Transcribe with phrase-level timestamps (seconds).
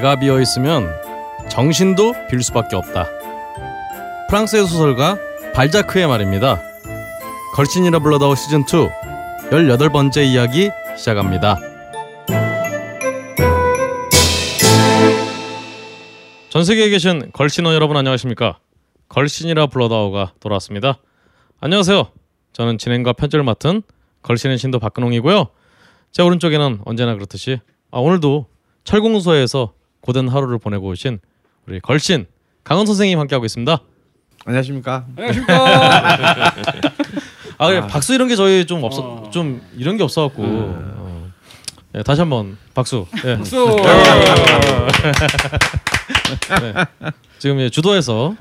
[0.00, 0.88] 배가 비어 있으면
[1.50, 3.06] 정신도 빌 수밖에 없다.
[4.30, 5.18] 프랑스의 소설가
[5.52, 6.58] 발자크의 말입니다.
[7.54, 8.64] 걸신이라 불러다오 시즌 2
[9.50, 11.58] 18번째 이야기 시작합니다.
[16.48, 18.58] 전 세계에 계신 걸신어 여러분 안녕하십니까?
[19.10, 20.98] 걸신이라 불러다오가 돌아왔습니다.
[21.60, 22.10] 안녕하세요.
[22.54, 23.82] 저는 진행과 편집을 맡은
[24.22, 25.48] 걸신의 신도 박근홍이고요.
[26.10, 28.46] 제 오른쪽에는 언제나 그렇듯이 아, 오늘도
[28.84, 31.18] 철공소에서 고된 하루를 보내고 오신
[31.66, 32.26] 우리 걸신
[32.64, 33.78] 강원 선생님 함께하고 있습니다.
[34.46, 35.06] 안녕하십니까?
[35.16, 36.54] 안녕하십니까.
[37.58, 39.30] 아, 그래, 박수 이런 게 저희 좀 없어 어.
[39.30, 41.30] 좀 이런 게 없어갖고 어.
[41.94, 43.06] 예, 다시 한번 박수.
[43.24, 43.36] 예.
[43.36, 43.76] 박수.
[46.60, 46.74] 네.
[47.38, 48.36] 지금 예, 주도에서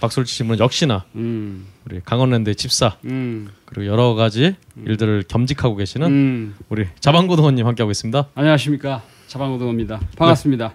[0.00, 6.06] 박수를 치신 분은 역시나 음, 우리 강원랜드의 집사 음, 그리고 여러 가지 일들을 겸직하고 계시는
[6.06, 6.54] 음.
[6.68, 8.28] 우리 자방고등원님 함께하고 있습니다.
[8.34, 9.02] 안녕하십니까.
[9.28, 10.00] 자방고등입니다.
[10.16, 10.74] 반갑습니다.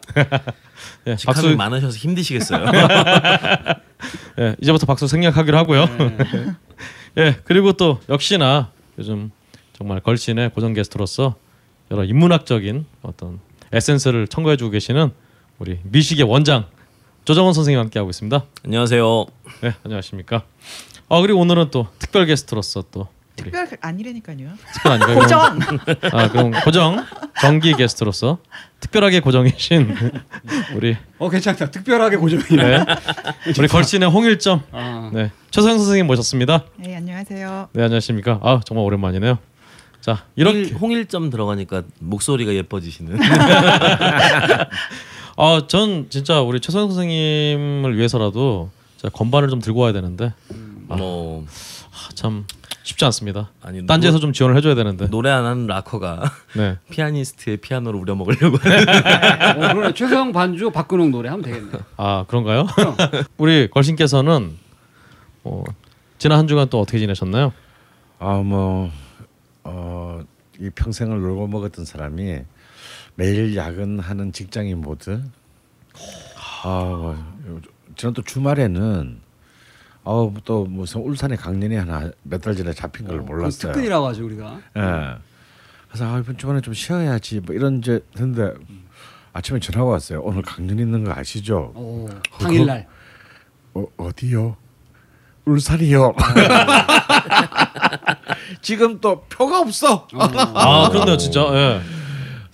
[1.07, 1.55] 예, 직함이 박수.
[1.55, 2.65] 많으셔서 힘드시겠어요.
[4.39, 5.85] 예, 이제부터 박수 생략하기로 하고요.
[5.85, 6.17] 네.
[7.17, 9.31] 예, 그리고 또 역시나 요즘
[9.73, 11.35] 정말 걸신의 고정 게스트로서
[11.91, 13.39] 여러 인문학적인 어떤
[13.71, 15.11] 에센스를 첨가해주고 계시는
[15.59, 16.65] 우리 미식의 원장
[17.25, 18.43] 조정원 선생님 함께 하고 있습니다.
[18.65, 19.25] 안녕하세요.
[19.61, 20.43] 네, 안녕하십니까.
[21.09, 23.07] 아 그리고 오늘은 또 특별 게스트로서 또
[23.43, 24.49] 특별 아니라니까요.
[24.73, 25.19] 특별 아닌가요?
[25.19, 25.59] 고정.
[26.13, 27.05] 아 그럼 고정
[27.41, 28.39] 정기 게스트로서
[28.79, 29.95] 특별하게 고정이신
[30.75, 31.71] 우리 어 괜찮다.
[31.71, 32.63] 특별하게 고정이네.
[32.63, 32.85] 네,
[33.57, 36.65] 우리 걸신의 홍일점 아, 네 최소영 선생님 모셨습니다.
[36.77, 37.69] 네 안녕하세요.
[37.73, 38.39] 네 안녕하십니까.
[38.43, 39.37] 아 정말 오랜만이네요.
[40.01, 43.19] 자 이렇게 홍일, 홍일점 들어가니까 목소리가 예뻐지시는.
[45.37, 50.33] 아전 진짜 우리 최소영 선생님을 위해서라도 제가 건반을 좀 들고 와야 되는데
[50.87, 51.45] 뭐
[51.91, 52.45] 아, 참
[52.83, 53.51] 쉽지 않습니다.
[53.61, 55.07] 아니 딴지에서 좀 지원을 해줘야 되는데.
[55.09, 56.23] 노래 안 하는 락커가
[56.57, 56.77] 네.
[56.89, 58.79] 피아니스트의 피아노를 우려 먹으려고 하는
[59.63, 59.93] 어, 그러네.
[59.93, 61.71] 최성 반주 박근홍 노래 하면 되겠네.
[61.97, 62.65] 아 그런가요?
[63.37, 64.57] 우리 걸신께서는
[65.43, 65.63] 어,
[66.17, 67.53] 지난 한 주간 또 어떻게 지내셨나요?
[68.19, 68.91] 아뭐
[69.63, 70.21] 어,
[70.59, 72.39] 이 평생을 놀고 먹었던 사람이
[73.15, 75.19] 매일 야근하는 직장인 모두
[76.63, 77.15] 아 뭐,
[77.95, 79.19] 지난 또 주말에는
[80.03, 83.71] 아또 무슨 울산에 강연이 하나 몇 달 전에 잡힌 걸 몰랐어요.
[83.71, 84.59] 특근이라고 하죠 우리가.
[84.77, 84.81] 예.
[85.87, 88.53] 그래서 아 이번 주말에 좀 쉬어야지 뭐 이런 이제 했는데
[89.33, 90.21] 아침에 전화가 왔어요.
[90.23, 91.71] 오늘 강연 있는 거 아시죠?
[91.75, 92.09] 오,
[92.39, 92.87] 당일날.
[93.73, 94.55] 어, 어디요?
[95.45, 96.13] 울산이요.
[98.61, 100.07] 지금 또 표가 없어.
[100.13, 101.41] 아 그런데요 진짜.
[101.53, 101.81] 예.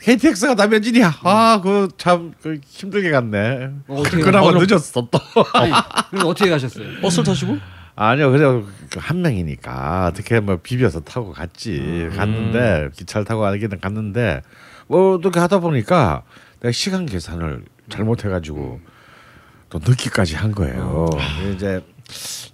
[0.02, 1.20] KTX가 다 면진이야.
[1.24, 3.72] 아, 그참그 힘들게 갔네.
[3.88, 5.20] 어, 어떻게 그나마 어, 늦었어 또.
[5.54, 5.72] 아니,
[6.12, 7.02] 그럼 어떻게 가셨어요?
[7.02, 7.58] 버스를 타시고?
[7.96, 12.10] 아니요, 그냥 그한 명이니까 어떻게 뭐 비벼서 타고 갔지.
[12.16, 14.44] 갔는데 기차를 타고 가기는 갔는데
[14.88, 16.22] 뭐 어떻게 하다 보니까
[16.60, 18.80] 내가 시간 계산을 잘못해가지고
[19.70, 21.10] 또 늦기까지 한 거예요.
[21.56, 21.84] 이제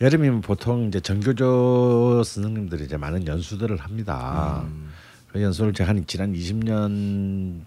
[0.02, 4.64] 여름이면 보통 이제 전교조 선생님들이 이제 많은 연수들을 합니다.
[4.66, 4.93] 그
[5.42, 7.62] 연수를 제가 한 지난 20년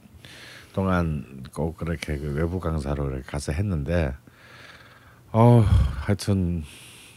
[0.72, 4.12] 동안 꼭 그렇게 그 외부 강사로 이렇게 가서 했는데
[5.32, 5.64] 어
[6.00, 6.62] 하여튼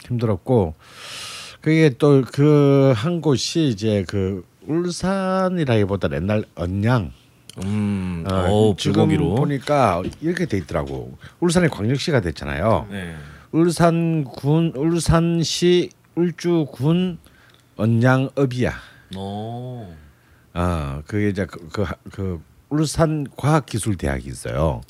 [0.08, 0.76] 힘들었고
[1.62, 7.12] 그게 또 그 한 곳이 이제 그 울산이라기보다 옛날 언양
[7.66, 8.34] 음, 어,
[8.70, 9.36] 어, 지금 불고기로.
[9.36, 13.16] 보니까 이렇게 돼 있더라고 울산이 광역시가 됐잖아요 네.
[13.52, 17.20] 울산군 울산시 울주군
[17.76, 18.74] 언양읍이야
[19.16, 19.96] 어.
[20.60, 24.82] 어 그게 이제 그, 그, 그 울산 과학기술대학이 있어요.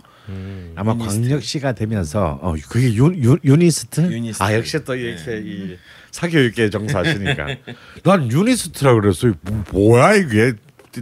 [0.76, 4.12] 아마 광역시가 되면서 어 그게 유, 유, UNIST?
[4.12, 4.44] UNIST.
[4.44, 5.78] 아 역시 또 이렇게 이
[6.12, 7.48] 사교육계 종사하시니까
[8.04, 9.32] 난 UNIST라 그랬어.
[9.42, 10.54] 뭐, 뭐야 이게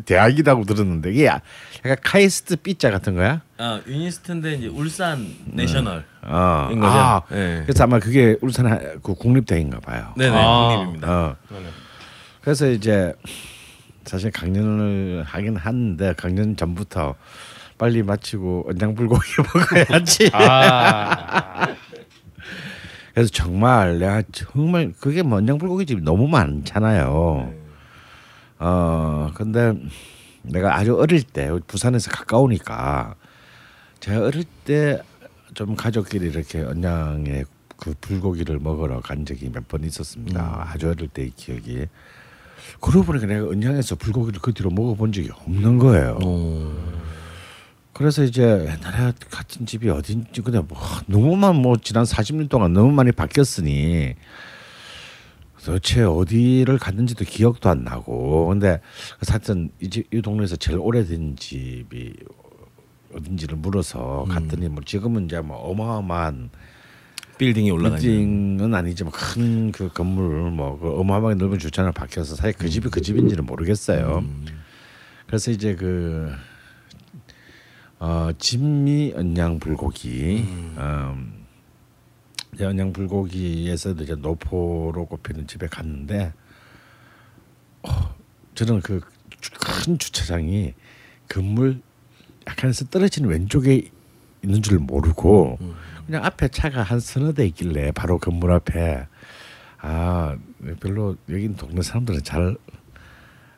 [0.05, 3.41] 대학이라고 들었는데 이게 약간 KAIST B자 같은 거야?
[3.57, 6.03] 아 UNIST인데 이제 울산 내셔널.
[6.23, 6.69] 어.
[6.71, 6.97] 인 거죠?
[6.97, 7.63] 아, 네.
[7.65, 10.13] 그래서 아마 그게 울산 하- 그 국립대인가 봐요.
[10.17, 10.67] 네네 아.
[10.75, 11.09] 국립입니다.
[11.09, 11.35] 어.
[12.41, 13.13] 그래서 이제
[14.07, 17.15] 사실 강연을 하긴 하는데 강연 전부터
[17.77, 20.31] 빨리 마치고 언장 불고기 먹어야지.
[20.33, 21.75] 아
[23.13, 27.53] 그래서 정말 내가 정말 그게 뭐 언장 불고기 집이 너무 많잖아요.
[28.59, 29.73] 어 근데
[30.43, 33.15] 내가 아주 어릴 때 부산에서 가까우니까
[33.99, 35.01] 제가 어릴 때
[35.53, 37.43] 좀 가족끼리 이렇게 언양에
[37.77, 40.67] 그 불고기를 먹으러 간 적이 몇 번 있었습니다.
[40.71, 41.87] 아주 어릴 때의 기억이.
[42.79, 46.19] 그러고 보니까 내가 언양에서 불고기를 그 뒤로 먹어본 적이 없는 거예요.
[47.93, 50.77] 그래서 이제 옛날에 같은 집이 어딘지 근데 뭐
[51.07, 54.13] 너무만 뭐 지난 40년 동안 너무 많이 바뀌었으니
[55.65, 58.79] 도대체 어디를 갔는지도 기억도 안 나고 근데
[59.27, 62.13] 하여튼 이, 집, 이 동네에서 제일 오래된 집이
[63.13, 64.29] 어딘지를 물어서 음.
[64.29, 66.51] 갔더니 뭐 지금은 이제 뭐 어마어마한
[67.37, 67.95] 빌딩이 올라가.
[67.97, 73.45] 빌딩은 아니지만 큰 그 건물 뭐그 어마어마하게 넓은 주차장을 박혀서 사실 그 집이 그 집인지는
[73.45, 74.19] 모르겠어요.
[74.19, 74.45] 음.
[75.27, 76.31] 그래서 이제 그
[77.99, 81.45] 어, 진미 언양 불고기 음.
[82.53, 86.33] 이제 언양 불고기에서도 이제 노포로 꼽히는 집에 갔는데
[87.83, 88.15] 어,
[88.55, 89.01] 저는 그
[89.59, 90.73] 큰 주차장이
[91.29, 91.81] 건물
[92.47, 93.89] 약간에서 떨어지는 왼쪽에
[94.43, 95.59] 있는 줄 모르고
[96.07, 99.05] 그냥 앞에 차가 한 서너 대 있길래 바로 건물 앞에
[99.79, 100.35] 아
[100.79, 102.57] 별로 여긴 동네 사람들은 잘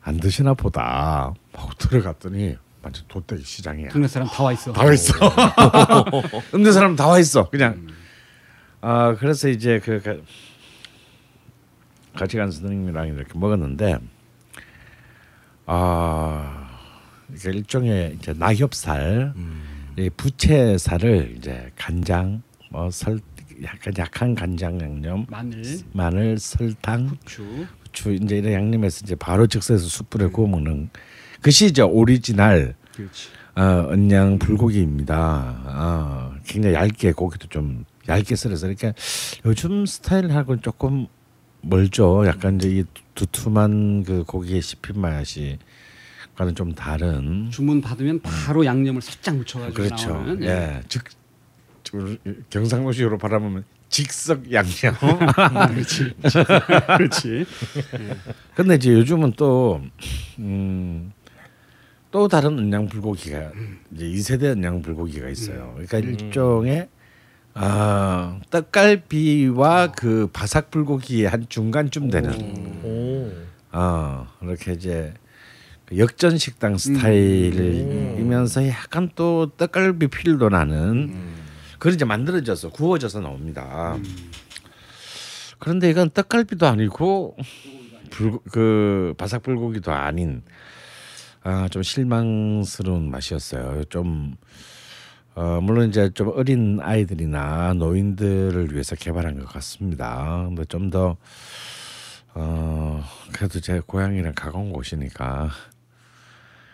[0.02, 3.90] 안 드시나 보다 하고 들어갔더니 완전 도떼기 시장이야.
[3.90, 4.72] 동네 사람 다 와 있어.
[4.74, 5.14] 다 와 있어.
[6.54, 7.50] 없는 사람 다 와 있어.
[7.50, 7.86] 그냥.
[8.82, 10.24] 아 그래서 이제 그, 그
[12.18, 13.98] 같이 간 선생님이랑 이렇게 먹었는데
[15.66, 16.70] 아
[17.36, 19.34] 이게 일종의 이제 낙엽살,
[20.00, 22.42] 이 부채살을 이제 간장,
[22.72, 23.20] 뭐 설
[23.64, 27.68] 약간 약한 간장 양념, 마늘, 마늘, 설탕, 후추.
[27.84, 30.90] 후추 이제 이런 양념해서 이제 바로 즉석에서 숯불에 구워 먹는
[31.38, 33.30] 그것이 이제 오리지널 그렇지.
[33.56, 35.62] 어, 언양 불고기입니다.
[35.66, 38.94] 어, 굉장히 얇게 고기도 좀 얇게 썰어서 이렇게
[39.46, 41.08] 요즘 스타일하고는 조금
[41.62, 42.26] 멀죠.
[42.26, 42.84] 약간 이제 이
[43.16, 45.58] 두툼한 그 고기의 씹힌 맛이
[46.40, 47.52] 과는 좀 다른.
[47.52, 50.14] 주문 받으면 바로 양념을 살짝 묻혀가지고 그렇죠.
[50.14, 50.42] 나오는.
[50.44, 51.04] 예, 즉
[52.50, 54.96] 경상도식으로 바라보면 직석 양념.
[55.68, 56.14] 그렇지.
[56.96, 57.46] 그렇지.
[58.56, 59.82] 근데 이제 요즘은 또
[60.38, 61.12] 음,
[62.10, 63.52] 또 다른 언양 불고기가
[63.92, 65.74] 이제 2세대 언양 불고기가 있어요.
[65.74, 66.88] 그러니까 일종의
[67.54, 72.32] 아, 떡갈비와 그 바삭 불고기의 한 중간쯤 되는
[72.86, 73.30] 오.
[73.74, 75.29] 어, 이렇게 이제 그
[75.98, 81.14] 역전 식당 스타일이면서 약간 또 떡갈비 필도 나는
[81.80, 83.98] 그런 이제 만들어져서 구워져서 나옵니다.
[85.58, 87.38] 그런데 이건 떡갈비도 아니고
[88.10, 90.44] 불, 그 바삭 불고기도 아닌
[91.42, 93.86] 아, 좀 실망스러운 맛이었어요.
[93.86, 94.36] 좀
[95.36, 100.44] 어, 물론 이제 좀 어린 아이들이나 노인들을 위해서 개발한 것 같습니다.
[100.48, 101.18] 근데 좀더
[102.34, 105.50] 어, 그래도 제 고향이랑 가까운 곳이니까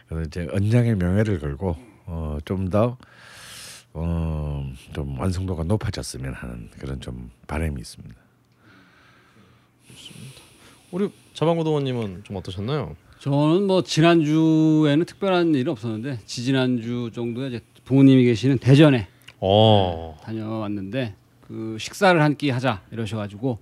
[0.07, 1.75] 그래서 이제 언양의 명예를 걸고
[2.06, 2.98] 어, 좀더
[3.94, 8.16] 어, 좀 완성도가 높아졌으면 하는 그런 좀 바람이 있습니다.
[10.92, 12.96] 우리 자방고등원님은 좀 어떠셨나요?
[13.19, 19.07] 저는 뭐 지난주에는 특별한 일은 없었는데 지지난주 정도에 이제 부모님이 계시는 대전에
[19.40, 20.18] 어.
[20.24, 23.59] 다녀왔는데 그 식사를 한 끼 하자 이러셔가지고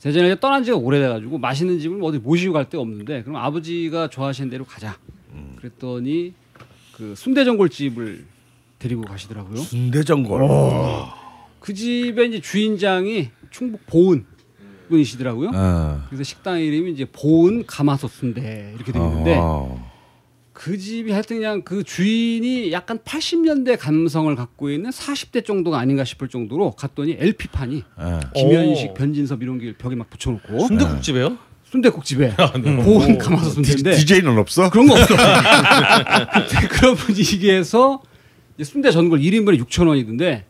[0.00, 4.50] 대전에 떠난 지가 오래돼가지고 맛있는 집을 뭐 어디 모시고 갈 데가 없는데 그럼 아버지가 좋아하시는
[4.50, 4.96] 대로 가자.
[5.56, 6.34] 그랬더니
[6.92, 8.24] 그 순대전골집을
[8.78, 9.56] 데리고 가시더라고요.
[9.56, 10.40] 순대전골.
[11.60, 14.24] 그 집에 이제 주인장이 충북 보은
[14.88, 15.50] 분이시더라고요.
[15.54, 16.02] 어.
[16.08, 19.88] 그래서 식당 이름이 이제 보은 가마솥 순대 이렇게 되어 있는데 어.
[20.52, 26.28] 그 집이 하여튼 그냥 그 주인이 약간 80년대 감성을 갖고 있는 40대 정도가 아닌가 싶을
[26.28, 28.20] 정도로 갔더니 LP판이 어.
[28.34, 28.94] 김현식, 오.
[28.94, 31.38] 변진섭 이런 게 벽에 막 붙여놓고 순대국집이에요?
[31.70, 34.70] 순대국 집에 보은 가마솥 순대인데 DJ는 없어?
[34.70, 35.14] 그런 거 없어.
[36.70, 38.00] 그런 분위기에서
[38.62, 40.44] 순대 전골 1인분에 6천 원이던데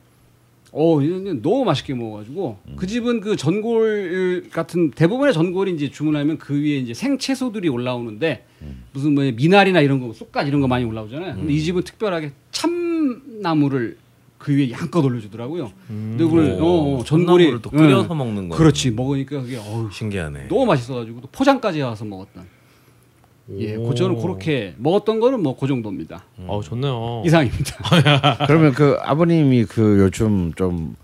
[0.71, 1.01] 어,
[1.43, 6.95] 너무 맛있게 먹어가지고 그 집은 그 전골 같은 대부분의 전골이 이제 주문하면 그 위에 이제
[6.95, 8.45] 생채소들이 올라오는데
[8.93, 11.35] 무슨 뭐 미나리나 이런 거 쑥갓 이런 거 많이 올라오잖아요.
[11.35, 13.97] 근데 이 집은 특별하게 참나무를
[14.39, 15.71] 그 위에 양껏 올려주더라고요.
[15.89, 16.65] 근데 그걸 어,
[16.99, 18.19] 어, 전골이 또 끓여서 응.
[18.19, 18.57] 먹는 거.
[18.57, 20.49] 그렇지 먹으니까 그게 어우 신기하네.
[20.49, 22.45] 너무 맛있어가지고 또 포장까지 와서 먹었던.
[23.59, 26.23] 예, 그 저는 그렇게 먹었던 거는 뭐 그 정도입니다.
[26.47, 27.23] 아우 좋네요.
[27.27, 27.77] 이상입니다.
[28.47, 30.97] 그러면 그 아버님이 그 요즘 좀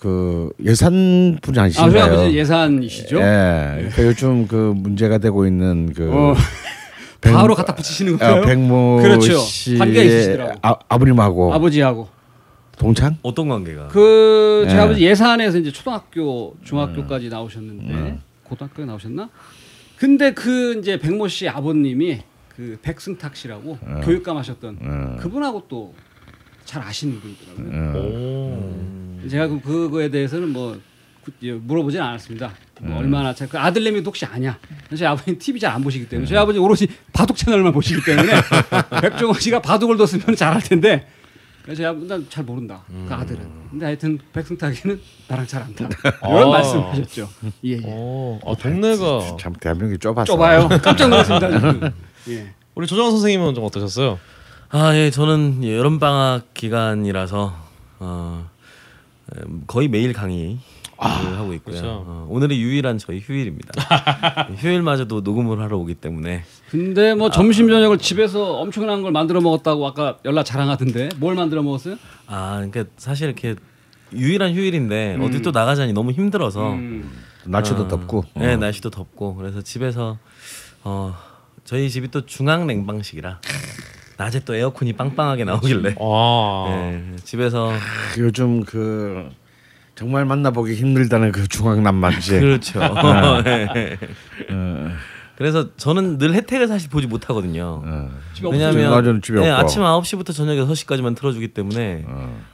[0.00, 2.02] 그 예산 분이 아, 아니신가요?
[2.02, 3.18] 아버지 예산이시죠?
[3.20, 3.88] 예.
[3.94, 6.34] 그 요즘 그 문제가 되고 있는 그 어,
[7.22, 8.42] 백- 바로 갖다 붙이시는 어, 거예요?
[8.42, 9.38] 백모 그렇죠.
[9.38, 10.52] 씨의 관계가 있으시더라고.
[10.60, 12.08] 아, 아버님하고 아버지하고
[12.78, 13.16] 동창?
[13.22, 13.88] 어떤 관계가?
[13.88, 14.80] 그 저희 예.
[14.80, 19.28] 아버지 예산에서 이제 초등학교, 중학교까지 나오셨는데 고등학교에 나오셨나?
[19.96, 25.16] 근데 그 이제 백모 씨 아버님이 그 백승탁 씨라고 교육감 하셨던 어.
[25.20, 25.94] 그분하고 또
[26.64, 27.98] 잘 아시는 분이더라고요.
[29.22, 29.28] 오.
[29.28, 30.74] 제가 그 그거에 대해서는 뭐
[31.22, 32.54] 그- 예, 물어보진 않았습니다.
[32.80, 34.58] 뭐 얼마나 잘, 그 아들내미도 혹시 아냐?
[34.96, 38.32] 저희 아버님 TV 잘 안 보시기 때문에 저희 아버지 오롯이 바둑 채널만 보시기 때문에
[39.02, 41.06] 백종원 씨가 바둑을 뒀으면 잘할 텐데
[41.64, 42.82] 그래서 저희 아버지 난잘 모른다.
[43.08, 43.40] 그 아들은.
[43.70, 45.88] 근데 하여튼 백승탁이는 나랑 잘 안다.
[46.28, 46.50] 이런 아.
[46.50, 47.28] 말씀하셨죠.
[47.64, 47.80] 예, 예.
[47.86, 48.38] 어.
[48.44, 50.68] 아 동네가 참 대한민국이 좁아서 좁아요.
[50.82, 51.90] 깜짝 놀랐습니다.
[52.28, 52.54] 예.
[52.74, 54.18] 우리 조정환 선생님은 좀 어떠셨어요?
[54.68, 57.54] 아, 예, 저는 여름 방학 기간이라서
[58.00, 58.50] 어,
[59.36, 60.58] 음, 거의 매일 강의
[60.98, 61.74] 를 하고 있고요.
[61.76, 62.04] 그렇죠.
[62.06, 63.72] 어, 오늘이 유일한 저희 휴일입니다.
[64.56, 70.18] 휴일마저도 녹음을 하러 오기 때문에 근데 뭐 점심 저녁을 집에서 엄청난 걸 만들어 먹었다고 아까
[70.24, 71.96] 연락 자랑하던데 뭘 만들어 먹었어요?
[72.26, 73.56] 아, 그러니까 사실 이렇게
[74.12, 77.10] 유일한 휴일인데 어디 또 나가자니 너무 힘들어서 음.
[77.44, 78.24] 날씨도 어, 덥고.
[78.36, 80.18] 네, 날씨도 덥고 그래서 집에서
[80.84, 81.14] 어
[81.64, 83.40] 저희 집이 또 중앙 냉방식이라
[84.16, 86.64] 낮에 또 에어컨이 빵빵하게 나오길래 아.
[86.68, 87.72] 네, 집에서
[88.18, 89.28] 요즘 그
[89.94, 92.40] 정말 만나보기 힘들다는 그 중앙남만지.
[92.40, 92.80] 그렇죠.
[93.44, 93.96] 네.
[95.36, 97.82] 그래서 저는 늘 혜택을 사실 보지 못하거든요.
[98.34, 99.50] 집에 왜냐하면 네.
[99.50, 102.04] 아침 9시부터 저녁 6시까지만 틀어주기 때문에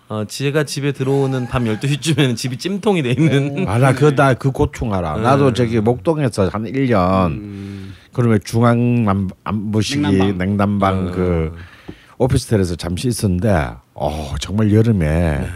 [0.08, 5.18] 어, 제가 집에 들어오는 밤 12시쯤에는 집이 찜통이 돼 있는 아나 그나그 고충 알아.
[5.18, 10.38] 나도 저기 목동에서 한 1년 그러면 중앙남부식이 냉난방.
[10.38, 11.52] 냉난방, 그
[12.18, 15.46] 오피스텔에서 잠시 있었는데 어 정말 여름에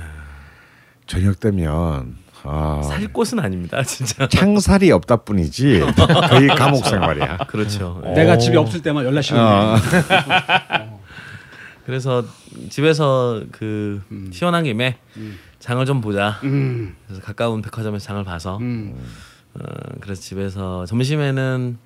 [1.07, 4.29] 저녁 되면 아 살 곳은 아닙니다, 진짜.
[4.29, 5.81] 창살이 없다 뿐이지
[6.31, 7.39] 거의 감옥 생활이야.
[7.49, 8.01] 그렇죠.
[8.05, 8.13] 네.
[8.15, 9.41] 내가 집에 없을 때만 연락 시오네.
[9.43, 9.77] 어.
[11.87, 12.25] 그래서
[12.71, 14.99] 집에서 그 시원한 김에
[15.59, 16.39] 장을 좀 보자.
[16.45, 16.95] 음.
[17.07, 18.95] 그래서 가까운 백화점에서 장을 봐서 음.
[19.55, 19.61] 어,
[20.01, 21.79] 그래서 집에서 점심에는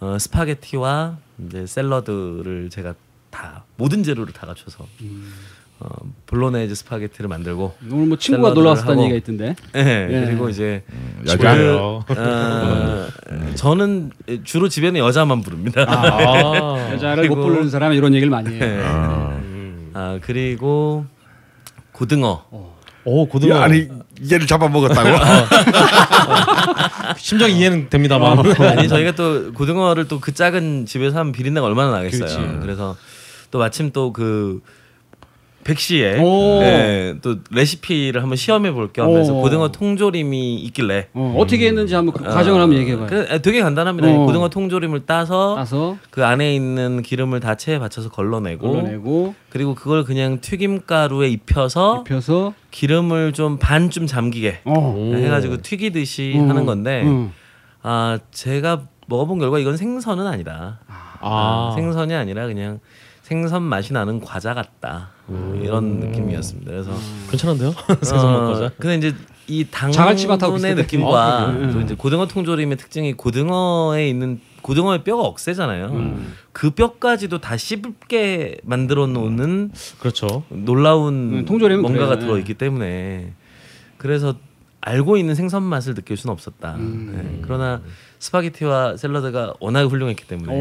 [0.00, 2.94] 어, 스파게티와 이제 샐러드를 제가
[3.30, 4.86] 다 모든 재료를 다 갖춰서
[5.78, 5.88] 어,
[6.26, 9.02] bolognese 스파게티를 만들고 오늘 뭐 친구가 놀러 왔었다는.
[9.04, 9.54] 얘기가 있던데.
[9.76, 10.24] 예, 예.
[10.26, 10.82] 그리고 이제
[11.26, 12.02] 여자요.
[12.08, 13.06] 어,
[13.56, 14.10] 저는
[14.44, 15.84] 주로 집에는 여자만 부릅니다.
[15.86, 16.88] 아.
[16.94, 18.64] 여자를 못 그리고- 부르는 사람은 이런 얘기를 많이 해요.
[18.64, 18.82] 예.
[19.92, 21.04] 아 그리고
[21.92, 22.44] 고등어
[23.04, 23.56] 오 고등어.
[23.56, 23.88] 야, 아니
[24.32, 25.10] 얘를 잡아먹었다고?
[27.18, 28.38] 심정 이해는 됩니다만.
[28.60, 32.60] 아니 저희가 또 고등어를 또 그 작은 집에서 하면 비린내가 얼마나 나겠어요.
[32.62, 32.96] 그래서
[33.50, 34.60] 또 마침 또그
[35.66, 36.62] 백시에 오.
[36.62, 39.42] 예, 또 레시피를 한번 시험해 볼게 하면서 오.
[39.42, 43.06] 고등어 통조림이 있길래 어, 어떻게 했는지 한번 그 과정을 한번 얘기해봐요.
[43.08, 44.08] 그, 아, 되게 간단합니다.
[44.08, 44.26] 어.
[44.26, 50.04] 고등어 통조림을 따서 따서 그 안에 있는 기름을 다 체에 받쳐서 걸러내고 걸러내고 그리고 그걸
[50.04, 55.12] 그냥 튀김가루에 입혀서 입혀서 기름을 좀 반쯤 잠기게 어.
[55.16, 56.48] 해가지고 튀기듯이 음.
[56.48, 57.32] 하는 건데 음.
[57.82, 60.78] 아 제가 먹어본 결과 이건 생선은 아니다.
[61.20, 61.72] 아.
[61.74, 62.78] 생선이 아니라 그냥
[63.22, 66.70] 생선 맛이 나는 과자 같다 이런 느낌이었습니다.
[66.70, 66.90] 그래서
[67.30, 67.68] 괜찮은데요?
[68.12, 68.70] 어, 먹과자.
[68.78, 69.16] 근데 이제
[69.48, 70.74] 이 당분의.
[70.74, 71.72] 느낌과 아, 그래요?
[71.72, 75.86] 또 이제 고등어 통조림의 특징이 고등어에 있는 고등어의 뼈가 억세잖아요.
[75.86, 76.34] 음.
[76.52, 80.42] 그 뼈까지도 다 씹게 만들어 놓는 그렇죠.
[80.48, 82.20] 놀라운 음, 통조림은 뭔가가 그래요.
[82.26, 83.32] 들어 있기 때문에
[83.98, 84.34] 그래서
[84.80, 86.74] 알고 있는 생선 맛을 느낄 수는 없었다.
[86.76, 87.38] 음.
[87.38, 87.82] 예, 그러나
[88.18, 90.52] 스파게티와 샐러드가 워낙 훌륭했기 때문에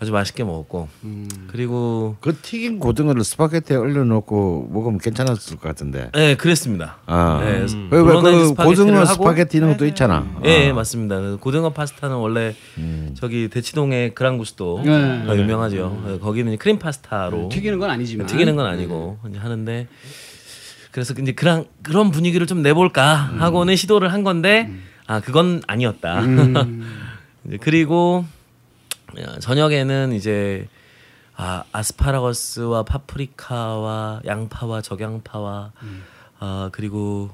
[0.00, 1.28] 아주 맛있게 먹었고 음.
[1.48, 6.10] 그리고 그 튀긴 고등어를 스파게티에 올려놓고 먹으면 괜찮았을 것 같은데.
[6.16, 6.96] 예 그랬습니다.
[7.04, 7.42] 아.
[7.44, 7.88] 예, 음.
[7.92, 10.26] 왜, 그 고등어 스파게티 이런 것도 있잖아.
[10.46, 10.72] 예, 예, 아.
[10.72, 11.18] 맞습니다.
[11.18, 13.14] 그래서 고등어 파스타는 원래 음.
[13.14, 15.24] 저기 대치동의 그랑구스도 네.
[15.26, 16.02] 가 유명하죠.
[16.08, 19.86] 예, 거기는 크림 파스타로 튀기는 건 아니지만 튀기는 건 아니고 이제 하는데
[20.92, 24.70] 그래서 이제 그런 그런 분위기를 좀 내볼까 하고는 시도를 한 건데
[25.06, 26.22] 아 그건 아니었다.
[27.60, 28.39] 그리고 어,
[29.40, 30.68] 저녁에는 이제
[31.36, 35.72] 아 아스파라거스와 파프리카와 양파와 적양파와
[36.38, 37.30] 아 그리고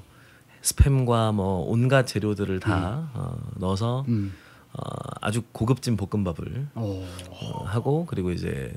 [0.61, 4.33] 스팸과 뭐 온갖 재료들을 다 어, 넣어서 음.
[4.73, 4.81] 어,
[5.21, 7.07] 아주 고급진 볶음밥을 어.
[7.29, 8.73] 어, 하고 그리고 이제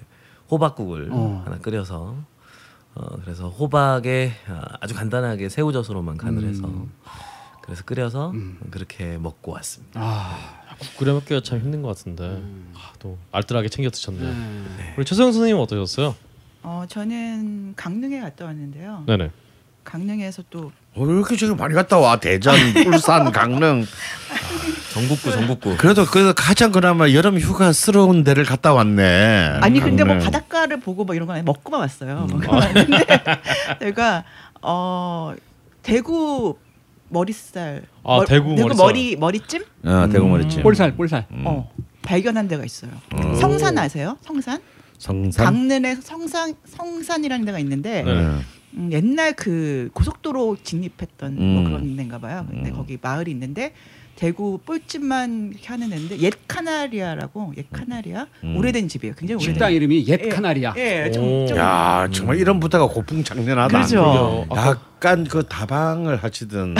[0.50, 1.42] 호박국을 어.
[1.44, 2.16] 하나 끓여서
[2.94, 6.68] 어, 그래서 호박에 아, 아주 간단하게 새우젓으로만 간을 해서
[7.70, 8.32] 그래서 끓여서
[8.72, 10.00] 그렇게 먹고 왔습니다.
[10.02, 10.58] 아.
[10.76, 12.42] 국 끓여 먹기가 참 힘든 것 같은데
[12.74, 14.18] 아, 또 알뜰하게 챙겨 드셨네.
[14.20, 14.94] 네.
[14.96, 16.16] 우리 최소영 선생님 어떠셨어요?
[16.64, 19.04] 어, 저는 강릉에 갔다 왔는데요.
[19.06, 19.30] 네네.
[19.84, 22.18] 강릉에서 또 어, 왜 이렇게 저기 많이 갔다 와?
[22.18, 22.54] 대전,
[22.88, 23.86] 울산, 강릉.
[24.92, 25.76] 전국구 전국구.
[25.76, 29.58] 그래도 그래도 가장 그나마 여름 휴가스러운 데를 갔다 왔네.
[29.60, 30.24] 아니 근데 뭐 강릉.
[30.24, 32.26] 바닷가를 보고 뭐 이런 건 아니고 먹고만 왔어요.
[32.28, 33.06] 먹고만 왔는데
[33.80, 34.24] 제가
[34.62, 35.34] 어
[35.82, 36.56] 대구
[37.10, 38.76] 머리살 아, 멀- 대구 머리살.
[38.76, 40.62] 머리 머리찜 어, 대구 머리찜.
[40.62, 41.26] 볼살 볼살.
[41.44, 41.70] 어
[42.02, 42.90] 발견한 데가 있어요.
[43.40, 44.16] 성산 아세요?
[44.22, 44.60] 성산?
[44.98, 45.44] 성산.
[45.44, 48.10] 강릉에 성산 성산이라는 데가 있는데 네.
[48.10, 48.38] 어.
[48.74, 51.42] 음, 옛날 그 고속도로 진입했던 음.
[51.54, 52.46] 뭐 그런 데인가 봐요.
[52.48, 53.72] 근데 거기 마을이 있는데
[54.20, 58.54] 대구 뻘집만 하는 데인데 옛 카나리아라고 옛 카나리아 음.
[58.54, 59.14] 오래된 집이에요.
[59.16, 60.28] 굉장히 오래된 식당 이름이 옛 예.
[60.28, 60.74] 카나리아.
[60.76, 61.46] 예, 좀, 오.
[61.46, 62.60] 좀야 정말 이런.
[63.68, 63.96] 그렇죠.
[63.96, 64.46] 그러게요.
[64.50, 66.76] 아까 약간 그 다방을 하시던.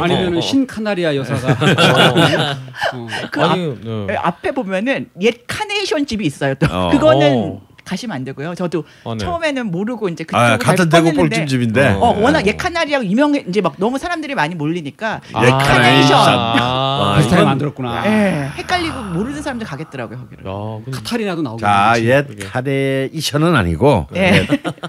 [0.00, 1.52] 아니면은 신 카나리아 여사가
[2.94, 3.06] 어.
[3.30, 4.06] 그 아니, 네.
[4.10, 6.54] 예, 앞에 보면은 옛 카네이션 집이 있어요.
[6.54, 6.88] 또 어.
[6.90, 7.60] 그거는 어.
[7.84, 8.54] 가시면 안 되고요.
[8.54, 9.18] 저도 어, 네.
[9.24, 11.88] 처음에는 모르고 이제 그쪽으로 아, 갈 같은 대구 볼찜집인데.
[11.88, 16.18] 어, 어, 워낙 예카나리아가 유명해 이제 막 너무 사람들이 많이 몰리니까 예, 카네이션.
[16.18, 18.06] 아, 비슷하게 이건- 만들었구나.
[18.06, 20.44] 예, 헷갈리고 모르는 사람들 가겠더라고요 거기를.
[20.46, 20.50] 야,
[20.84, 21.58] 근데 카타리나도 나오고.
[21.60, 22.46] 자, 옛 이게.
[22.46, 24.46] 카네이션은 아니고 예,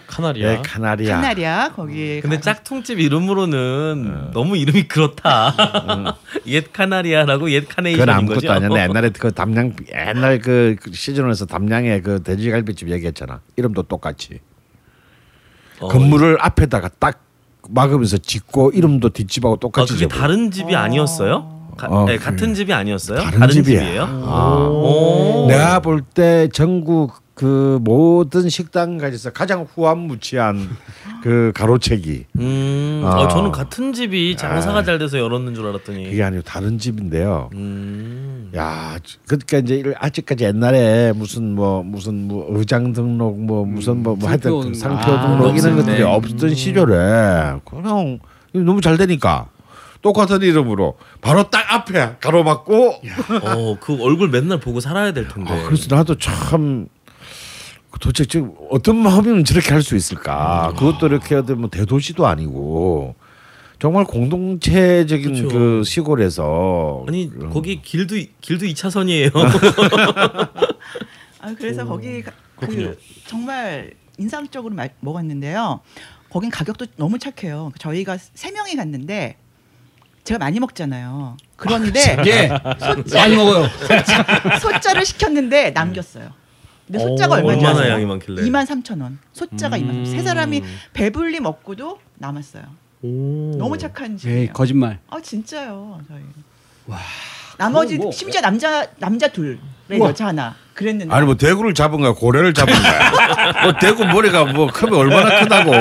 [0.08, 0.52] 카나리아.
[0.54, 1.16] 예, 카나리아.
[1.18, 2.20] 카나리아 거기.
[2.22, 5.54] 근데 가- 짝퉁집 이름으로는 너무 이름이 그렇다.
[6.48, 8.52] 옛 카나리아라고 옛 카네이션인 아무것도 거죠.
[8.52, 8.70] 아니야.
[8.70, 13.42] 나 옛날에 그 담양 옛날 그 시즌에서 담양의 그 돼지갈비집 얘기했잖아.
[13.56, 14.40] 이름도 똑같이.
[15.80, 17.22] 어, 건물을 앞에다가 딱
[17.70, 20.22] 막으면서 짓고 이름도 뒷집하고 아, 똑같이 그게 지어버려.
[20.22, 21.74] 다른 집이 아니었어요?
[21.78, 23.20] 가, 어, 네, 그- 같은 집이 아니었어요?
[23.20, 23.80] 다른 집이야.
[23.82, 24.04] 집이에요?
[24.04, 24.56] 아.
[24.70, 25.46] 오.
[25.48, 30.70] 내가 볼 때 전국 그 모든 식당가에서 가장 후한무치한
[31.22, 33.20] 그 가로채기 음, 아.
[33.20, 36.06] 어, 저는 같은 집이 장사가 잘 돼서 열었는 줄 알았더니.
[36.10, 37.50] 그게 아니고 다른 집인데요.
[37.54, 38.52] 음.
[38.56, 44.16] 야, 그러니까 이제 일- 아직까지 옛날에 무슨 뭐 무슨 뭐 의장 등록 뭐 무슨 뭐,
[44.16, 45.48] 뭐 하여튼 그 상표 상표 등록.
[45.48, 46.04] 아, 이런 것들이 때.
[46.04, 48.20] 없던 시절에 그냥
[48.54, 49.48] 너무 잘 되니까
[50.02, 52.94] 똑같은 이름으로 바로 딱 앞에 가로막고
[53.44, 55.52] 어, 그 얼굴 맨날 보고 살아야 될 텐데.
[55.52, 56.88] 아, 그래서 나도 참
[58.00, 60.74] 도대체 지금 어떤 마음이면 저렇게 할 수 있을까?
[60.78, 63.16] 그것도 이렇게 어떤 뭐 대도시도 아니고
[63.80, 65.48] 정말 공동체적인 그쵸.
[65.50, 69.32] 그 시골에서 아니 거기 길도 길도 2차선이에요.
[71.42, 72.90] 아 그래서 거기 가- 그렇군요.
[72.92, 75.82] 그 정말 인상적으로 마- 먹었는데요.
[76.30, 77.72] 거긴 가격도 너무 착해요.
[77.78, 79.38] 저희가 세 명이 갔는데
[80.24, 81.38] 제가 많이 먹잖아요.
[81.56, 82.48] 그런데 예.
[83.14, 83.68] 많이 먹어요.
[84.60, 86.30] 소자를 시켰는데 남겼어요.
[86.88, 87.94] 근데 소자가 오, 얼마인지 얼마나 아세요?
[87.96, 88.42] 양이 많길래?
[88.44, 89.18] 2만 3천 원.
[89.34, 92.64] 소자가 2만 3천 세 사람이 배불리 먹고도 남았어요.
[93.02, 93.52] 오.
[93.58, 94.54] 너무 착한 예, 집이에요.
[94.54, 95.00] 거짓말.
[95.10, 96.00] 아 진짜요.
[96.08, 96.22] 저희.
[97.58, 99.58] 나머지 그거 뭐- 심지어 남자 남자 둘,
[99.90, 100.10] 우와.
[100.10, 103.64] 여자 하나 그랬는데 아니 뭐 대구를 잡은 거야 고래를 잡은 거야.
[103.64, 105.72] 뭐 대구 머리가 뭐 크면 얼마나 크다고.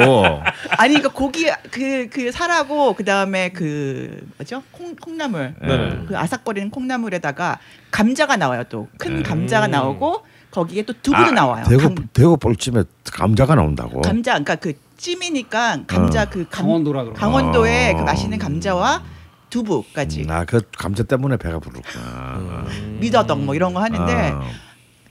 [0.78, 6.04] 아니 그러니까 고기 그그 살하고 그 다음에 그 뭐죠 콩 콩나물 네네.
[6.06, 7.58] 그 아삭거리는 콩나물에다가
[7.90, 9.22] 감자가 나와요 또큰 음.
[9.22, 11.64] 감자가 나오고 거기에 또 두부도 나와요.
[11.68, 14.00] 대구 감, 대구 볼찜에 감자가 나온다고.
[14.02, 16.26] 감자 그러니까 그 찜이니까 감자 어.
[16.30, 17.14] 그 감, 강원도라 그러.
[17.14, 17.96] 강원도의 어.
[17.96, 19.02] 그 맛있는 감자와
[19.50, 22.66] 두부까지 나그 감자 때문에 배가 부르구나.
[23.00, 24.42] 미더덕 뭐 이런 거 하는데 아.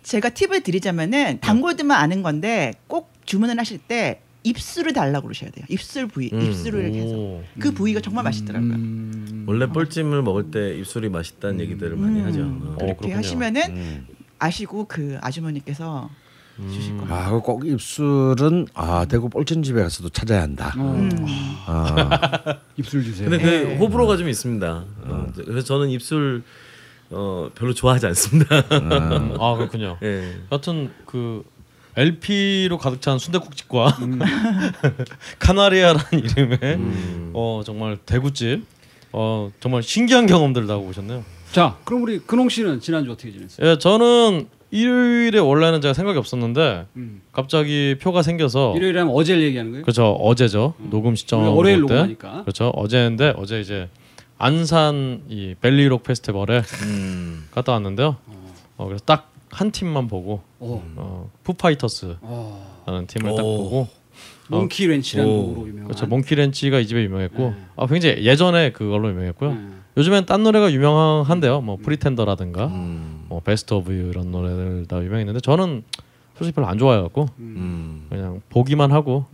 [0.03, 5.65] 제가 팁을 드리자면은 단골들만 아는 건데 꼭 주문을 하실 때 입술을 달라고 그러셔야 돼요.
[5.69, 6.41] 입술 부위, 음.
[6.41, 7.43] 입술을 해서 오.
[7.59, 8.73] 그 부위가 정말 맛있더라고요.
[8.73, 9.45] 음.
[9.47, 12.25] 원래 뻘찜을 먹을 때 입술이 맛있다는 얘기들을 많이 음.
[12.25, 12.41] 하죠.
[12.41, 12.45] 어.
[12.45, 13.15] 어, 그렇게 그렇군요.
[13.17, 14.07] 하시면은 음.
[14.43, 16.09] 아시고 그 아주머니께서
[16.71, 17.13] 주실 거예요.
[17.13, 20.73] 아, 그꼭 입술은 아 대구 볼찜집에 가서도 찾아야 한다.
[20.77, 20.81] 어.
[20.81, 21.09] 음.
[21.65, 23.29] 아, 입술 주세요.
[23.29, 23.77] 근데 그 네.
[23.77, 24.85] 호불호가 좀 있습니다.
[25.05, 26.43] 어, 그래서 저는 입술
[27.09, 28.57] 어, 별로 좋아하지 않습니다.
[29.39, 29.97] 아 그렇군요.
[30.03, 30.35] 예.
[30.51, 31.43] 여튼 그
[31.95, 33.97] LP로 가득 찬 순대국집과
[35.39, 37.31] 카나리아라는 이름의 음.
[37.33, 38.65] 어 정말 대구집
[39.11, 41.23] 어 정말 신기한 경험들을 다 하고 오셨네요.
[41.53, 43.69] 자, 그럼 우리 근홍 씨는 지난주 어떻게 지냈어요?
[43.69, 47.21] 예, 저는 일요일에 원래는 제가 생각이 없었는데 음.
[47.31, 49.83] 갑자기 표가 생겨서 일요일에 하면 어제를 얘기하는 거예요?
[49.83, 51.81] 그렇죠 어제죠 녹음 시점 월요일.
[51.81, 52.41] 녹음하니까.
[52.41, 53.87] 그렇죠 어제인데 어제 이제
[54.39, 57.45] 안산 이 밸리록 페스티벌에 음.
[57.51, 58.17] 갔다 왔는데요.
[58.77, 60.83] 어, 그래서 딱 한 팀만 보고 어.
[60.95, 63.03] 어, Foo Fighters라는 어.
[63.07, 63.57] 팀을 딱 오.
[63.63, 63.87] 보고
[64.49, 65.45] Monkey Wrench라는 오.
[65.45, 65.85] 곡으로 유명한.
[65.85, 67.55] 그렇죠 Monkey Wrench가 이 집에 유명했고 네.
[67.75, 69.53] 아, 굉장히 예전에 그걸로 유명했고요.
[69.53, 69.59] 네.
[69.97, 71.61] 요즘엔 딴 노래가 유명한데요.
[71.61, 73.25] 뭐 Pretender라든가 음.
[73.29, 75.83] 뭐 Best of You 이런 노래들 다 유명했는데 저는
[76.35, 78.07] 솔직히 별로 안 좋아해갖고 음.
[78.09, 79.25] 그냥 보기만 하고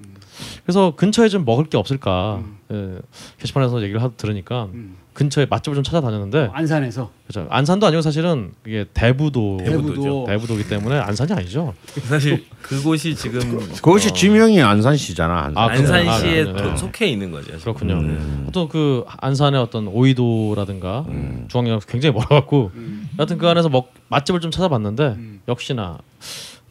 [0.64, 3.00] 그래서 근처에 좀 먹을 게 없을까 예,
[3.40, 4.98] 게시판에서 얘기를 하도 들으니까 음.
[5.20, 10.24] 근처에 맛집을 좀 찾아다녔는데 안산에서 그렇죠 안산도 아니고 사실은 이게 대부도 대부도.
[10.26, 11.74] 대부도기 때문에 안산이 아니죠.
[12.08, 15.48] 사실 그곳이 지금 그것이 어, 지명이 안산시잖아.
[15.48, 15.58] 안산.
[15.58, 15.68] 아?
[15.68, 16.78] 안산시에 아, 네, 네.
[16.78, 17.48] 속해 있는 거죠.
[17.48, 17.60] 지금.
[17.60, 17.96] 그렇군요.
[17.96, 18.50] 음.
[18.54, 21.06] 또그 안산의 어떤 오이도라든가
[21.50, 23.10] 중앙역 굉장히 멀어갖고 음.
[23.20, 25.42] 여하튼 그 안에서 먹 맛집을 좀 찾아봤는데 음.
[25.50, 25.98] 역시나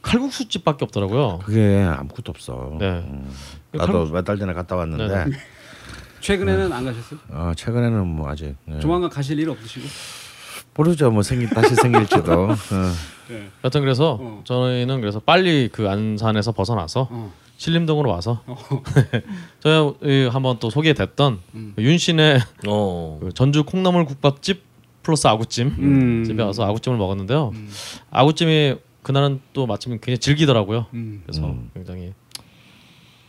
[0.01, 1.41] 칼국수집밖에 없더라고요.
[1.45, 2.77] 그게 아무것도 없어.
[2.79, 3.05] 네.
[3.07, 3.31] 음.
[3.73, 5.37] 나도 몇달 전에 갔다 왔는데 네.
[6.21, 7.21] 최근에는 안 가셨어요?
[7.31, 8.81] 어, 최근에는 뭐 아직 네.
[8.81, 9.87] 조만간 가실 일 없으시고?
[10.75, 11.11] 모르죠.
[11.11, 12.33] 뭐 생기 다시 생길지도.
[12.51, 12.57] 어.
[13.29, 13.49] 네.
[13.65, 14.41] 여튼 그래서 어.
[14.45, 17.33] 저희는 그래서 빨리 그 안산에서 벗어나서 어.
[17.57, 18.57] 신림동으로 와서 어.
[19.61, 21.75] 저희 이 한번 또 소개됐던 음.
[21.77, 23.19] 윤신의 어.
[23.21, 24.63] 그 전주 콩나물 국밥집
[25.03, 26.25] 플러스 아구찜 음.
[26.25, 27.53] 집에 와서 아구찜을 먹었는데요.
[28.11, 30.87] 아구찜이 그날은 또 마침 굉장히 질기더라고요.
[30.95, 31.23] 음.
[31.25, 31.71] 그래서 음.
[31.75, 32.13] 굉장히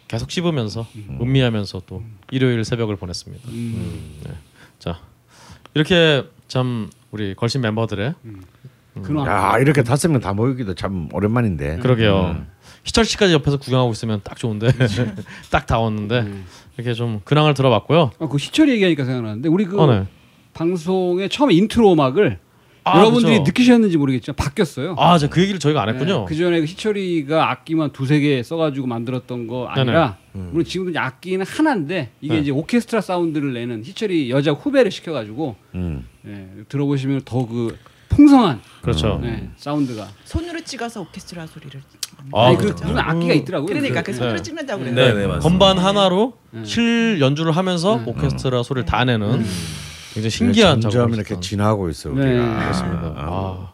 [0.10, 0.86] 계속 씹으면서
[1.22, 3.48] 음미하면서 또 일요일 새벽을 보냈습니다.
[3.50, 4.20] 음.
[4.80, 5.00] 자
[5.76, 8.42] 이렇게 참 우리 걸신 멤버들의 음.
[9.26, 11.78] 야 이렇게 다섯 명 다 모이기도 참 오랜만인데.
[11.78, 12.36] 그러게요.
[12.40, 12.48] 음.
[12.84, 14.72] 희철 씨까지 옆에서 구경하고 있으면 딱 좋은데
[15.52, 16.46] 딱 다 왔는데 음.
[16.76, 18.12] 이렇게 좀 근황을 들어봤고요.
[18.20, 20.08] 아, 그 희철이 얘기하니까 생각나는데 우리 그 어, 네.
[20.54, 22.40] 방송의 처음 인트로 음악을
[22.84, 23.44] 아, 여러분들이 그죠.
[23.44, 24.96] 느끼셨는지 모르겠지만 바뀌었어요.
[24.98, 26.26] 아, 저그 얘기를 저희가 안 했군요.
[26.26, 32.12] 그 전에 희철이가 악기만 두세 개 써가지고 만들었던 거 아니라 물론 지금도 이제 악기는 하나인데
[32.22, 32.40] 이게 네.
[32.42, 36.06] 이제 오케스트라 사운드를 내는 희철이 여자 후배를 시켜가지고 음.
[36.26, 37.78] 예, 들어보시면 더그
[38.10, 39.20] 풍성한 그렇죠.
[39.22, 41.80] 네, 사운드가 손으로 찍어서 오케스트라 소리를.
[42.34, 42.86] 아, 아니 그 그렇죠.
[42.86, 43.68] 무슨 악기가 있더라고요.
[43.68, 44.42] 그러니까 그 그- 손으로 네.
[44.42, 44.96] 찍는다고 그래요.
[44.96, 45.40] 네, 네, 맞습니다.
[45.40, 46.66] 건반 하나로 네.
[46.66, 48.04] 실 연주를 하면서 네.
[48.08, 49.46] 오케스트라 소리를 다 내는
[50.14, 51.40] 굉장히 신기한 점점 이렇게.
[51.40, 52.60] 지나고 있어 네, 우리가.
[52.60, 53.14] 그렇습니다.
[53.18, 53.18] 아.
[53.18, 53.70] 아,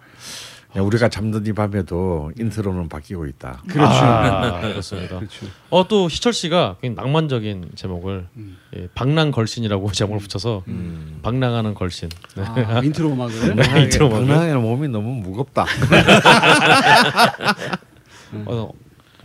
[0.78, 3.62] 야, 우리가 잠든 이 밤에도 인트로는 바뀌고 있다.
[3.70, 3.92] 그렇죠.
[3.94, 5.20] 아, 그렇습니다.
[5.20, 5.46] 그렇죠.
[5.70, 8.58] 어 또 희철 씨가 굉장히 낭만적인 제목을 음.
[8.76, 11.20] 예, 방랑 걸신이라고 제목을 붙여서 음.
[11.22, 12.10] 방랑하는 걸신.
[12.36, 12.44] 네.
[12.66, 14.28] 아, 인트로 음악을 네, 인트로 음악을.
[14.28, 15.66] 방랑이는 몸이 너무 무겁다.
[18.46, 18.70] 어,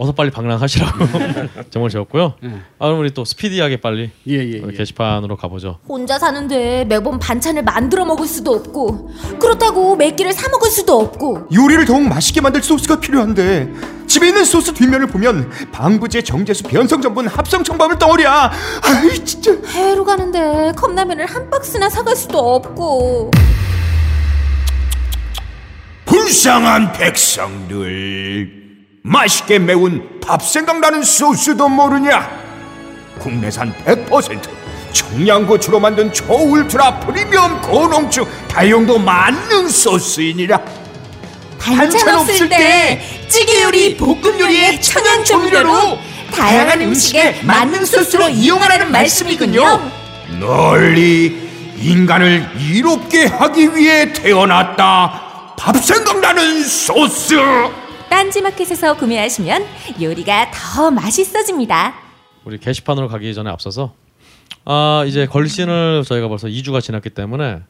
[0.03, 0.99] 어서 빨리 방랑하시라고
[1.69, 2.33] 제목을 지었고요.
[2.45, 2.49] 예.
[2.79, 4.79] 아 그럼 우리 또 스피디하게 빨리 예, 예, 우리 예.
[4.79, 5.79] 게시판으로 가보죠.
[5.87, 11.49] 혼자 사는데 매번 반찬을 만들어 먹을 수도 없고 그렇다고 몇 끼를 사 먹을 수도 없고
[11.53, 13.75] 요리를 더욱 맛있게 만들 소스가 필요한데
[14.07, 18.51] 집에 있는 소스 뒷면을 보면 방부제 정제수 변성 전분 합성 첨가물 덩어리야
[18.83, 23.33] 아이 진짜 해외로 가는데 컵라면을 한 박스나 사갈 수도 없고
[26.07, 28.60] 불쌍한 백성들
[29.03, 32.29] 맛있게 매운 밥 생각나는 소스도 모르냐
[33.19, 34.49] 국내산 100%
[34.93, 40.61] 청양고추로 만든 초울트라 프리미엄 고농축 다용도 만능 소스이니라
[41.59, 45.99] 반찬 없을 때 찌개 요리, 볶음 요리에 천연 조미료로
[46.35, 49.91] 다양한 음식에 만능 소스로 이용하라는 말씀이군요.
[50.41, 55.55] 널리 인간을 이롭게 하기 위해 태어났다.
[55.59, 57.37] 밥 생각나는 소스.
[58.11, 59.65] 딴지마켓에서 구매하시면
[60.03, 61.95] 요리가 더 맛있어집니다.
[62.45, 63.95] 우리 게시판으로 가기 전에 앞서서
[64.65, 67.61] 아 이제 걸신을 저희가 벌써 2주가 지났기 때문에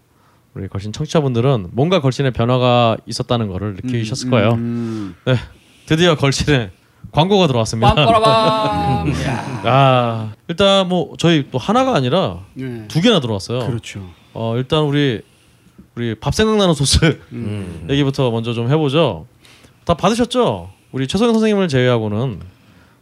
[0.54, 4.54] 우리 걸신 청취자분들은 뭔가 걸신의 변화가 있었다는 거를 느끼셨을 거예요.
[4.54, 5.14] 음.
[5.24, 5.36] 네,
[5.86, 6.70] 드디어 걸신에
[7.12, 7.94] 광고가 들어왔습니다.
[9.64, 12.86] 아 일단 뭐 저희 또 하나가 아니라 네.
[12.88, 13.66] 두 개나 들어왔어요.
[13.66, 14.08] 그렇죠.
[14.32, 15.20] 어 일단 우리
[15.94, 17.86] 우리 밥 생각나는 소스 음.
[17.90, 19.26] 얘기부터 먼저 좀 해보죠.
[19.84, 20.70] 다 받으셨죠?
[20.92, 22.40] 우리 최소영 선생님을 제외하고는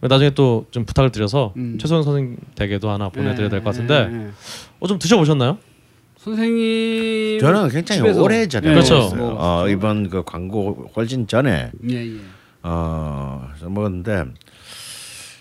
[0.00, 1.78] 나중에 또 좀 부탁을 드려서 음.
[1.80, 4.30] 최소영 선생 댁에도 하나 보내드려야 될 것 같은데 네, 네, 네.
[4.80, 5.58] 어 좀 드셔보셨나요?
[6.18, 8.94] 선생님 저는 굉장히 집에서- 오래 전에 네, 그렇죠.
[8.94, 9.20] 먹었어요.
[9.20, 12.16] 뭐, 어, 이번 그 광고 훨씬 전에 예, 예.
[12.62, 14.24] 어 먹었는데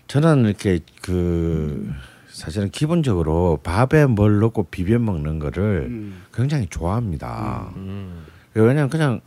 [0.07, 1.91] 저는 이렇게 그
[2.29, 6.21] 사실은 기본적으로 밥에 뭘 넣고 비벼 먹는 거를 음.
[6.33, 7.71] 굉장히 좋아합니다.
[7.75, 8.23] 음.
[8.53, 9.19] 왜냐면 그냥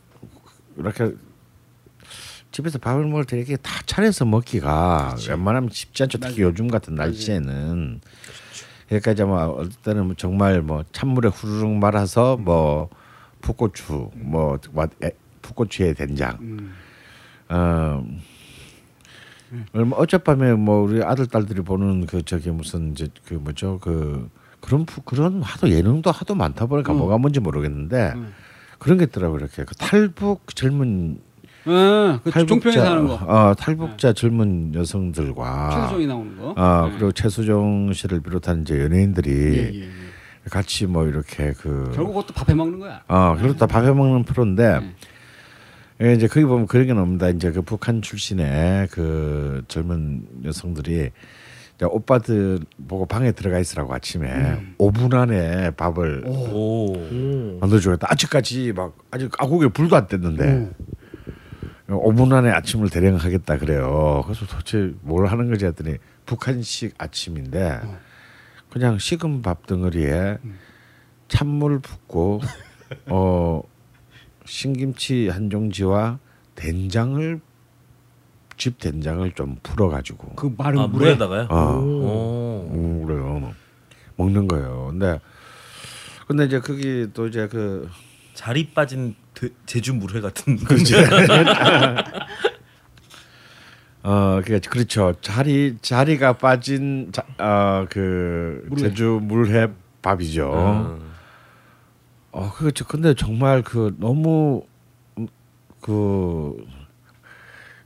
[0.78, 1.12] 이렇게
[2.52, 6.18] 집에서 밥을 먹을 때 이렇게 다 차려서 먹기가 웬만하면 쉽지 않죠.
[6.18, 8.00] 특히 요즘 같은 날씨에는.
[8.88, 12.88] 그러니까 이제 뭐 어떨 때는 뭐 정말 뭐 찬물에 후루룩 말아서 뭐
[13.40, 14.58] 풋고추 뭐
[15.42, 16.74] 풋고추에 된장 음.
[17.48, 18.04] 어
[19.72, 24.28] 얼마 어젯밤에 뭐 우리 아들 딸들이 보는 그 저기 무슨 이제 그 뭐죠 그
[24.60, 26.98] 그런 푸- 그런 하도 예능도 하도 많다 보니까 음.
[26.98, 28.34] 뭐가 뭔지 모르겠는데 음.
[28.80, 31.20] 그런 게 있더라고 이렇게 그 탈북 젊은
[31.66, 33.14] 예, 그 종편에서 하는 거.
[33.14, 36.54] 어 탈북자 젊은 여성들과 최수정이 나오는 거.
[36.56, 36.92] 어 네.
[36.96, 39.90] 그리고 최수종 씨를 비롯한 이제 연예인들이 예, 예, 예.
[40.50, 43.02] 같이 뭐 이렇게 그 결국 그것도 밥해 먹는 거야.
[43.08, 44.94] 어, 그리고 다 밥해 먹는 프로인데 네.
[46.02, 47.28] 예, 이제 거기 보면 그런 게 나옵니다.
[47.28, 51.10] 이제 그 북한 출신의 그 젊은 여성들이
[51.82, 54.74] 오빠들 보고 방에 들어가 있으라고 아침에 음.
[54.78, 56.92] 5분 안에 밥을 오.
[57.60, 58.06] 만들어 주겠다.
[58.10, 60.70] 아직까지 막 아직 아국에 불도 안 뗐는데
[61.98, 64.22] 5분 안에 아침을 대령 하겠다 그래요.
[64.24, 67.80] 그래서 도대체 뭘 하는 거지 했더니 북한식 아침인데
[68.70, 70.38] 그냥 식은 밥 덩어리에
[71.28, 72.40] 찬물 붓고
[73.06, 73.62] 어
[74.44, 76.18] 신김치 한 종지와
[76.54, 77.40] 된장을
[78.56, 81.46] 집 된장을 좀 풀어 가지고 그 마른 아, 물에 물에다가요?
[81.50, 82.70] 어 오.
[82.72, 83.54] 음, 그래요
[84.16, 84.88] 먹는 거예요.
[84.90, 85.18] 근데
[86.26, 87.88] 근데 이제 거기 또 이제 그
[88.40, 90.56] 자리 빠진 돼- 제주 물회 같은
[94.02, 95.12] 어, 그 그렇죠.
[95.20, 98.88] 자리 자리가 빠진 자, 어, 그 물회.
[98.88, 99.68] 제주 물회
[100.00, 100.50] 밥이죠.
[101.02, 101.10] 음.
[102.32, 102.86] 어, 그렇죠.
[102.86, 104.62] 근데 정말 그 너무
[105.18, 105.26] 음,
[105.82, 106.64] 그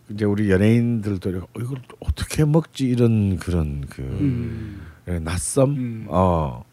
[0.09, 4.87] 이제 우리 연예인들도 어, 이걸 어떻게 먹지 이런 그런 그 음.
[5.09, 6.07] 예, 낯섦 음.
[6.09, 6.65] 어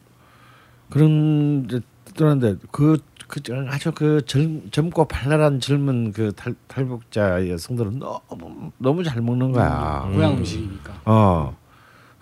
[0.92, 1.80] 그런 이제
[2.14, 3.00] 뜨는데 그
[3.32, 9.54] 그 아주 그 젊, 젊고 발랄한 젊은 그 탈, 탈북자 여성들은 너무 너무 잘 먹는
[9.54, 10.10] 거야.
[10.14, 11.02] 고향 음식이니까.
[11.06, 11.58] 어,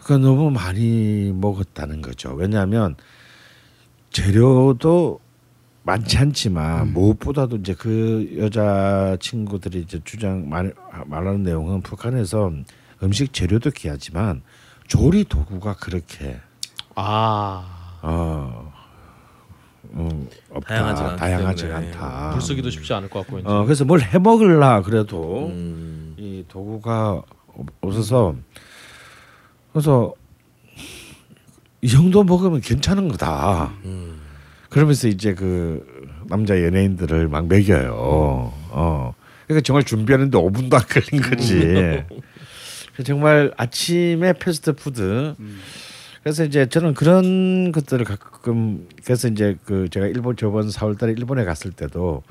[0.04, 2.34] 그 너무 많이 먹었다는 거죠.
[2.36, 2.95] 왜냐하면
[4.12, 5.19] 재료도
[5.84, 10.74] 많지 않지만 무엇보다도 이제 그 여자 친구들이 이제 주장 말,
[11.06, 12.52] 말하는 내용은 북한에서
[13.02, 14.43] 음식 재료도 귀하지만
[14.88, 16.39] 조리 도구가 그렇게
[16.95, 18.69] 아 어,
[19.93, 21.88] 어 없다, 다양하지가 때문에.
[21.93, 22.30] 않다.
[22.32, 23.47] 불 쓰기도 쉽지 않을 것 같고 이제.
[23.49, 26.15] 어 그래서 뭘 해먹을라 그래도 음.
[26.17, 27.21] 이 도구가
[27.56, 28.36] 없- 없어서
[29.73, 30.13] 그래서
[31.82, 33.71] 이 정도 먹으면 괜찮은 거다.
[33.86, 34.19] 음.
[34.69, 35.84] 그러면서 이제 그
[36.28, 37.93] 남자 연예인들을 막 먹여요.
[38.71, 39.13] 어.
[39.47, 41.58] 그러니까 정말 준비하는데 5분도 안 걸린 거지.
[42.93, 45.36] 그래서 정말 아침에 패스트푸드.
[46.24, 51.72] 그래서 이제 저는 그런 것들을 가끔 그래서 이제 그 제가 일본 저번 4월달에 일본에 갔을
[51.72, 52.24] 때도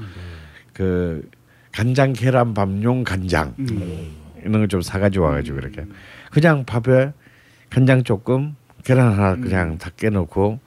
[0.75, 1.29] 그
[1.73, 3.55] 간장 계란 밥용 간장
[4.41, 5.85] 이런 걸 좀 사가지고 와가지고 이렇게
[6.31, 7.13] 그냥 밥에
[7.71, 10.61] 간장 조금 계란 하나 그냥 다 깨놓고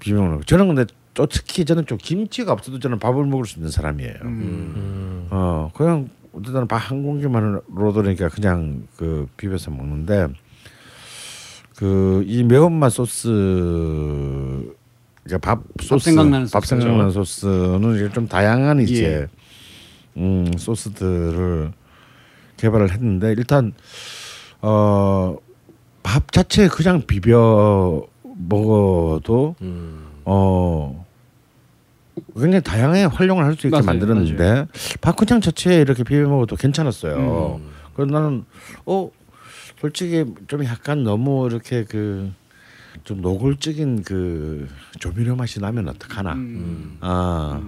[0.00, 0.42] 비벼 먹는 거.
[0.44, 4.14] 저는 근데 또 특히 저는 좀 김치가 없어도 저는 밥을 먹을 수 있는 사람이에요.
[4.22, 5.26] 음.
[5.30, 10.28] 어 그냥 어쨌든 밥한 공기만으로도 그러니까 그냥 그 비벼서 먹는데
[11.78, 13.28] 그 이 매운맛 소스
[15.24, 16.80] 그러니까 밥 소스 생각나는 밥 소스죠.
[16.80, 19.28] 생각나는 소스는 이제 좀 다양한 이제
[20.16, 21.70] 음 소스들을
[22.56, 23.72] 개발을 했는데 일단
[24.60, 25.36] 어
[26.02, 28.02] 밥 자체 그냥 비벼
[28.48, 30.06] 먹어도 음.
[30.24, 31.04] 어
[32.34, 34.66] 굉장히 다양하게 활용을 할 수 있게 맞아요, 만들었는데
[35.02, 37.58] 밥그냥 자체에 이렇게 비벼 먹어도 괜찮았어요.
[37.60, 37.68] 음.
[37.94, 38.44] 그래서 나는
[38.86, 39.10] 어
[39.80, 42.32] 솔직히 좀 약간 너무 이렇게 그
[43.04, 46.32] 좀 노골적인 그 조미료 맛이 나면 어떡하나.
[46.34, 46.96] 음.
[47.00, 47.60] 아.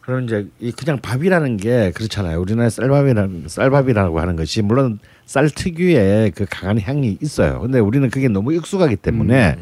[0.00, 2.40] 그럼 이제 이 그냥 밥이라는 게 그렇잖아요.
[2.40, 7.60] 우리나라 쌀밥이라는 쌀밥이라고 하는 것이 물론 쌀 특유의 그 강한 향이 있어요.
[7.60, 9.56] 근데 우리는 그게 너무 익숙하기 때문에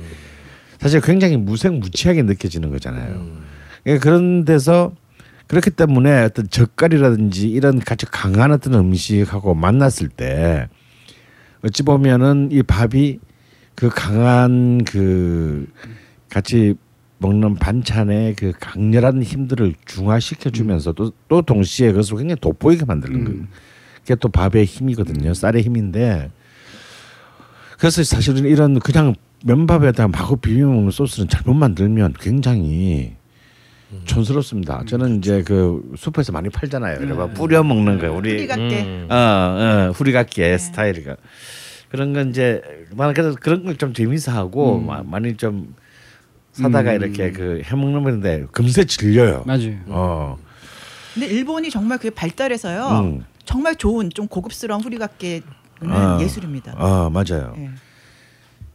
[0.81, 3.25] 사실 굉장히 무색무취하게 느껴지는 거잖아요.
[3.85, 4.93] 그러니까 그런 데서
[5.47, 10.69] 그렇기 때문에 어떤 젓갈이라든지 이런 같이 강한 어떤 음식하고 만났을 때
[11.65, 13.19] 어찌 보면은 이 밥이
[13.75, 15.67] 그 강한 그
[16.29, 16.75] 같이
[17.19, 23.45] 먹는 반찬의 그 강렬한 힘들을 중화시켜 주면서도 또 동시에 그것을 굉장히 돋보이게 만드는 거예요.
[24.01, 25.33] 그게 또 밥의 힘이거든요.
[25.33, 26.31] 쌀의 힘인데
[27.79, 33.15] 그래서 사실은 이런 그냥 면밥에다가 마구 비벼 먹는 소스는 잘못 만들면 굉장히
[34.05, 34.83] 촌스럽습니다.
[34.87, 37.01] 저는 이제 그 슈퍼에서 많이 팔잖아요.
[37.03, 38.83] 여러분 뿌려 먹는 거 우리 뿌리 같게.
[38.83, 39.09] 음.
[39.11, 41.17] 어, 어 후리갓기의 스타일이가
[41.91, 42.63] 그런 건 이제
[43.15, 45.75] 그래서 그런 걸 좀 재미있어 하고 마- 많이 좀
[46.53, 49.45] 사다가 이렇게 그 해먹는 건데 금세 질려요.
[49.47, 49.75] 맞아요.
[49.87, 50.39] 어,
[51.15, 53.01] 근데 일본이 정말 그게 발달해서요.
[53.01, 53.25] 음.
[53.45, 55.43] 정말 좋은 좀 고급스러운 후리갓게는
[55.89, 56.19] 아.
[56.21, 56.75] 예술입니다.
[56.79, 57.55] 어 맞아요.
[57.59, 57.71] 예.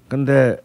[0.08, 0.58] 근데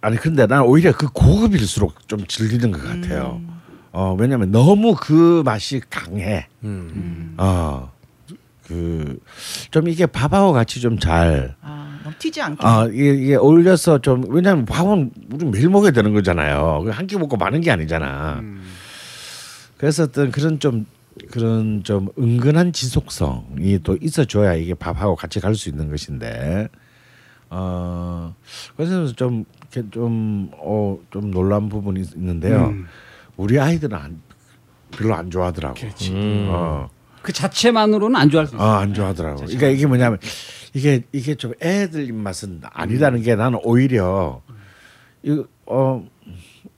[0.00, 3.40] 아니 근데 난 오히려 그 고급일수록 좀 즐기는 것 같아요.
[3.40, 3.60] 음.
[3.92, 6.46] 어 왜냐면 너무 그 맛이 강해.
[6.64, 7.34] 음.
[7.38, 7.90] 어.
[8.66, 9.18] 그
[9.70, 12.66] 좀 이게 밥하고 같이 좀잘 아, 너무 튀지 않게.
[12.66, 16.84] 아 이게, 이게 어울려서 좀 왜냐면 밥은 우리 매일 먹어야 되는 거잖아요.
[16.90, 18.42] 한 끼 먹고 마는 게 아니잖아.
[19.78, 20.86] 그래서 어떤 그런 좀
[21.30, 26.68] 그런 좀 은근한 지속성이 또 있어줘야 이게 밥하고 같이 갈 수 있는 것인데
[27.50, 28.34] 어
[28.76, 30.50] 그래서 좀좀어좀
[31.30, 32.68] 놀란 부분이 있는데요.
[32.68, 32.86] 음.
[33.36, 34.20] 우리 아이들은 안,
[34.90, 35.74] 별로 안 좋아하더라고.
[35.74, 36.12] 그렇지.
[36.12, 36.46] 음.
[36.50, 36.88] 어.
[37.22, 38.68] 그 자체만으로는 안 좋아할 수 있어요.
[38.68, 39.42] 아, 안 좋아하더라고.
[39.44, 40.18] 그러니까 이게 뭐냐면
[40.74, 44.42] 이게 이게 좀 애들 입맛은 아니라는 게 나는 오히려
[45.22, 46.04] 이어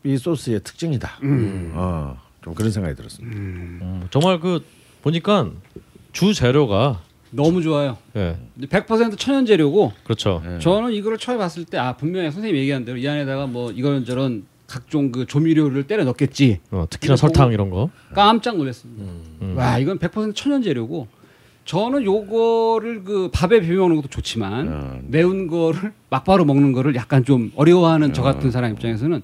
[0.04, 1.18] 이 소스의 특징이다.
[1.72, 3.34] 어, 좀 그런 생각이 들었습니다.
[3.36, 4.62] 음, 정말 그
[5.02, 5.50] 보니까
[6.12, 7.96] 주 재료가 너무 좋아요.
[8.16, 10.42] 예 100% 천연 재료고 그렇죠.
[10.60, 14.44] 저는 이거를 처음 봤을 때 아 분명히 선생님 얘기한 대로 이 안에다가 뭐 이런 저런
[14.66, 16.61] 각종 그 조미료를 때려 넣겠지.
[16.70, 17.90] 어, 특히나 설탕 이런 거.
[18.14, 19.05] 깜짝 놀랐습니다.
[19.42, 19.55] 음.
[19.57, 21.07] 와 이건 100% 천연 재료고
[21.64, 24.98] 저는 요거를 그 밥에 비벼 먹는 것도 좋지만 어.
[25.07, 29.22] 매운 거를 막바로 먹는 거를 약간 좀 어려워하는 저 같은 사람 입장에서는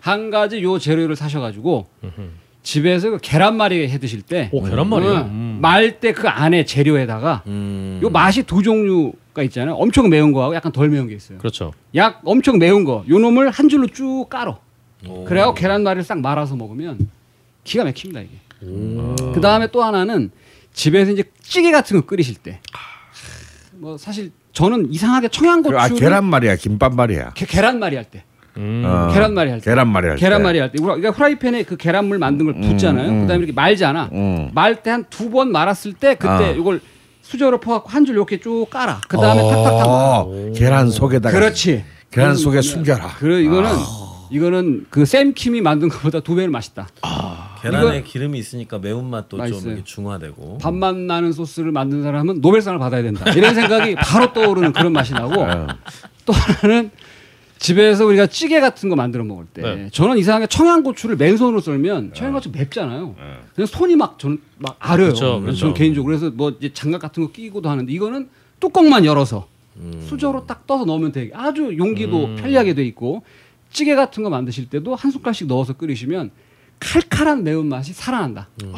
[0.00, 1.86] 한 가지 요 재료를 사셔가지고
[2.62, 5.12] 집에서 그 계란말이 해 드실 때 오 계란말이요.
[5.22, 5.58] 음.
[5.60, 7.98] 말때 그 안에 재료에다가 음.
[8.02, 9.74] 요 맛이 두 종류 가 있잖아요.
[9.76, 11.38] 엄청 매운 거하고 약간 덜 매운 게 있어요.
[11.38, 11.72] 그렇죠.
[11.94, 14.58] 약 엄청 매운 거, 요 놈을 한 줄로 쭉 깔어.
[15.08, 15.24] 오.
[15.24, 17.08] 그래갖고 계란말이를 싹 말아서 먹으면
[17.64, 18.30] 기가 막힙니다 이게.
[18.66, 19.14] 오.
[19.34, 20.30] 그 다음에 또 하나는
[20.72, 22.60] 집에서 이제 찌개 같은 거 끓이실 때,
[23.72, 27.32] 뭐 사실 저는 이상하게 청양고추를 아 계란 말이야, 김밥 말이야.
[27.34, 28.22] 게- 계란말이 할 때.
[28.58, 28.82] 음.
[28.86, 29.70] 어, 계란말이 할 때.
[29.70, 30.20] 계란말이 할 때.
[30.20, 30.78] 계란말이 할 때.
[30.78, 33.08] 우리가 그러니까 후라이팬에 그 계란물 만든 걸 붓잖아요.
[33.08, 33.20] 음, 음.
[33.22, 34.10] 그다음에 이렇게 말잖아.
[34.12, 34.50] 음.
[34.54, 36.50] 말때 한 두 번 말았을 때 그때 아.
[36.50, 36.80] 이걸
[37.22, 39.00] 수저로 퍼갖고 한 줄 이렇게 쭉 깔아.
[39.08, 39.86] 그다음에 탁탁탁.
[39.88, 41.84] 어, 계란 속에다가 그렇지.
[42.10, 43.14] 계란 속에 숨겨라.
[43.18, 44.11] 그래 이거는 아.
[44.36, 46.88] 이거는 그 샘킴이 만든 것보다 두 배는 맛있다.
[47.60, 49.76] 계란에 이거- 기름이 있으니까 매운맛도 맛있어요.
[49.76, 50.58] 좀 중화되고.
[50.58, 53.30] 밥맛 나는 소스를 만든 사람은 노벨상을 받아야 된다.
[53.32, 55.66] 이런 생각이 바로 떠오르는 그런 맛이 나고 어.
[56.24, 56.90] 또 하나는
[57.58, 59.88] 집에서 우리가 찌개 같은 거 만들어 먹을 때 네.
[59.92, 63.14] 저는 이상하게 청양고추를 맨손으로 썰면 청양고추 맵잖아요.
[63.54, 65.08] 그냥 손이 막 저는 막 아려요.
[65.08, 65.58] 그렇죠, 그렇죠.
[65.58, 70.04] 저는 개인적으로 그래서 뭐 이제 장갑 같은 거 끼고도 하는데 이거는 뚜껑만 열어서 음.
[70.08, 72.36] 수저로 딱 떠서 넣으면 되게 아주 용기도 음.
[72.36, 73.22] 편리하게 돼 있고
[73.72, 76.30] 찌개 같은 거 만드실 때도 한 숟갈씩 넣어서 끓이시면
[76.80, 78.48] 칼칼한 매운 맛이 살아난다.
[78.64, 78.72] 음.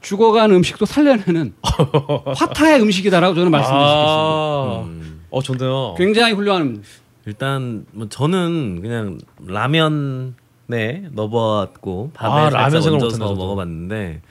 [0.00, 1.54] 죽어간 음식도 살려내는
[2.36, 4.08] 화타의 음식이다라고 저는 말씀드리겠습니다.
[4.10, 5.22] 아, 음.
[5.30, 5.94] 어 좋네요.
[5.98, 6.82] 굉장히 훌륭한
[7.26, 13.34] 일단 뭐 저는 그냥 라면에 넣어봤고 밥에 아, 라면 얹어서.
[13.34, 14.22] 먹어봤는데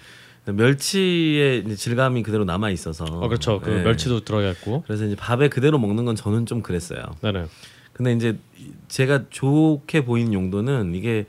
[0.46, 3.04] 멸치의 질감이 그대로 남아 있어서.
[3.06, 3.60] 어, 그렇죠.
[3.60, 3.84] 그 네.
[3.84, 4.84] 멸치도 들어가 있고.
[4.88, 7.02] 그래서 이제 밥에 그대로 먹는 건 저는 좀 그랬어요.
[7.22, 7.46] 네네.
[7.98, 8.38] 근데 이제
[8.88, 11.26] 제가 좋게 보이는 용도는 이게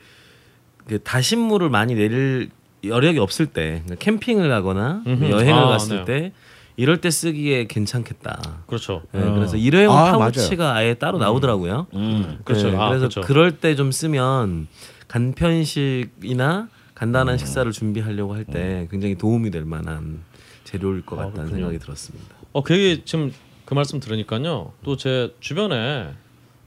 [0.87, 2.50] 그 다신물을 많이 내릴
[2.85, 5.31] 여력이 없을 때 그러니까 캠핑을 가거나 음흠.
[5.31, 6.04] 여행을 아, 갔을 네.
[6.04, 6.33] 때
[6.76, 8.62] 이럴 때 쓰기에 괜찮겠다.
[8.66, 9.02] 그렇죠.
[9.12, 9.35] 네, 어.
[9.35, 11.88] 그래서 일회용 아, 파우치가 아예 따로 나오더라고요.
[11.94, 12.38] 음.
[12.44, 12.70] 그렇죠.
[12.70, 13.20] 네, 아, 그래서 그렇죠.
[13.22, 14.68] 그럴 때 좀 쓰면
[15.09, 17.38] 간편식이나 간단한 음.
[17.38, 20.20] 식사를 준비하려고 할 때 굉장히 도움이 될 만한
[20.64, 21.57] 재료일 것 아, 같다는 그렇군요.
[21.66, 22.35] 생각이 들었습니다.
[22.52, 23.33] 어, 그게 지금
[23.64, 24.72] 그 말씀 들으니까요.
[24.85, 26.11] 또 제 주변에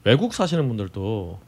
[0.04, 1.38] 외국 사시는 분들도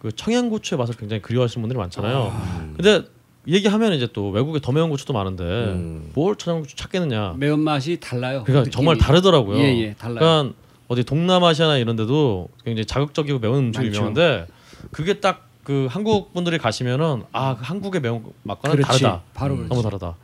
[0.00, 2.32] 그 청양고추의 맛을 굉장히 그리워하시는 분들이 많잖아요.
[2.76, 3.04] 근데
[3.48, 6.10] 얘기하면 이제 또 외국에 더 매운 고추도 많은데 음.
[6.14, 7.34] 뭘 청양고추 찾겠느냐.
[7.36, 8.42] 매운 맛이 달라요.
[8.44, 8.70] 그러니까 느낌이.
[8.72, 9.58] 정말 다르더라고요.
[9.58, 10.18] 예, 예, 달라요.
[10.18, 10.54] 그러니까
[10.88, 13.96] 어디 동남아시아나 이런 데도 굉장히 자극적이고 매운 음식이 많죠.
[13.96, 14.46] 유명한데
[14.90, 19.00] 그게 딱 그 한국 분들이 가시면은 아그 한국의 매운 맛과는 그렇지.
[19.02, 19.22] 다르다.
[19.34, 19.68] 바로 그렇지.
[19.68, 20.14] 너무 다르다.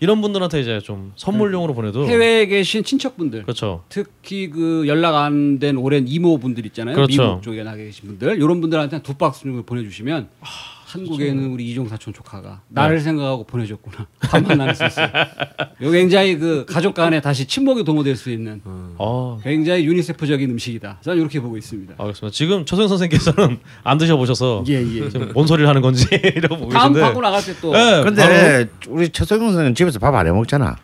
[0.00, 3.84] 이런 분들한테 이제 좀 선물용으로 보내도 해외에 계신 친척분들 그렇죠.
[3.88, 6.94] 특히 그 연락 안 된 오랜 이모분들 있잖아요.
[6.94, 7.22] 그렇죠.
[7.22, 10.28] 미국 쪽에 나가 계신 분들 이런 분들한테 두 박스 정도 보내주시면
[10.90, 14.06] 한국에 있는 우리 이종 사촌 조카가 나를 생각하고 보내줬구나.
[14.20, 15.08] 밥만 나눌 수 있어요.
[15.80, 18.60] 이거 굉장히 그 가족 간에 다시 친목이 도모될 수 있는
[18.98, 20.98] 아, 굉장히 유니세프적인 음식이다.
[21.02, 21.94] 저는 이렇게 보고 있습니다.
[21.98, 22.34] 알겠습니다.
[22.34, 25.08] 지금 최성 선생님께서는 안 드셔보셔서 예, 예.
[25.10, 27.00] 지금 뭔 소리를 하는 건지 이러고 보고 다음 계신데.
[27.00, 30.76] 받고 나갈 때 또 네, 근데 우리 최성용 선생님 집에서 밥 안 해 먹잖아.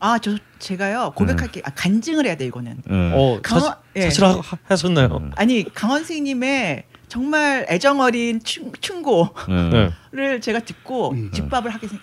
[0.00, 1.62] 아, 저 제가요 고백할게.
[1.64, 2.76] 아, 간증을 해야 돼 이거는.
[2.90, 3.12] 응.
[3.14, 4.00] 어, 강원- 사실, 예.
[4.10, 4.24] 사실
[4.64, 5.30] 하셨나요?
[5.36, 6.84] 아니 강원 선생님의
[7.24, 10.40] 정말 애정 어린 충, 충고를 응.
[10.40, 12.00] 제가 듣고 집밥을 하게 생.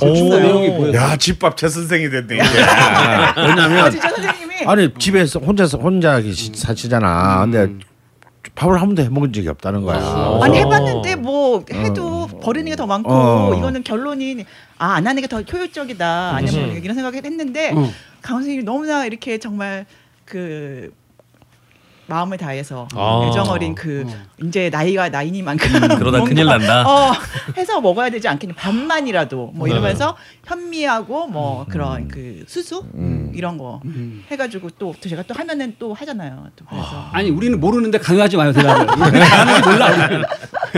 [0.00, 0.14] 오.
[0.14, 0.94] 충고 내용이 보여.
[0.94, 2.36] 야 집밥 최 선생이 됐네.
[2.36, 2.62] 이제.
[2.62, 7.44] 아, 왜냐면 선생님이 아니 집에서 혼자서 혼자 계시, 사시잖아.
[7.44, 7.74] 근데
[8.54, 9.98] 밥을 한 번도 해 먹은 적이 없다는 거야.
[9.98, 10.42] 어.
[10.42, 13.54] 아니 해봤는데 뭐 해도 버리는 게 더 많고 어.
[13.58, 14.46] 이거는 결론이
[14.78, 16.80] 아 안 하는 게 더 효율적이다 아니면 음.
[16.82, 17.90] 이런 생각을 했는데 어.
[18.22, 19.84] 강원 선생님이 너무나 이렇게 정말
[20.24, 20.90] 그
[22.06, 23.26] 마음을 다해서 아.
[23.28, 24.44] 애정 어린 그 어.
[24.46, 26.82] 이제 나이가 나이니만큼 그러다 뭔가, 큰일 난다.
[26.88, 27.12] 어,
[27.56, 29.78] 해서 먹어야 되지 않겠냐 반만이라도 뭐 네네.
[29.78, 33.32] 이러면서 현미하고 뭐 그런 그 수수 음.
[33.34, 34.24] 이런 거 음.
[34.30, 38.86] 해가지고 또 제가 또 하면은 또 하잖아요 또 그래서 아니 우리는 모르는데 강요하지 마요 대답을.
[38.86, 39.86] 몰라.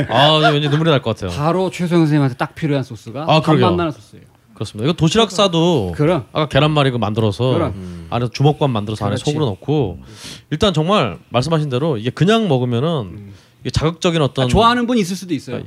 [0.08, 1.36] 아, 왠지 눈물이 날 것 같아요.
[1.38, 3.40] 바로 최소영 선생님한테 딱 필요한 소스가 아.
[3.40, 4.24] 밥맛 나는 소스예요.
[4.56, 4.88] 그렇습니다.
[4.88, 6.24] 이거 도시락 싸도 그럼.
[6.32, 8.06] 아까 계란말이 그 만들어서 그럼.
[8.10, 9.24] 안에 주먹밥 만들어서 안에 그렇지.
[9.30, 9.98] 속으로 넣고
[10.50, 15.34] 일단 정말 말씀하신 대로 이게 그냥 먹으면은 이게 자극적인 어떤 아, 좋아하는 분 있을 수도
[15.34, 15.60] 있어요.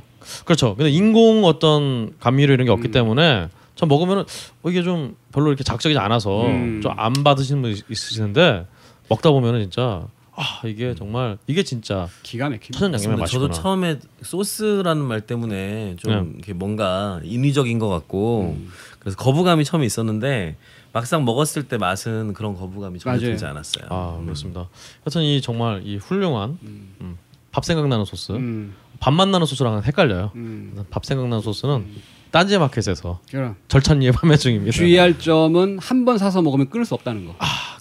[0.44, 0.74] 그렇죠.
[0.74, 4.24] 근데 인공 어떤 감미료 이런 게 없기 때문에 전 먹으면은
[4.62, 6.80] 어, 이게 좀 별로 이렇게 자극적이지 않아서 음.
[6.82, 8.66] 좀안 받으시는 분 있- 있으시는데
[9.08, 10.02] 먹다 보면은 진짜
[10.42, 12.78] 아 이게 정말 이게 진짜 기가 막힙니다.
[12.78, 13.20] 천연양념의 맞습니다.
[13.20, 13.52] 맛이구나.
[13.52, 16.30] 저도 처음에 소스라는 말 때문에 좀 네.
[16.36, 18.70] 이렇게 뭔가 인위적인 것 같고 음.
[18.98, 20.56] 그래서 거부감이 처음에 있었는데
[20.92, 23.20] 막상 먹었을 때 맛은 그런 거부감이 전혀 맞아요.
[23.30, 23.84] 들지 않았어요.
[23.90, 24.68] 아 그렇습니다.
[25.04, 27.18] 하여튼 이 정말 이 훌륭한 음,
[27.52, 30.30] 밥 생각나는 소스, 음, 밥맛 나는 소스랑 헷갈려요.
[30.36, 30.84] 음.
[30.90, 31.86] 밥 생각나는 소스는
[32.30, 34.72] 딴지 마켓에서 그럼 절찬리에 판매 중입니다.
[34.72, 37.34] 주의할 점은 한 번 사서 먹으면 끊을 수 없다는 거.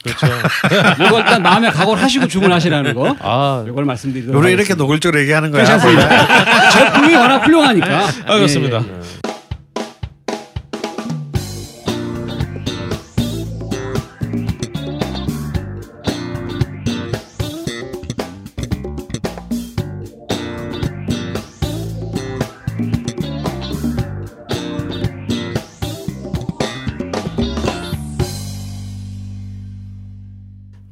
[0.03, 0.27] 그렇죠.
[1.05, 3.15] 이거 일단 마음에 각오를 하시고 주문하시라는 거.
[3.19, 4.83] 아, 이걸 말씀드리도록 우리 이렇게 하겠습니다.
[4.83, 5.63] 노골적으로 얘기하는 거야.
[5.63, 6.69] 괜찮습니다.
[6.71, 8.07] 제품이 워낙 훌륭하니까.
[8.25, 8.83] 아 그렇습니다.
[8.85, 9.38] 예, 예.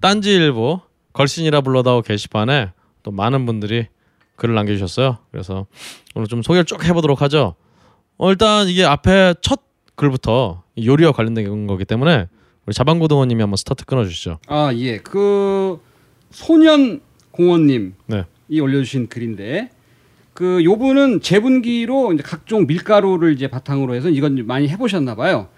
[0.07, 0.79] 딴지일보
[1.11, 2.71] 걸신이라 불러다오 게시판에
[3.03, 3.87] 또 많은 분들이
[4.37, 5.17] 글을 남겨주셨어요.
[5.31, 5.65] 그래서
[6.15, 7.55] 오늘 좀 소개를 쭉 해보도록 하죠.
[8.17, 9.59] 어, 일단 이게 앞에 첫
[9.95, 12.27] 글부터 이 요리와 관련된 거기 때문에
[12.65, 14.39] 우리 자방고등어님이 한번 스타트 끊어주시죠.
[14.47, 15.81] 아 예, 그
[16.31, 17.01] 소년
[17.31, 18.23] 공원님이 네.
[18.49, 19.71] 올려주신 글인데
[20.33, 25.49] 그 요분은 제분기로 이제 각종 밀가루를 이제 바탕으로 해서 이건 많이 해보셨나 봐요.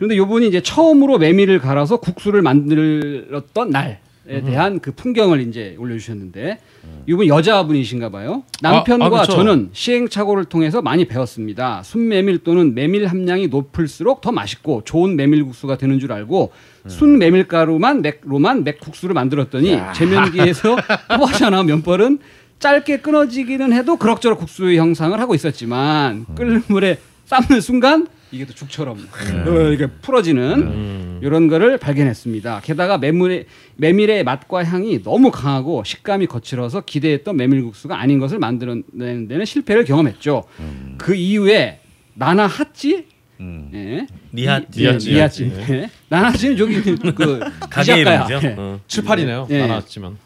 [0.00, 3.98] 그런데 요분이 이제 처음으로 메밀을 갈아서 국수를 만들었던 날에
[4.46, 6.58] 대한 그 풍경을 이제 올려주셨는데
[7.06, 8.42] 이분 여자분이신가 봐요.
[8.62, 9.24] 남편과 아, 아.
[9.26, 11.82] 저는 시행착오를 통해서 많이 배웠습니다.
[11.82, 16.50] 순메밀 또는 메밀 함량이 높을수록 더 맛있고 좋은 메밀국수가 되는 줄 알고
[16.86, 20.76] 순 메밀가루만 맥로만 맥국수를 만들었더니 제면기에서
[21.14, 22.20] 뽑아져 면벌은
[22.58, 26.96] 짧게 끊어지기는 해도 그럭저럭 국수의 형상을 하고 있었지만 끓는 물에
[27.26, 28.96] 삶는 순간 이게 또 죽처럼
[29.46, 32.60] 어, 이렇게 풀어지는 이런 거를 발견했습니다.
[32.62, 39.44] 게다가 메밀의, 메밀의 맛과 향이 너무 강하고 식감이 거칠어서 기대했던 메밀국수가 아닌 것을 만들어내는 데는
[39.44, 40.44] 실패를 경험했죠.
[40.98, 41.80] 그 이후에
[42.14, 43.06] 나나 핫지
[43.72, 44.06] 예.
[44.34, 44.82] 니하찌.
[44.82, 45.52] 이- 니하찌.
[45.70, 45.90] 예.
[46.10, 46.74] 나나찌는 저기
[47.14, 47.96] 그 가게.
[48.00, 48.40] 이름이죠.
[48.44, 48.54] 예.
[48.58, 48.80] 어.
[48.86, 49.46] 7, 8이네요.
[49.50, 49.66] 예.
[49.66, 50.16] 나눴지만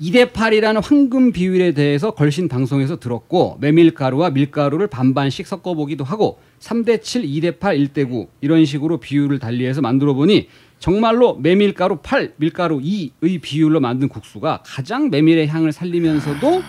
[0.00, 7.02] 2대 8이라는 황금 비율에 대해서 걸신 방송에서 들었고 메밀가루와 밀가루를 반반씩 섞어 보기도 하고 3대
[7.02, 10.48] 7, 2대 8, 1대 9 이런 식으로 비율을 달리해서 만들어 보니
[10.78, 16.62] 정말로 메밀가루 8, 밀가루 2의 비율로 만든 국수가 가장 메밀의 향을 살리면서도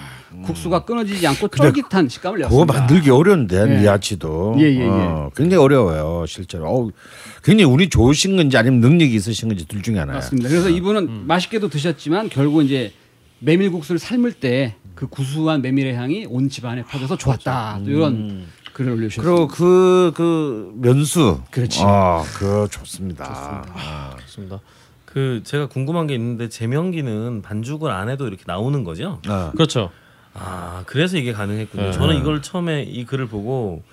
[0.43, 2.73] 국수가 끊어지지 않고 쫄깃한 식감을 그거 냈습니다.
[2.79, 3.79] 만들기 어려운데 예.
[3.81, 4.85] 미아치도 예, 예, 예.
[4.87, 6.67] 어, 굉장히 어려워요 실제로.
[6.67, 6.91] 어우,
[7.43, 10.17] 굉장히 운이 좋으신 건지 아니면 능력이 있으신 건지 둘 중에 하나예요.
[10.19, 10.49] 맞습니다.
[10.49, 12.91] 그래서 이분은 맛있게도 드셨지만 결국 이제
[13.39, 17.79] 메밀국수를 삶을 때 그 구수한 메밀의 향이 온 집안에 퍼져서 좋았다.
[17.85, 18.45] 또 이런
[18.79, 19.29] 글을 올려주셨습니다.
[19.29, 21.41] 그리고 그, 그 면수.
[21.51, 21.81] 그렇지.
[21.83, 23.25] 아, 그거 좋습니다.
[23.75, 24.15] 아.
[24.21, 24.61] 좋습니다.
[25.03, 29.19] 그 제가 궁금한 게 있는데 제명기는 반죽을 안 해도 이렇게 나오는 거죠?
[29.27, 29.51] 아.
[29.53, 29.91] 그렇죠.
[30.33, 31.83] 아 그래서 이게 가능했군요.
[31.85, 31.91] 네.
[31.91, 33.83] 저는 이걸 처음에 이 글을 보고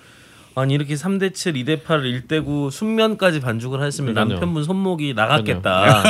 [0.55, 4.39] 아니 이렇게 3대 7, 2대 8, 1대 9 순면까지 반죽을 했으면 그러니까요.
[4.39, 6.03] 남편분 손목이 나갔겠다.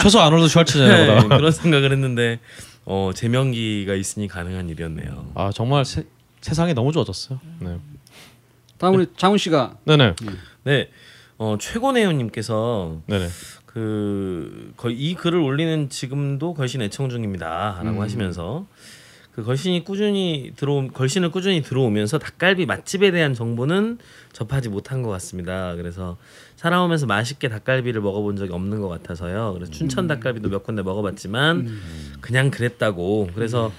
[0.00, 1.36] 최소 아놀드 네, 슈왈츠제네보다.
[1.36, 2.40] 그런 생각을 했는데
[2.86, 5.32] 어 제명기가 있으니 가능한 일이었네요.
[5.34, 6.04] 아 정말 세,
[6.44, 7.40] 세상이 너무 좋아졌어요.
[7.60, 7.78] 네.
[8.76, 10.14] 다음 우리 장훈 씨가 네네.
[10.64, 10.90] 네,
[11.38, 13.28] 어 최고내요님께서 네네.
[13.64, 18.66] 그 거의 이 글을 올리는 지금도 걸신 애청 중입니다라고 하시면서
[19.32, 23.96] 그 걸신이 꾸준히 들어오 걸신을 꾸준히 들어오면서 닭갈비 맛집에 대한 정보는
[24.34, 25.74] 접하지 못한 것 같습니다.
[25.76, 26.18] 그래서
[26.56, 29.54] 살아오면서 맛있게 닭갈비를 먹어본 적이 없는 것 같아서요.
[29.54, 31.68] 그래서 춘천 닭갈비도 몇 군데 먹어봤지만
[32.20, 33.30] 그냥 그랬다고.
[33.34, 33.72] 그래서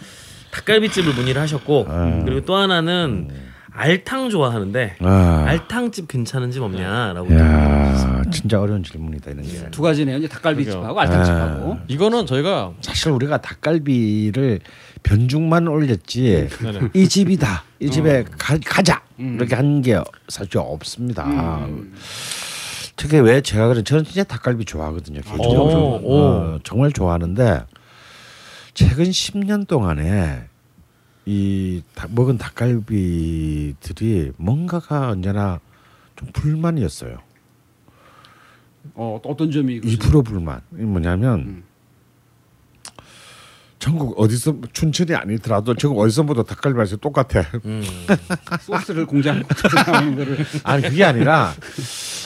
[0.56, 1.86] 닭갈비집을 문의를 하셨고
[2.26, 3.30] 그리고 또 하나는
[3.78, 5.44] 알탕 좋아하는데 아.
[5.48, 9.70] 알탕집 괜찮은 집 없냐라고 야, 진짜 어려운 질문이다 이런 게.
[9.70, 10.16] 두 가지네요.
[10.18, 11.80] 이제 닭갈비집하고 알탕집하고.
[11.90, 14.62] 이거는 저희가 사실 우리가 닭갈비를
[15.04, 16.80] 변죽만 올렸지 네네.
[16.94, 20.00] 이 집이다 이 집에 가, 가자 이렇게 한 게
[20.30, 21.68] 사실 없습니다.
[22.96, 25.20] 특히 왜 제가 그래 저는 진짜 닭갈비 좋아하거든요.
[25.20, 26.18] 개인적으로 오, 오.
[26.22, 27.64] 어, 정말 좋아하는데
[28.76, 30.48] 최근 10년 동안에
[31.26, 35.60] 이 닭- 먹은 닭갈비들이 뭔가가 언제나
[36.16, 37.18] 좀 불만이었어요.
[38.94, 40.62] 어, 어떤 점이 2% 불만.
[40.78, 41.64] 이 뭐냐면 음.
[43.80, 47.42] 전국 어디서 춘천이 아니더라도 전국 어디서 보도 닭갈비 맛이 똑같아.
[47.66, 47.82] 음.
[48.62, 49.42] 소스를 공장
[49.88, 51.54] 나오는 거를 아니 그게 아니라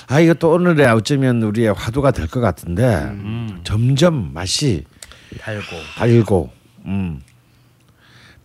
[0.07, 3.61] 아 이것도 오늘의 어쩌면 우리의 화두가 될 것 같은데 음.
[3.63, 4.83] 점점 맛이
[5.37, 5.63] 달고
[5.95, 6.49] 달고
[6.85, 7.21] 음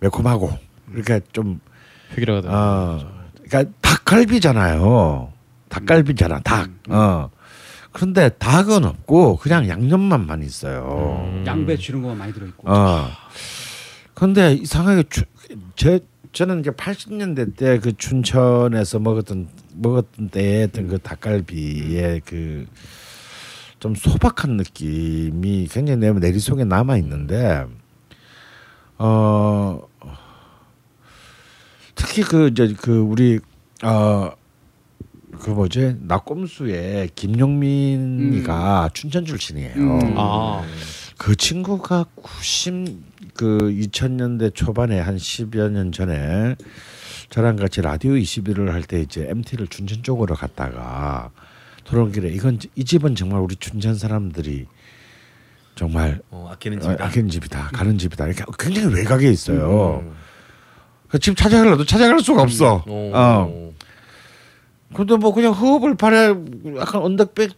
[0.00, 0.58] 매콤하고
[0.92, 1.60] 이렇게 좀
[2.12, 5.32] 획일화가 되는 어, 그러니까 닭갈비잖아요.
[5.68, 6.70] 닭갈비잖아 닭.
[6.88, 7.30] 어.
[7.92, 11.42] 그런데 닭은 없고 그냥 양념만만 있어요.
[11.46, 12.70] 양배추 이런 거만 많이 들어 있고.
[12.70, 13.08] 어.
[14.14, 15.22] 근데 이상하게 추,
[15.76, 16.00] 제
[16.32, 22.66] 저는 이제 80년대 때 그 춘천에서 먹었던 먹었던 때에 했던 그 닭갈비의 그
[23.84, 27.66] 좀 소박한 느낌이 굉장히 내 내리속에 남아 있는데
[28.96, 29.78] 어
[31.94, 33.40] 특히 그 이제 그 우리
[33.82, 39.74] 어그 뭐지 낙곰수의 김용민이가 춘천 출신이에요.
[39.76, 40.14] 음.
[40.16, 40.64] 아
[41.18, 46.56] 그 친구가 90 그 2000년대 초반에 한 10여 년 전에
[47.28, 51.30] 저랑 같이 라디오 21을 할 때 이제 MT를 춘천 쪽으로 갔다가
[51.84, 54.66] 돌아온 길에 이건 이 집은 정말 우리 춘천 사람들이
[55.74, 57.04] 정말 어, 아끼는 어, 집이다.
[57.04, 60.02] 아끼는 집이다 가는 집이다 이렇게 굉장히 외곽에 있어요.
[60.04, 60.12] 음.
[61.08, 62.84] 그집 찾아가려도 찾아갈 수가 없어.
[62.86, 63.10] 어.
[63.14, 63.72] 어.
[64.94, 66.34] 근데 뭐 그냥 허업을 발에
[66.76, 67.50] 약간 언덕백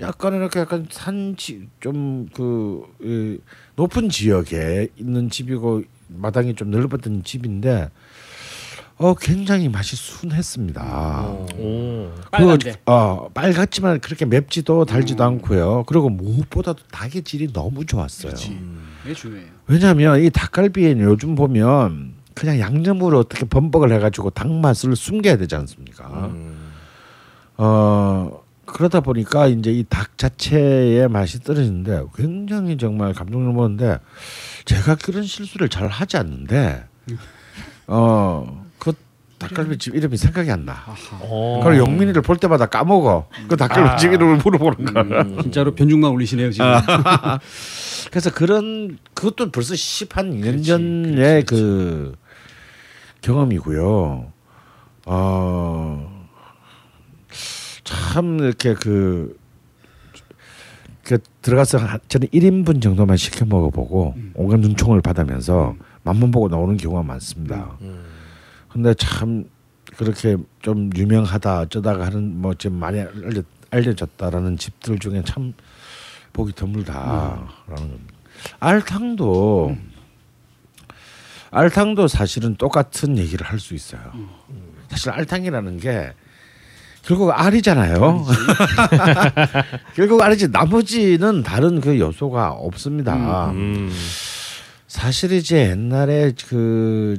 [0.00, 3.40] 약간 이렇게 약간 산지 좀 그
[3.76, 7.90] 높은 지역에 있는 집이고 마당이 좀 넓었던 집인데
[8.98, 11.26] 어 굉장히 맛이 순했습니다.
[11.58, 12.10] 오.
[12.30, 12.72] 빨간데.
[12.72, 15.84] 그, 어 빨갛지만 그렇게 맵지도 달지도 않고요.
[15.86, 18.32] 그리고 무엇보다도 닭의 질이 너무 좋았어요.
[19.04, 19.46] 이게 중요해요.
[19.66, 26.30] 왜냐하면 이 닭갈비에는 요즘 보면 그냥 양념으로 어떻게 범벅을 해가지고 닭 맛을 숨겨야 되지 않습니까?
[27.58, 33.98] 어 그러다 보니까 이제 이 닭 자체의 맛이 떨어지는데 굉장히 정말 감동 넘었는데
[34.64, 36.84] 제가 그런 실수를 잘 하지 않는데
[37.86, 38.65] 어그
[39.38, 40.76] 닭갈비 집 이름이 생각이 안 나.
[41.20, 41.58] 어.
[41.60, 43.28] 그걸 영민이를 볼 때마다 까먹어.
[43.48, 45.42] 그 닭갈비 집 이름을 물어보는 거야.
[45.42, 46.66] 진짜로 변죽만 올리시네요 지금.
[48.10, 52.14] 그래서 그런 그것도 벌써 10한 2년 전의 그
[53.20, 54.32] 경험이고요.
[55.08, 56.26] 어,
[57.84, 59.36] 참 이렇게 그,
[61.04, 67.02] 그 들어가서 한- 저는 1인분 정도만 시켜 먹어보고 온갖 눈총을 받으면서 맛만 보고 나오는 경우가
[67.02, 67.76] 많습니다.
[68.76, 69.46] 근데 참
[69.96, 75.54] 그렇게 좀 유명하다 어쩌다가 하는 뭐 지금 많이 알려, 알려졌다라는 집들 중에 참
[76.34, 78.14] 보기 드물다라는 겁니다.
[78.60, 79.78] 알탕도
[81.50, 84.02] 알탕도 사실은 똑같은 얘기를 할 수 있어요.
[84.90, 86.12] 사실 알탕이라는 게
[87.00, 88.26] 결국 알이잖아요.
[89.96, 93.52] 결국 알이지 나머지는 다른 그 요소가 없습니다.
[93.52, 93.90] 음.
[94.86, 97.18] 사실 이제 옛날에 그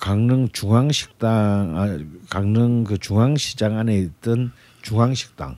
[0.00, 1.98] 강릉 중앙식당 아,
[2.30, 4.50] 강릉 그 중앙시장 안에 있던
[4.82, 5.56] 중앙식당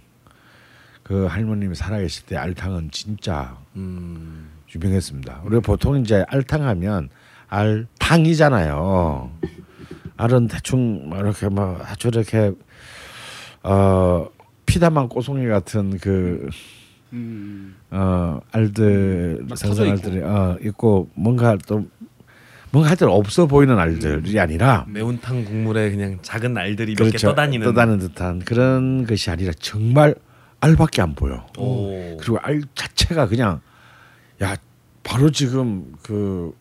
[1.05, 4.51] 그 할머님이 살아계실 때 알탕은 진짜 음.
[4.74, 5.43] 유명했습니다.
[5.45, 7.09] 우리가 보통 이제 알탕하면
[7.49, 9.30] 알탕이잖아요.
[10.16, 12.53] 알은 대충 뭐 이렇게 뭐 아주 이렇게
[13.62, 14.28] 어
[14.66, 16.49] 피다만 꼬송이 같은 그
[17.12, 17.76] 음.
[17.90, 21.86] 어 알들 막 생선 터져 알들이 어 있고 뭔가 또
[22.73, 27.66] 뭔가 하여튼 없어 보이는 알들이 아니라 매운탕 국물에 그냥 작은 알들이 그렇죠 떠다니는.
[27.66, 30.14] 떠다니는 듯한 그런 것이 아니라 정말
[30.61, 31.47] 알밖에 안 보여.
[31.59, 32.16] 오.
[32.16, 33.61] 그리고 알 자체가 그냥
[34.43, 34.57] 야
[35.03, 36.55] 바로 지금 그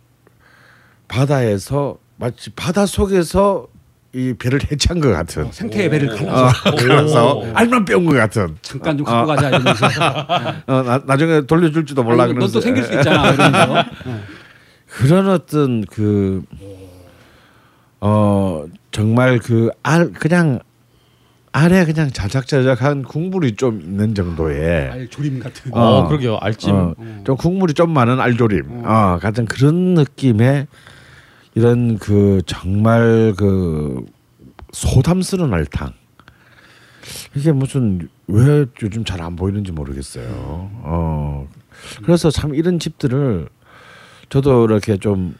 [1.08, 3.68] 바다에서 마치 바다 속에서
[4.14, 8.58] 이 배를 해치한 것 같은 어, 생태의 배를 갈라서 어, 그래서 알만 빼온 것 같은
[8.62, 9.86] 잠깐 좀 갖고 가자 이러면서.
[10.68, 13.86] 어, 나, 나중에 돌려줄지도 몰라 아니, 그러면서 넌또 생길 수 있잖아 이러면서.
[14.92, 16.44] 그런 어떤 그
[18.04, 20.60] 어 정말 그 알 그냥
[21.54, 25.72] 알에 그냥 자작자작한 국물이 좀 있는 정도의 알 조림 같은.
[25.74, 26.08] 어, 어.
[26.08, 26.38] 그러게요.
[26.42, 26.74] 알찜.
[26.74, 30.68] 어, 좀 국물이 좀 많은 알조림 어, 같은 그런 느낌의
[31.56, 34.04] 이런 그 정말 그
[34.72, 35.92] 소담스러운 알탕
[37.36, 40.26] 이게 무슨 왜 요즘 잘 안 보이는지 모르겠어요.
[40.84, 41.48] 어
[42.04, 43.48] 그래서 참 이런 집들을
[44.32, 45.36] 저도 이렇게 좀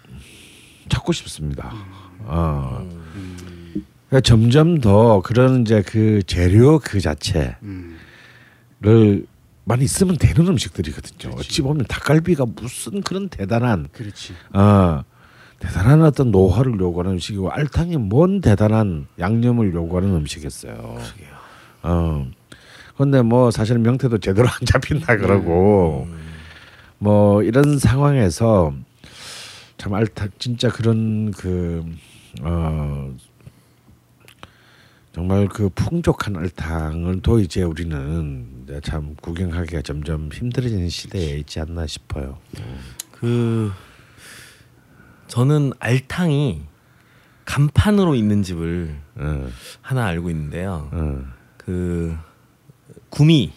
[0.90, 1.74] 찾고 싶습니다.
[2.20, 2.86] 어
[4.10, 7.56] 그러니까 점점 더 그런 이제 그 재료 그 자체를
[9.64, 11.34] 많이 쓰면 되는 음식들이거든요.
[11.36, 14.34] 어찌 보면 닭갈비가 무슨 그런 대단한 그렇지.
[14.54, 15.04] 어
[15.60, 20.98] 대단한 어떤 노하를 요구하는 음식이고 알탕이 뭔 대단한 양념을 요구하는 음식이었어요.
[21.84, 22.28] 어.
[22.98, 26.10] 근데 뭐 사실은 명태도 제대로 안 잡힌다 그러고
[27.02, 28.74] 뭐 이런 상황에서
[29.78, 31.84] 참 알탕 진짜 그런 그
[32.42, 33.14] 어
[35.14, 41.86] 정말 그 풍족한 알탕을 또 이제 우리는 이제 참 구경하기가 점점 힘들어지는 시대에 있지 않나
[41.86, 42.38] 싶어요.
[43.12, 43.72] 그
[45.28, 46.62] 저는 알탕이
[47.44, 49.50] 간판으로 있는 집을 어,
[49.82, 50.90] 하나 알고 있는데요.
[50.94, 51.24] 어.
[51.58, 52.16] 그
[53.10, 53.52] 구미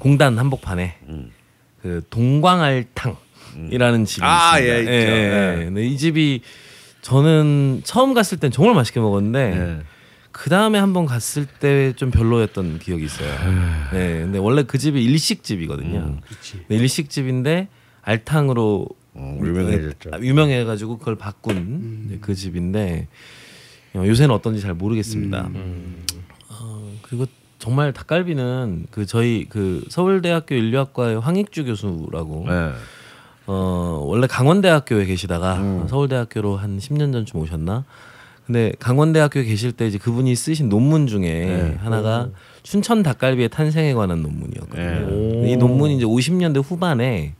[0.00, 1.30] 공단 한복판에 음.
[1.82, 4.74] 그 동광알탕이라는 집이 아, 있습니다.
[4.76, 4.92] 예, 있죠.
[4.92, 5.64] 예.
[5.66, 6.42] 근데 이 집이
[7.02, 9.82] 저는 처음 갔을 땐 정말 맛있게 먹었는데 예.
[10.32, 13.28] 그 다음에 한번 갔을 때 좀 별로였던 기억이 있어요.
[13.92, 15.98] 네, 근데 원래 그 집이 일식 집이거든요.
[15.98, 16.20] 음.
[16.26, 16.64] 그렇지.
[16.68, 17.68] 네, 일식 집인데
[18.02, 20.10] 알탕으로 어, 유명해졌죠.
[20.12, 23.08] 아, 유명해가지고 그걸 바꾼 이제 그 집인데
[23.94, 25.50] 어, 요새는 어떤지 잘 모르겠습니다.
[26.48, 27.26] 어, 그리고
[27.60, 32.72] 정말 닭갈비는 그 저희 그 서울대학교 인류학과의 황익주 교수라고 예.
[33.46, 37.84] 어 원래 강원대학교에 계시다가 서울대학교로 한 10년 전쯤 오셨나?
[38.46, 42.30] 근데 강원대학교에 계실 때 이제 그분이 쓰신 논문 중에 하나가
[42.62, 45.42] 춘천 닭갈비의 탄생에 관한 논문이었거든요.
[45.42, 45.52] 네.
[45.52, 47.34] 이 논문이 이제 50년대 후반에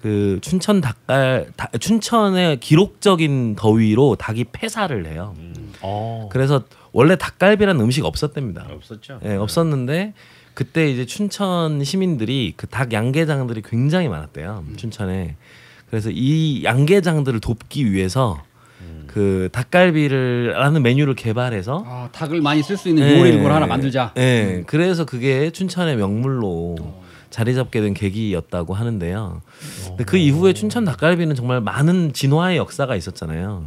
[0.00, 5.34] 그 춘천 닭갈 다, 춘천의 기록적인 더위로 닭이 폐사를 해요.
[5.82, 6.28] 어.
[6.32, 6.62] 그래서
[6.94, 8.66] 원래 닭갈비라는 음식 없었답니다.
[8.70, 9.18] 없었죠.
[9.24, 10.14] 예, 없었는데
[10.54, 14.64] 그때 이제 춘천 시민들이 그 닭 양계장들이 굉장히 많았대요.
[14.76, 15.34] 춘천에.
[15.90, 18.42] 그래서 이 양계장들을 돕기 위해서
[19.08, 23.66] 그 닭갈비를 라는 메뉴를 개발해서 아, 닭을 많이 쓸 수 있는 예, 요리를 뭘 하나
[23.66, 24.12] 만들자.
[24.16, 24.62] 예.
[24.66, 26.76] 그래서 그게 춘천의 명물로
[27.30, 29.42] 자리 잡게 된 계기였다고 하는데요.
[29.88, 33.66] 근데 그 이후에 춘천 닭갈비는 정말 많은 진화의 역사가 있었잖아요.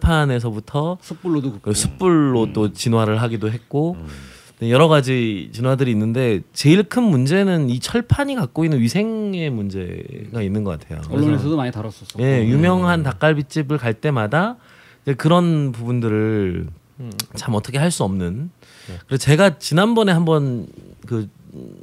[0.00, 1.70] 철판에서부터 숯불로도 굽고.
[1.70, 3.96] 그 숯불로 또 진화를 하기도 했고
[4.60, 10.64] 네, 여러 가지 진화들이 있는데 제일 큰 문제는 이 철판이 갖고 있는 위생의 문제가 있는
[10.64, 11.00] 것 같아요.
[11.10, 12.18] 언론에서도 많이 다뤘었어.
[12.20, 14.56] 예, 유명한 닭갈비집을 갈 때마다
[15.16, 16.66] 그런 부분들을
[17.34, 18.50] 참 어떻게 할 수 없는.
[19.06, 20.66] 그래서 제가 지난번에 한번
[21.06, 21.28] 그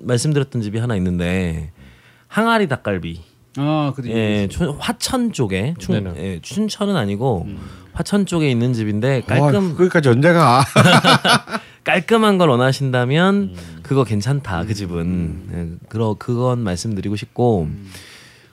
[0.03, 1.72] 말씀드렸던 집이 하나 있는데
[2.28, 3.22] 항아리 닭갈비.
[3.60, 6.20] 아, 그도 예, 춘- 화천 쪽에 춘, 네네.
[6.24, 7.47] 예, 춘천은 아니고
[7.97, 10.63] 화천 쪽에 있는 집인데 깔끔 와, 거기까지 언제가?
[11.83, 15.41] 깔끔한 걸 원하신다면 그거 괜찮다 그 집은.
[15.51, 17.67] 예, 그러 그건 말씀드리고 싶고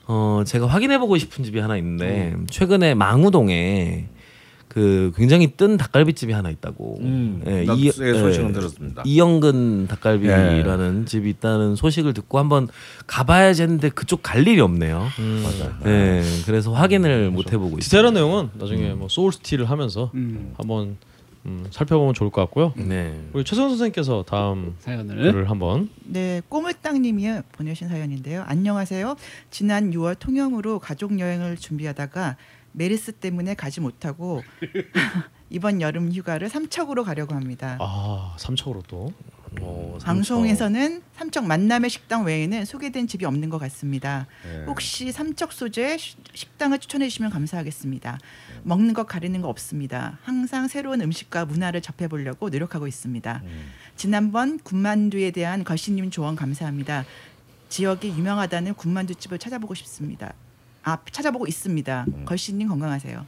[0.06, 4.06] 어 제가 확인해 보고 싶은 집이 하나 있는데 최근에 망우동에
[4.74, 9.02] 그 굉장히 뜬 닭갈비집이 하나 있다고 음, 예, 이- 소식은 예, 들었습니다.
[9.06, 12.66] 이영근 닭갈비라는 집이 있다는 소식을 듣고 한번
[13.06, 14.98] 가봐야지 했는데 그쪽 갈 일이 없네요.
[14.98, 15.74] 맞아요.
[15.84, 17.80] 네, 그래서 확인을 못 해보고 있어요.
[17.82, 20.96] 디테일한 내용은 나중에 뭐 소울 스틸을 하면서 음, 한번
[21.46, 22.72] 음, 살펴보면 좋을 것 같고요.
[22.76, 23.14] 네.
[23.32, 25.48] 우리 최성 선생님께서 다음 사연을.
[25.50, 28.42] 한번 네, 꼬물땅님이 보내신 사연인데요.
[28.48, 29.14] 안녕하세요.
[29.52, 32.36] 지난 6월 통영으로 가족 여행을 준비하다가
[32.76, 34.42] 메르스 때문에 가지 못하고
[35.50, 37.76] 이번 여름 휴가를 삼척으로 가려고 합니다.
[37.80, 39.12] 아 삼척으로 또
[39.60, 40.06] 어, 삼척.
[40.06, 44.26] 방송에서는 삼척 만남의 식당 외에는 소개된 집이 없는 것 같습니다.
[44.48, 44.64] 예.
[44.64, 48.18] 혹시 삼척 소재 시- 식당을 추천해 주시면 감사하겠습니다.
[48.64, 50.18] 먹는 것 가리는 거 없습니다.
[50.24, 53.42] 항상 새로운 음식과 문화를 접해 보려고 노력하고 있습니다.
[53.94, 57.04] 지난번 군만두에 대한 거시님 조언 감사합니다.
[57.68, 60.34] 지역이 유명하다는 군만두집을 찾아보고 싶습니다.
[60.84, 62.06] 아 찾아보고 있습니다.
[62.26, 63.24] 걸씨님 건강하세요.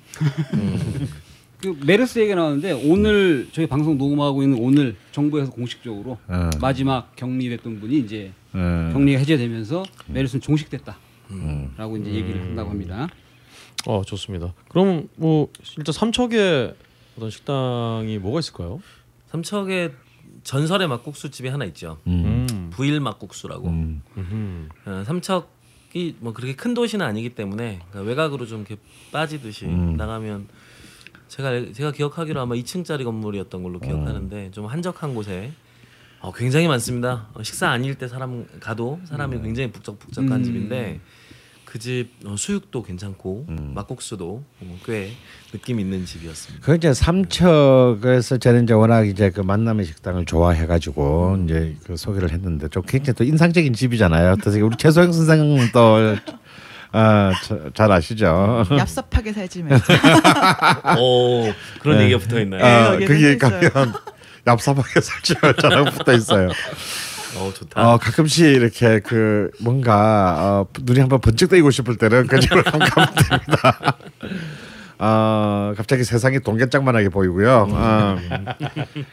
[1.61, 6.51] 그 메르스 얘기 나왔는데 오늘 저희 방송 녹음하고 있는 오늘 정부에서 공식적으로 어.
[6.61, 8.91] 마지막 격리됐던 분이 이제 어.
[8.93, 10.99] 격리가 해제되면서 메르스는 종식됐다라고
[11.31, 12.01] 음.
[12.01, 13.09] 이제 얘기를 한다고 합니다.
[13.87, 14.53] 어 좋습니다.
[14.69, 15.49] 그럼 뭐
[15.79, 16.75] 일단 삼척에
[17.17, 18.83] 어떤 식당이 뭐가 있을까요?
[19.29, 19.93] 삼척에
[20.43, 21.99] 전설의 막국수 집이 하나 있죠.
[22.07, 22.69] 음.
[22.71, 23.69] 부일 막국수라고.
[23.69, 24.69] 음.
[24.85, 25.47] 어, 삼척이
[26.21, 28.77] 뭐 그렇게 큰 도시는 아니기 때문에 그러니까 외곽으로 좀 이렇게
[29.13, 29.97] 빠지듯이 음.
[29.97, 30.49] 나가면
[31.29, 35.53] 제가 제가 기억하기로 아마 2층짜리 건물이었던 걸로 기억하는데 좀 한적한 곳에
[36.21, 37.29] 어, 굉장히 많습니다.
[37.35, 40.45] 어, 식사 아닐 때 사람 가도 사람이 굉장히 북적북적한 음.
[40.45, 41.01] 집인데
[41.77, 43.73] 그 집 수육도 괜찮고 음.
[43.75, 45.11] 막국수도 어, 꽤
[45.53, 46.65] 느낌 있는 집이었습니다.
[46.65, 52.69] 그 이제 삼척에서 저는 이제 워낙 이제 그 만남의 식당을 좋아해가지고 이제 그 소개를 했는데
[52.69, 54.37] 좀 굉장히 또 인상적인 집이잖아요.
[54.37, 58.65] 또 우리 최소영 선생은 또잘 아시죠?
[58.71, 59.79] 얍삽하게 살지만
[60.99, 62.05] 오 그런 네.
[62.05, 62.63] 얘기가 붙어 있나요?
[62.63, 63.05] 네.
[63.05, 63.71] 어, 거기에 써 있어요.
[63.71, 63.93] 가면
[64.47, 66.49] 얍삽하게 살찌자랑 붙어 있어요.
[67.37, 67.81] 어 좋다.
[67.95, 72.89] 어 가끔씩 이렇게 그 뭔가 어, 눈이 한번 번쩍 뜨이고 싶을 때는 그 집을 한번
[72.89, 73.97] 가면 됩니다.
[74.99, 77.69] 어 갑자기 세상이 동계짝만하게 보이고요.
[77.71, 78.17] 어,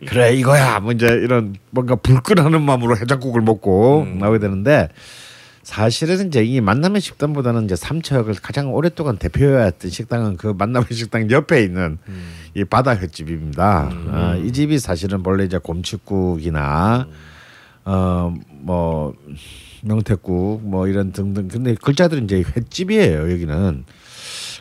[0.07, 4.87] 그래 이거야 뭐 이제 이런 뭔가 불끈하는 마음으로 해장국을 먹고 나오게 되는데
[5.63, 11.63] 사실은 이제 이 만남의 식당보다는 이제 삼척을 가장 오랫동안 대표해왔던 식당은 그 만남의 식당 옆에
[11.63, 11.97] 있는
[12.53, 13.89] 이 바다 횟집입니다.
[13.91, 17.07] 어, 이 집이 사실은 원래 이제 곰칫국이나
[17.85, 19.13] 어뭐
[19.83, 21.47] 명태국 뭐 이런 등등.
[21.47, 23.83] 근데 글자들은 이제 횟집이에요 여기는.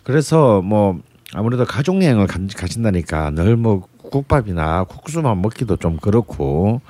[0.05, 1.01] 그래서 뭐
[1.35, 6.83] 아무래도 가족 여행을 가, 가신다니까 늘 뭐 국밥이나 국수만 먹기도 좀 그렇고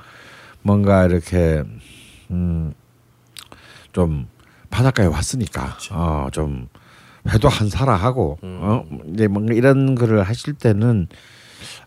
[0.61, 1.63] 뭔가 이렇게
[2.31, 2.73] 음좀
[4.69, 6.67] 바닷가에 왔으니까 어좀
[7.29, 11.07] 회도 한 사라 하고 어 이제 뭔가 이런 거를 하실 때는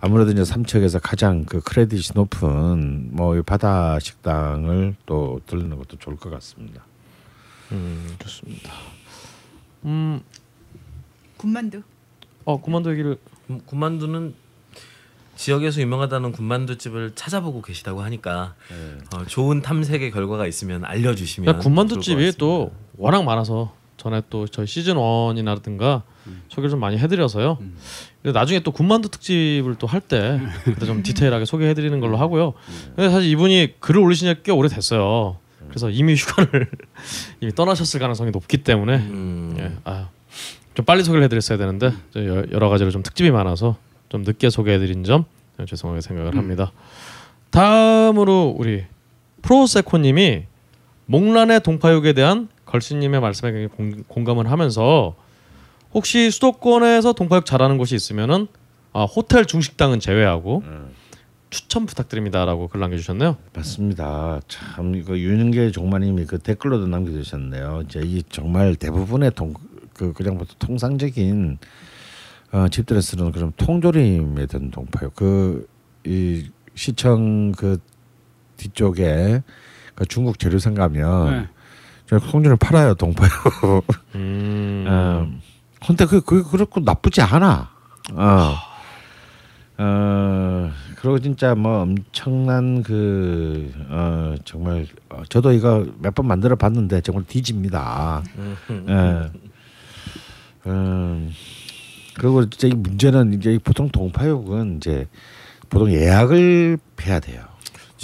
[0.01, 6.31] 아무래도 이제 삼척에서 가장 그 크레딧이 높은 뭐이 바다 식당을 또 들르는 것도 좋을 것
[6.31, 6.85] 같습니다.
[7.72, 8.72] 음 좋습니다.
[9.85, 10.20] 음,
[11.37, 11.83] 군만두.
[12.45, 14.35] 어 군만두 얘기를 군- 군만두는
[15.37, 18.55] 지역에서 유명하다는 군만두 집을 찾아보고 계시다고 하니까
[19.14, 22.39] 어, 좋은 탐색의 결과가 있으면 알려주시면 그러니까 군만두 좋을 것 집이 같습니다.
[22.39, 26.03] 또 워낙 많아서 전에 또 저희 시즌 1이라든가
[26.49, 27.59] 소개를 좀 많이 해드려서요.
[27.59, 27.74] 근데
[28.33, 30.41] 나중에 또 군만두 특집을 또 할 때
[30.87, 32.55] 좀 디테일하게 소개해드리는 걸로 하고요.
[32.95, 35.37] 근데 사실 이분이 글을 올리신 지꽤 오래 됐어요.
[35.68, 36.68] 그래서 이미 휴가를
[37.41, 40.09] 이미 떠나셨을 가능성이 높기 때문에 음, 예, 아,
[40.74, 43.77] 좀 빨리 소개를 해드렸어야 되는데 여- 여러 가지로 좀 특집이 많아서
[44.09, 45.24] 좀 늦게 소개해드린 점
[45.66, 46.70] 죄송하게 생각을 합니다.
[47.51, 48.85] 다음으로 우리
[49.43, 50.45] 프로세코님이
[51.07, 55.14] 목란의 동파육에 대한 걸신님의 말씀에 공, 공감을 하면서
[55.97, 58.49] 혹시 수도권에서 동파육 잘하는 곳이 있으면은
[58.92, 60.62] 아, 호텔 중식당은 제외하고
[61.49, 63.38] 추천 부탁드립니다라고 글 남겨주셨네요.
[63.55, 64.42] 맞습니다.
[64.47, 67.84] 참 이거 윤은계 종마님이 그 댓글로도 남겨주셨네요.
[67.86, 69.55] 이제 이 정말 대부분의 동,
[69.94, 71.57] 그 그냥 보통 통상적인
[72.53, 75.09] 어, 집들에 쓰는 그런 통조림에 든 동파요.
[75.11, 77.78] 그이 시청 그
[78.59, 79.42] 뒤쪽에
[79.94, 81.49] 그 중국 재료상 가면 네.
[82.07, 83.30] 저 통조림 팔아요 동파요.
[84.14, 84.84] 음.
[84.86, 85.26] 어,
[85.87, 87.70] 근데 그, 그 그렇고 나쁘지 않아.
[88.12, 88.55] 어.
[89.78, 97.03] 어, 그리고 진짜 뭐 엄청난 그, 어, 정말, 어, 저도 이거 몇 번 만들어 봤는데
[97.03, 98.22] 정말 뒤집니다.
[98.89, 99.30] 예.
[100.66, 101.30] 음,
[102.14, 105.07] 그리고 진짜 이 문제는 이제 이 보통 동파육은 이제
[105.68, 107.43] 보통 예약을 해야 돼요.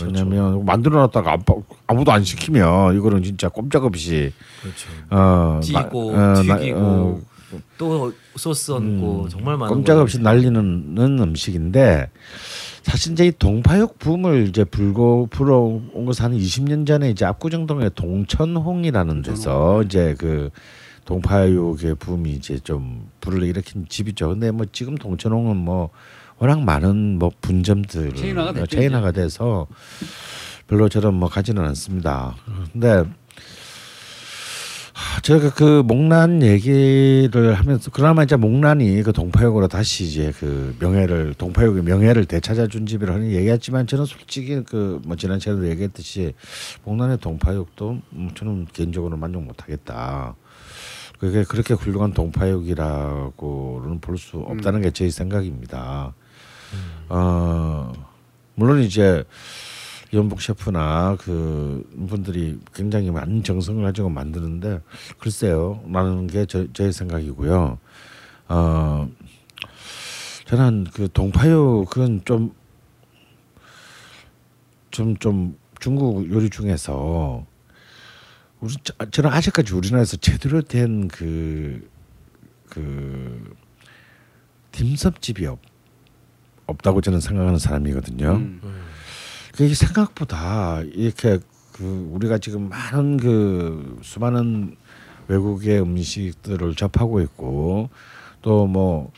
[0.03, 1.55] 왜냐면 만들어 놨다가 안 파-
[1.87, 4.89] 아무도 안 시키면 이거는 진짜 꼼짝없이 그렇죠.
[5.11, 7.21] 어 찌고 나- 어, 나- 튀기고 어,
[7.79, 12.11] 또 소스 얹고 정말 많은 꼼짝없이 걸- 날리는 음식인데
[12.83, 19.23] 사실 이제 이 동파육 붐을 이제 불고 불어온 것은 한 20년 전에 이제 압구정동의 동천홍이라는
[19.23, 20.51] 데서 이제 그
[21.05, 24.31] 동파육의 붐이 이제 좀 불을 일으킨 집이죠.
[24.31, 25.91] 근데 뭐 지금 동천홍은 뭐
[26.39, 29.67] 워낙 많은 뭐 분점들 체인화가 체인화가 돼서
[30.67, 32.35] 별로 저는 뭐 가지는 않습니다.
[32.73, 33.05] 근데 하,
[35.23, 41.83] 제가 그 목란 얘기를 하면서 그나마 이제 목란이 그 동파육으로 다시 이제 그 명예를 동파육의
[41.85, 46.35] 명예를 되찾아준 집이라 하는 얘기했지만 저는 솔직히 그 뭐 지난 시간에도 얘기했듯이
[46.85, 50.35] 목란의 동파육도 음, 저는 개인적으로 만족 못하겠다.
[51.19, 56.15] 그게 그렇게 훌륭한 동파육이라고는 볼 수 없다는 게제 생각입니다.
[57.09, 57.93] 어
[58.55, 59.25] 물론 이제
[60.13, 64.81] 연복 셰프나 그 분들이 굉장히 많은 정성을 가지고 만드는데
[65.19, 67.79] 글쎄요 라는 게 저, 제 생각이고요.
[68.49, 69.09] 어
[70.47, 72.53] 저는 그 동파육은 좀좀
[75.19, 77.47] 좀 중국 요리 중에서
[78.61, 81.91] 우리 저- 저는 아직까지 우리나라에서 제대로 된 그
[82.69, 83.55] 그
[84.73, 85.59] 딤섬집이 없,
[86.65, 88.31] 없다고 저는 생각하는 사람이거든요.
[88.33, 88.61] 음.
[89.53, 91.39] 그게 생각보다 이렇게
[91.73, 94.77] 그 우리가 지금 많은 그 수많은
[95.29, 97.91] 외국의 음식들을 접하고 있고
[98.43, 99.11] 또 뭐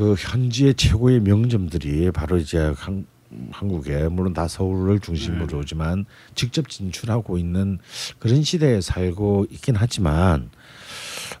[0.00, 3.04] 그 현지의 최고의 명점들이 바로 이제 한,
[3.50, 7.78] 한국에 물론 다 서울을 중심으로지만 직접 진출하고 있는
[8.18, 10.48] 그런 시대에 살고 있긴 하지만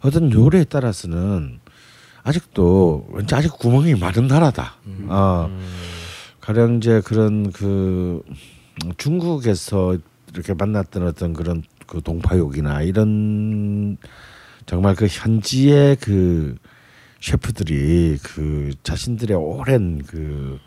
[0.02, 1.60] 어떤 요리에 따라서는
[2.22, 4.74] 아직도 왠지 아직 구멍이 많은 나라다.
[5.08, 5.48] 어,
[6.50, 8.24] 가령 이제 그런 그
[8.96, 9.96] 중국에서
[10.32, 13.96] 이렇게 만났던 어떤 그런 그 동파육이나 이런
[14.66, 16.56] 정말 그 현지의 그
[17.20, 20.58] 셰프들이 그 자신들의 오랜 그,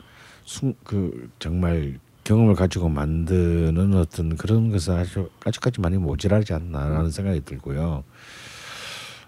[0.45, 7.41] 숭, 그 정말 경험을 가지고 만드는 어떤 그런 것은 아주 아직까지 많이 모자라지 않나라는 생각이
[7.43, 8.05] 들고요.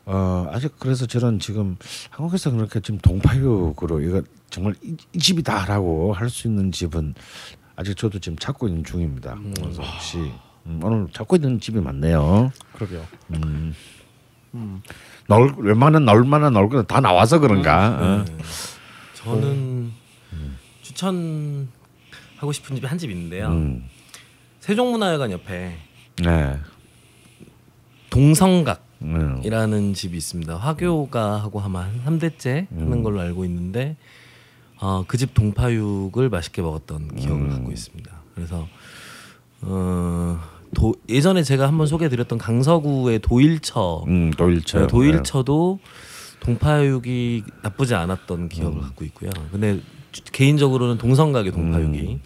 [0.05, 1.77] 어 아직 그래서 저는 지금
[2.11, 7.15] 한국에서 그렇게 지금 동파육으로 이거 정말 이, 이 집이다라고 할 수 있는 집은
[7.75, 9.37] 아직 저도 지금 찾고 있는 중입니다.
[9.55, 10.31] 그래서 혹시
[10.67, 12.51] 음, 오늘 찾고 있는 집이 많네요.
[12.73, 13.05] 그러게요.
[15.27, 17.97] 넓 웬만한 넓만한 넓고 다 나와서 그런가.
[17.99, 18.25] 어.
[19.15, 19.91] 저는
[20.83, 23.47] 추천하고 싶은 집이 한 집 있는데요.
[23.49, 23.83] 음.
[24.61, 25.77] 세종문화회관 옆에
[26.23, 26.57] 네.
[28.09, 28.84] 동성각
[29.43, 29.93] 이라는 음.
[29.93, 30.55] 집이 있습니다.
[30.57, 32.79] 화교가 하고 아마 한 3대째 음.
[32.81, 33.95] 하는 걸로 알고 있는데
[34.79, 37.49] 어, 그 집 동파육을 맛있게 먹었던 기억을 음.
[37.49, 38.11] 갖고 있습니다.
[38.35, 38.67] 그래서
[39.61, 40.39] 어,
[40.73, 44.79] 도, 예전에 제가 한번 소개해드렸던 강서구의 도일처 음, 도일처.
[44.81, 45.79] 네, 도일처도
[46.41, 49.31] 동파육이 나쁘지 않았던 기억을 갖고 있고요.
[49.51, 49.79] 근데
[50.11, 52.19] 주- 개인적으로는 동성각의 동파육이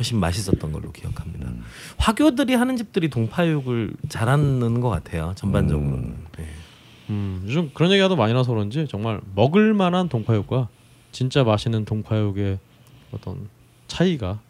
[0.00, 1.52] 훨씬 맛있었던 걸로 기억합니다.
[1.98, 5.34] 화교들이 하는 집들이 동파육을 잘하는 것 같아요.
[5.36, 6.16] 전반적으로는.
[6.38, 6.46] 네.
[7.10, 10.68] 음, 요즘 그런 얘기가 더 많이 나서 그런지 정말 먹을 만한 동파육과
[11.12, 12.58] 진짜 맛있는 동파육의
[13.12, 13.48] 어떤
[13.88, 14.40] 차이가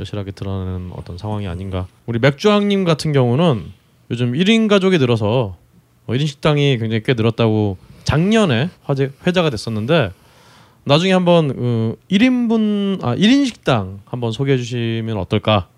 [0.00, 1.86] 여실하게 드러나는 어떤 상황이 아닌가.
[2.06, 3.64] 우리 맥주왕님 같은 경우는
[4.10, 5.56] 요즘 1인 가족이 늘어서
[6.06, 10.10] 뭐 1인 식당이 굉장히 꽤 늘었다고 작년에 화제 회자가 됐었는데
[10.86, 15.68] 나중에 한번 어, 1인분 아 1인 식당 한번 소개해 주시면 어떨까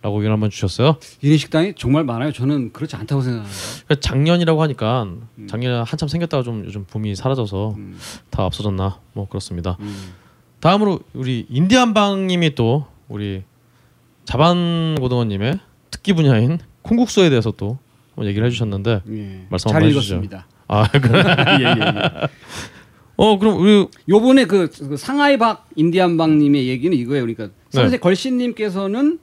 [0.00, 0.96] 라고 의견 한번 주셨어요.
[1.22, 2.32] 1인 식당이 정말 많아요.
[2.32, 3.58] 저는 그렇지 않다고 생각합니다.
[3.86, 5.08] 그러니까 작년이라고 하니까
[5.48, 7.98] 작년에 한참 생겼다가 좀 요즘 붐이 사라져서 음.
[8.30, 9.76] 다 없어졌나 뭐 그렇습니다.
[9.80, 10.12] 음.
[10.60, 13.42] 다음으로 우리 인디안방님이 또 우리
[14.24, 15.58] 자반 고등어님의
[15.90, 17.78] 특기 분야인 콩국수에 대해서 또
[18.22, 19.46] 얘기를 해주셨는데 예.
[19.50, 20.14] 말씀 잘 한번 해주시죠.
[20.14, 20.46] 읽었습니다.
[20.68, 21.22] 아 그래
[21.60, 22.28] 예, 예, 예.
[23.16, 27.22] 어 그럼 우리 요번에 그, 그 상하이 박 인디안 박님의 얘기는 이거예요.
[27.22, 27.52] 그러니까 네.
[27.70, 29.18] 선생 걸신님께서는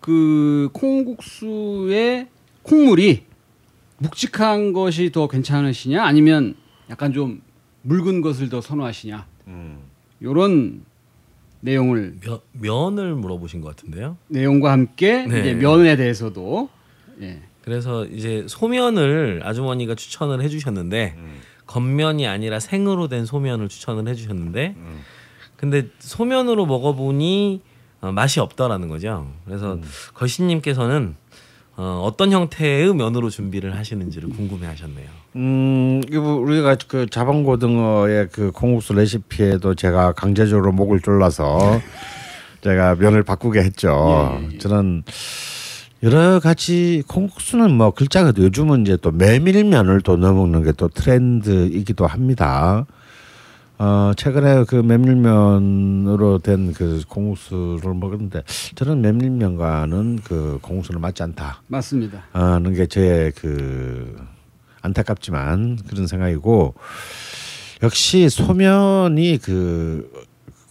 [0.00, 2.28] 그 콩국수의
[2.62, 3.24] 콩물이
[3.98, 6.54] 묵직한 것이 더 괜찮으시냐 아니면
[6.90, 7.40] 약간 좀
[7.82, 9.26] 묽은 것을 더 선호하시냐
[10.22, 10.84] 요런
[11.60, 14.16] 내용을 면, 면을 물어보신 것 같은데요.
[14.28, 15.40] 내용과 함께 네.
[15.40, 16.68] 이제 면에 대해서도
[17.20, 17.40] 예.
[17.62, 21.16] 그래서 이제 소면을 아주머니가 추천을 해주셨는데
[21.66, 24.76] 겉면이 아니라 생으로 된 소면을 추천을 해주셨는데
[25.56, 27.60] 근데 소면으로 먹어보니
[28.00, 29.28] 어, 맛이 없더라는 거죠.
[29.44, 29.78] 그래서
[30.14, 31.14] 거신님께서는
[31.76, 35.06] 어, 어떤 형태의 면으로 준비를 하시는지를 궁금해하셨네요.
[35.36, 41.80] 음, 이거 우리가 그 자방고등어의 그 콩국수 레시피에도 제가 강제적으로 목을 졸라서
[42.62, 44.40] 제가 면을 바꾸게 했죠.
[44.58, 45.04] 저는
[46.02, 52.06] 여러 가지 콩국수는 뭐 글자가 요즘은 이제 또 메밀면을 또 넣어 먹는 게 또 트렌드이기도
[52.06, 52.86] 합니다.
[53.78, 58.42] 어 최근에 그 메밀면으로 된 그 콩국수를 먹었는데
[58.74, 61.62] 저는 메밀면과는 그 콩국수는 맞지 않다.
[61.68, 62.24] 맞습니다.
[62.32, 64.16] 하는 게제그
[64.82, 66.74] 안타깝지만 그런 생각이고
[67.84, 70.10] 역시 소면이 그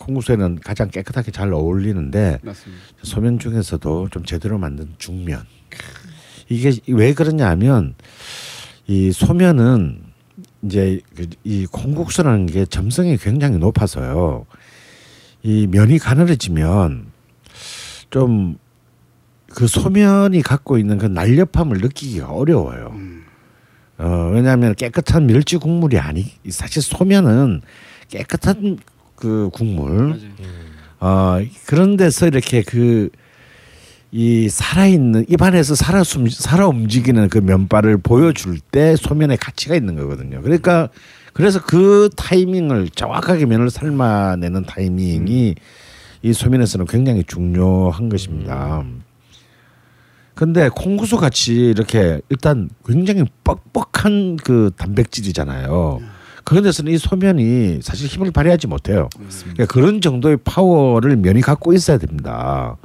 [0.01, 2.83] 콩국수에는 가장 깨끗하게 잘 어울리는데 맞습니다.
[3.03, 5.43] 소면 중에서도 좀 제대로 만든 중면
[6.49, 7.95] 이게 왜 그러냐면
[8.87, 10.01] 이 소면은
[10.63, 14.45] 이제 그이 콩국수라는 게 점성이 굉장히 높아서요
[15.43, 17.07] 이 면이 가늘어지면
[18.09, 18.57] 좀
[19.53, 22.93] 그 소면이 갖고 있는 그 날렵함을 느끼기가 어려워요.
[23.97, 27.61] 어, 왜냐하면 깨끗한 멸치 국물이 아니 사실 소면은
[28.09, 28.79] 깨끗한
[29.21, 30.19] 그 국물.
[30.99, 33.09] 어 그런 데서 이렇게 그
[34.11, 40.41] 이 살아있는 입안에서 살아 숨 살아 움직이는 그 면발을 보여줄 때 소면의 가치가 있는 거거든요.
[40.41, 40.89] 그러니까
[41.33, 45.55] 그래서 그 타이밍을 정확하게 면을 삶아내는 타이밍이
[46.23, 48.83] 이 소면에서는 굉장히 중요한 것입니다.
[50.35, 56.01] 근데 콩국수 같이 이렇게 일단 굉장히 뻑뻑한 그 단백질이잖아요.
[56.43, 59.09] 그런 데서는 이 소면이 사실 힘을 발휘하지 못해요.
[59.53, 62.77] 그러니까 그런 정도의 파워를 면이 갖고 있어야 됩니다.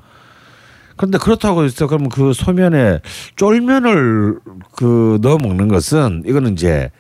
[0.97, 3.01] 그런데 그렇다고 해서 그러면 그 소면에
[3.37, 4.39] 쫄면을
[4.77, 6.91] 그 넣어 먹는 것은 이거는 이제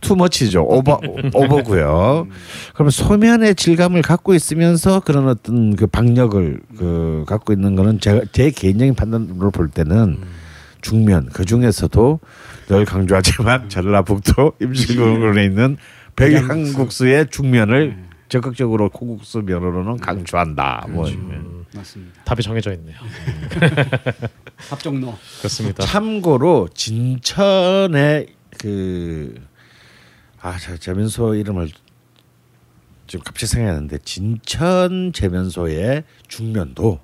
[0.00, 0.64] 투머치죠.
[0.64, 1.00] 오버
[1.34, 2.26] 오버고요.
[2.74, 8.50] 그러면 소면의 질감을 갖고 있으면서 그런 어떤 그 박력을 그 갖고 있는 거는 제가 제
[8.50, 10.18] 개인적인 판단으로 볼 때는
[10.84, 12.20] 중면 그 중에서도
[12.68, 15.78] 늘 강조하지만 전라북도 임실군에 있는
[16.14, 20.86] 백양국수의 중면을 적극적으로 콩국수 면으로는 강조한다.
[20.90, 21.08] 뭐
[21.74, 22.22] 맞습니다.
[22.24, 22.96] 답이 정해져 있네요.
[24.70, 25.16] 합정로.
[25.38, 25.84] 그렇습니다.
[25.84, 28.26] 참고로 진천의
[28.58, 29.34] 그
[30.40, 31.70] 아, 저 재면소 이름을
[33.06, 37.00] 지금 갑자기 생각이 나는데 진천 재면소의 중면도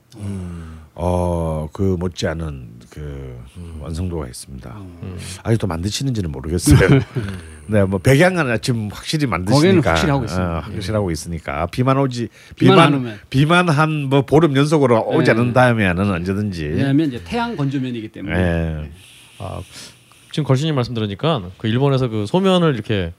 [0.94, 3.38] 어그 못지않은 그
[3.80, 4.76] 완성도가 있습니다.
[5.42, 7.00] 아직도 만드시는지는 모르겠어요.
[7.68, 10.52] 네, 뭐 백양은 지금 확실히 만드시니까 확실히 하고 있습니다.
[10.52, 13.18] 어, 확실히 하고 있으니까 비만 오지 비만 안 비만 오면.
[13.30, 15.30] 비만 한뭐 보름 연속으로 오지 네.
[15.30, 18.90] 않은 다음에는 언제든지 왜냐하면 이제 태양 건조면이기 때문에 예.
[19.38, 19.60] 아,
[20.32, 23.12] 지금 걸신님 말씀 들으니까 그 일본에서 그 소면을 이렇게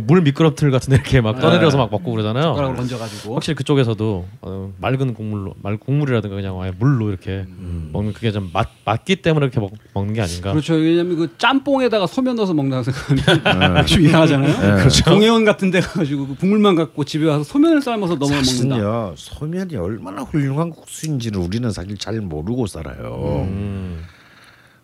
[0.00, 2.42] 그 물 미끄럼틀 같은 데 이렇게 막 떠내려서 막 먹고 그러잖아요.
[2.44, 7.44] 젓가락으로 건져가지고 확실히 그쪽에서도 어, 맑은 국물로 말 국물이라든가 그냥 아예 물로 이렇게
[7.92, 10.52] 먹는 그게 좀 맛 맞기 때문에 이렇게 먹, 먹는 게 아닌가.
[10.52, 10.74] 그렇죠.
[10.74, 14.76] 왜냐하면 그 짬뽕에다가 소면 넣어서 먹는다고 생각하면 좀 이상하잖아요.
[14.78, 15.04] 그렇죠.
[15.10, 19.12] 공회원 같은 데 가가지고 그 국물만 갖고 집에 와서 소면을 삶아서 넣어 먹는다.
[19.16, 23.46] 소면이 얼마나 훌륭한 국수인지를 우리는 사실 잘 모르고 살아요.
[23.48, 24.02] 음.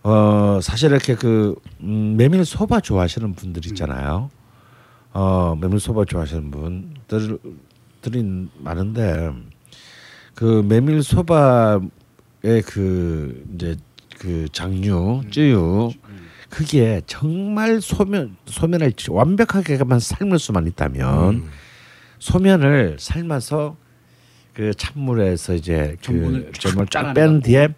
[0.03, 4.31] 어 사실 이렇게 그 음, 메밀 소바 좋아하시는 분들 있잖아요.
[5.13, 9.31] 어 메밀 소바 좋아하시는 분들들이 많은데
[10.35, 13.77] 그 메밀 소바의 그 이제
[14.19, 15.91] 그 장류 쯔유
[16.49, 21.49] 그게 정말 소면 소면을 완벽하게만 삶을 수만 있다면
[22.19, 23.77] 소면을 삶아서
[24.55, 27.15] 그 찬물에서 이제 그 전분을 쫙 전분을 쫙 짜내갖고.
[27.15, 27.69] 뺀 뒤에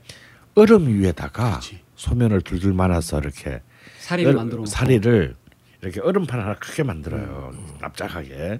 [0.54, 1.60] 얼음 위에다가
[1.96, 3.60] 소면을 둘둘 말아서 이렇게
[4.00, 4.66] 사리를 얼- 만들어 놓고.
[4.66, 5.34] 사리를
[5.82, 8.58] 이렇게 얼음판 하나 크게 만들어요 납작하게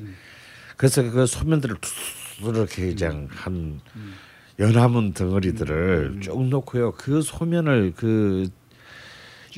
[0.76, 3.80] 그래서 그 소면들을 툭 이렇게 그냥 한
[4.58, 8.48] 연화문 덩어리들을 쭉 놓고요 그 소면을 그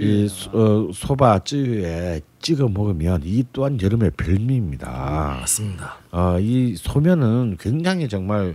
[0.00, 5.38] 이 어, 소바 찌유에 찍어 먹으면 이 또한 여름의 별미입니다.
[5.40, 5.98] 맞습니다.
[6.10, 8.54] 어, 이 소면은 굉장히 정말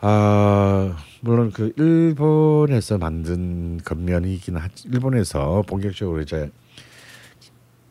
[0.00, 6.50] 아 물론 그 일본에서 만든 겉면이긴 하지 일본에서 본격적으로 이제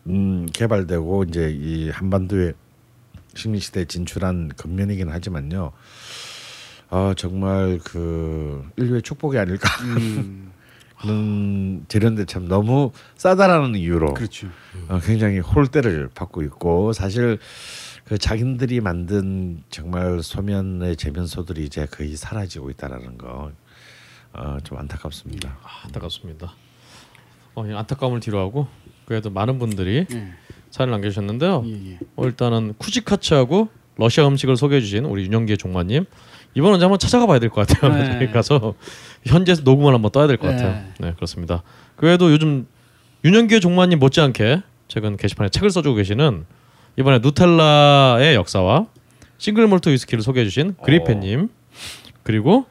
[0.08, 2.54] 음 개발되고 이제 이 한반도에
[3.36, 5.72] 식민 시대에 진출한 근면이긴 하지만요.
[6.90, 10.52] 어 정말 그 인류의 축복이 아닐까 음,
[11.00, 14.48] 그런 재료인데 참 너무 싸다라는 이유로 그렇죠.
[14.90, 17.40] 어, 굉장히 홀대를 받고 있고 사실
[18.06, 23.52] 그 자기들이 만든 정말 소면의 재면소들이 이제 거의 사라지고 있다라는 거.
[24.36, 25.58] 어, 좀 안타깝습니다.
[25.62, 26.54] 아, 안타깝습니다.
[27.56, 28.68] 어, 이 안타까움을 뒤로하고
[29.06, 30.28] 그래도 많은 분들이 예,
[30.72, 31.64] 사연을 남겨주셨는데요.
[31.66, 31.98] 예, 예.
[32.16, 36.06] 어, 일단은 쿠지카츠하고 러시아 음식을 소개해주신 우리 윤영기의 종마님
[36.56, 38.20] 이번 언제 한번 찾아가 봐야 될 것 같아요.
[38.20, 38.28] 네.
[38.32, 38.74] 가서
[39.26, 40.72] 현재 녹음을 한번 떠야 될 것 같아요.
[40.74, 40.92] 네.
[41.00, 41.64] 네 그렇습니다.
[41.96, 42.68] 그래도 요즘
[43.24, 46.46] 윤영기의 종마님 못지않게 최근 게시판에 책을 써주고 계시는
[46.98, 48.86] 이번에 누텔라의 역사와
[49.38, 51.50] 싱글 몰트 위스키를 소개해주신 그리페님
[52.24, 52.66] 그리고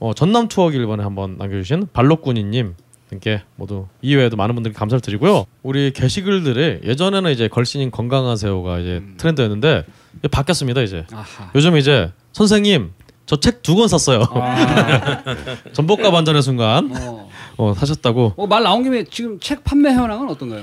[0.00, 2.74] 어, 전남 투어길 이번에 한번 남겨주신 발록군이님
[3.08, 5.44] 등께 모두 이외에도 많은 분들께 감사를 드리고요.
[5.62, 9.84] 우리 게시글들에 예전에는 이제 걸신인 건강하세요가 이제 트렌드였는데
[10.18, 11.06] 이제 바뀌었습니다 이제.
[11.12, 11.50] 아하.
[11.54, 12.92] 요즘 이제 선생님
[13.26, 14.22] 저 책 두 권 샀어요.
[14.30, 15.22] 아,
[15.74, 17.28] 전복과 반전의 순간 어.
[17.58, 18.34] 어, 사셨다고.
[18.36, 20.62] 어, 말 나온 김에 지금 책 판매 현황은 어떤가요?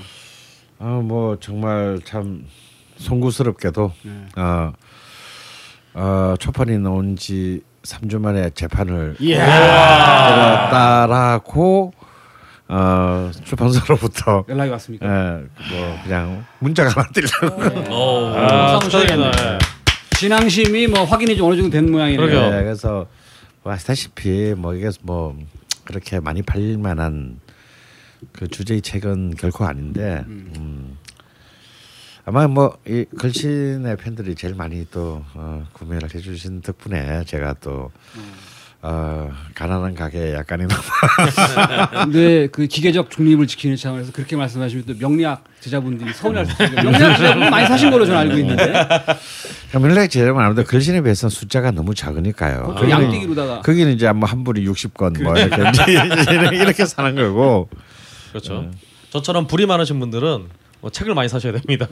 [0.80, 2.46] 아, 뭐 정말 참
[2.98, 4.12] 송구스럽게도 네.
[4.42, 4.74] 어,
[5.94, 9.38] 어, 초판이 나온 지 3주 만에 재판을 예.
[10.72, 11.94] 따라고
[12.68, 15.06] 어, 출판사로부터 연락이 왔습니까?
[15.06, 18.28] 예, 뭐 그냥 문자가 하나 뜨려고 오.
[18.36, 19.32] 아, 박수 축하드립니다.
[19.32, 19.60] 쳐야겠네.
[20.18, 22.26] 진앙심이 뭐 확인이 좀 어느 정도 된 모양이네요.
[22.26, 22.58] 그러게요.
[22.58, 23.06] 예, 그래서
[23.64, 25.38] 뭐 아시다시피 뭐 이게 뭐
[25.84, 27.40] 그렇게 많이 팔릴 만한
[28.32, 30.98] 그 주제의 책은 결코 아닌데 음.
[32.28, 37.92] 아마 뭐이 걸신의 팬들이 제일 많이 또 어, 구매를 해주신 덕분에 제가 또
[38.88, 40.80] 어, 가난한 가게 약간이나마
[42.06, 46.84] 근데 그 기계적 중립을 지키는 차원에서 그렇게 말씀하시면 또 명리학 제자분들이 서운할 수 있어요.
[46.84, 48.74] 명리학 제자분 많이 사신 걸로 저는 알고 있는데
[49.74, 52.76] 밀렉 제일만 아무도 걸신에 비해서는 숫자가 너무 작으니까요.
[52.80, 57.70] 그 양띠기로다가 거기는 이제 아마 한 불이 60건 뭐 이렇게 이렇게, 사는 거고
[58.30, 58.70] 그렇죠.
[59.10, 60.46] 저처럼 불이 많으신 분들은
[60.82, 61.88] 뭐 책을 많이 사셔야 됩니다.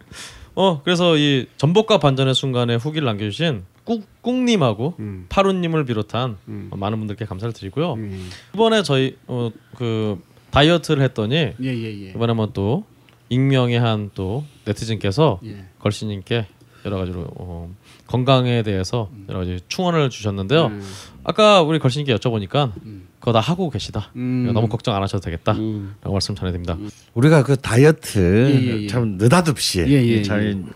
[0.54, 5.24] 어 그래서 이 전복과 반전의 순간에 후기를 남겨주신 꾹 꾹님하고 음.
[5.30, 6.68] 파루님을 비롯한 음.
[6.70, 7.94] 어, 많은 분들께 감사를 드리고요.
[7.94, 8.28] 음.
[8.54, 10.20] 이번에 저희 어, 그
[10.50, 12.10] 다이어트를 했더니 예 예 예.
[12.10, 12.84] 이번에 한번 또
[13.30, 15.64] 익명의 한 또 네티즌께서 예.
[15.78, 16.46] 걸신님께
[16.84, 17.74] 여러 가지로 어,
[18.06, 20.66] 건강에 대해서 여러 가지 충원을 주셨는데요.
[20.66, 20.82] 음.
[21.24, 23.08] 아까 우리 걸신님께 여쭤보니까 음.
[23.18, 24.10] 그거 다 하고 계시다.
[24.16, 24.50] 음.
[24.54, 25.96] 너무 걱정 안 하셔도 되겠다라고 음.
[26.04, 26.76] 말씀 전해드립니다.
[27.14, 28.18] 우리가 그 다이어트
[28.50, 28.86] 예, 예, 예.
[28.86, 30.70] 참 느닷없이 예, 예, 참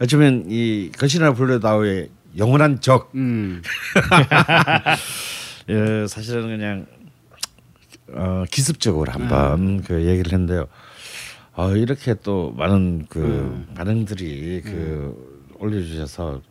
[0.00, 3.62] 어쩌면 이 거신이나 불러다오의 영원한 적 음.
[5.68, 6.86] 예, 사실은 그냥
[8.12, 10.66] 어, 기습적으로 한번 그 얘기를 했는데요.
[11.54, 16.42] 어, 이렇게 또 많은 그 반응들이 그 올려주셔서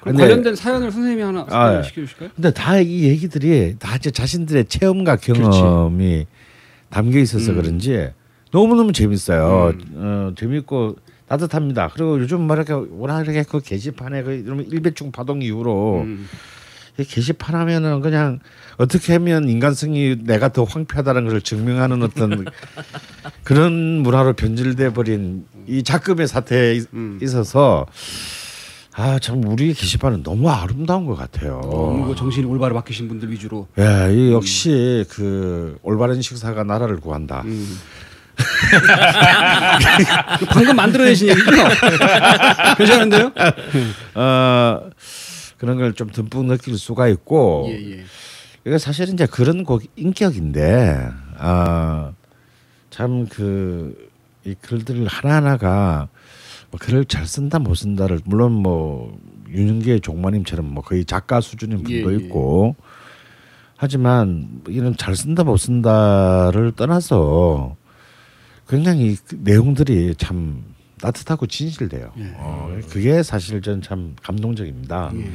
[0.00, 1.82] 그럼 근데- 관련된 사연을 선생님이 하나 아, 예.
[1.82, 2.30] 시켜주실까요?
[2.36, 6.26] 근데 다 이 얘기들이 다 자신들의 체험과 경험이
[6.90, 7.56] 담겨 있어서 음.
[7.56, 8.10] 그런지
[8.52, 9.72] 너무 너무 재밌어요.
[9.94, 10.96] 어, 재밌고
[11.28, 11.90] 따뜻합니다.
[11.94, 16.28] 그리고 요즘 뭐 이렇게 워낙 이렇게 그 게시판에 그 이러면 일배충 파동 이후로 음.
[16.98, 18.38] 이 게시판 하면은 그냥
[18.78, 22.44] 어떻게 하면 인간성이 내가 더 황폐하다는 것을 증명하는 어떤
[23.44, 23.72] 그런
[24.02, 27.18] 문화로 변질돼 버린 이 작금의 사태에 있- 음.
[27.22, 27.86] 있어서
[28.98, 31.60] 아 참 우리 게시판은 너무 아름다운 것 같아요.
[31.62, 33.66] 너무 그 정신이 올바로 바뀌신 분들 위주로.
[33.78, 37.42] 예, 이 역시 그 올바른 식사가 나라를 구한다.
[37.44, 37.76] 음.
[40.38, 41.50] 그 방금 만들어내신 얘기죠?
[42.76, 43.32] 괜찮은데요?
[44.14, 44.90] 어
[45.58, 48.04] 그런 걸 좀 듬뿍 느낄 수가 있고 예, 예.
[48.66, 51.08] 이게 사실은 이제 그런 곡 인격인데
[51.38, 52.12] 아
[52.90, 53.94] 참 그
[54.44, 56.06] 이 글들 하나하나가
[56.70, 59.18] 뭐 글을 잘 쓴다 못 쓴다를 물론 뭐
[59.50, 62.16] 윤영기의 종마님처럼 뭐 거의 작가 수준인 분도 예, 예.
[62.24, 62.76] 있고
[63.76, 67.74] 하지만 이런 잘 쓴다 못 쓴다를 떠나서
[68.68, 70.64] 굉장히 그 내용들이 참
[71.00, 72.12] 따뜻하고 진실돼요.
[72.18, 72.32] 예.
[72.36, 75.12] 어, 그게 사실 전참 감동적입니다.
[75.14, 75.30] 예.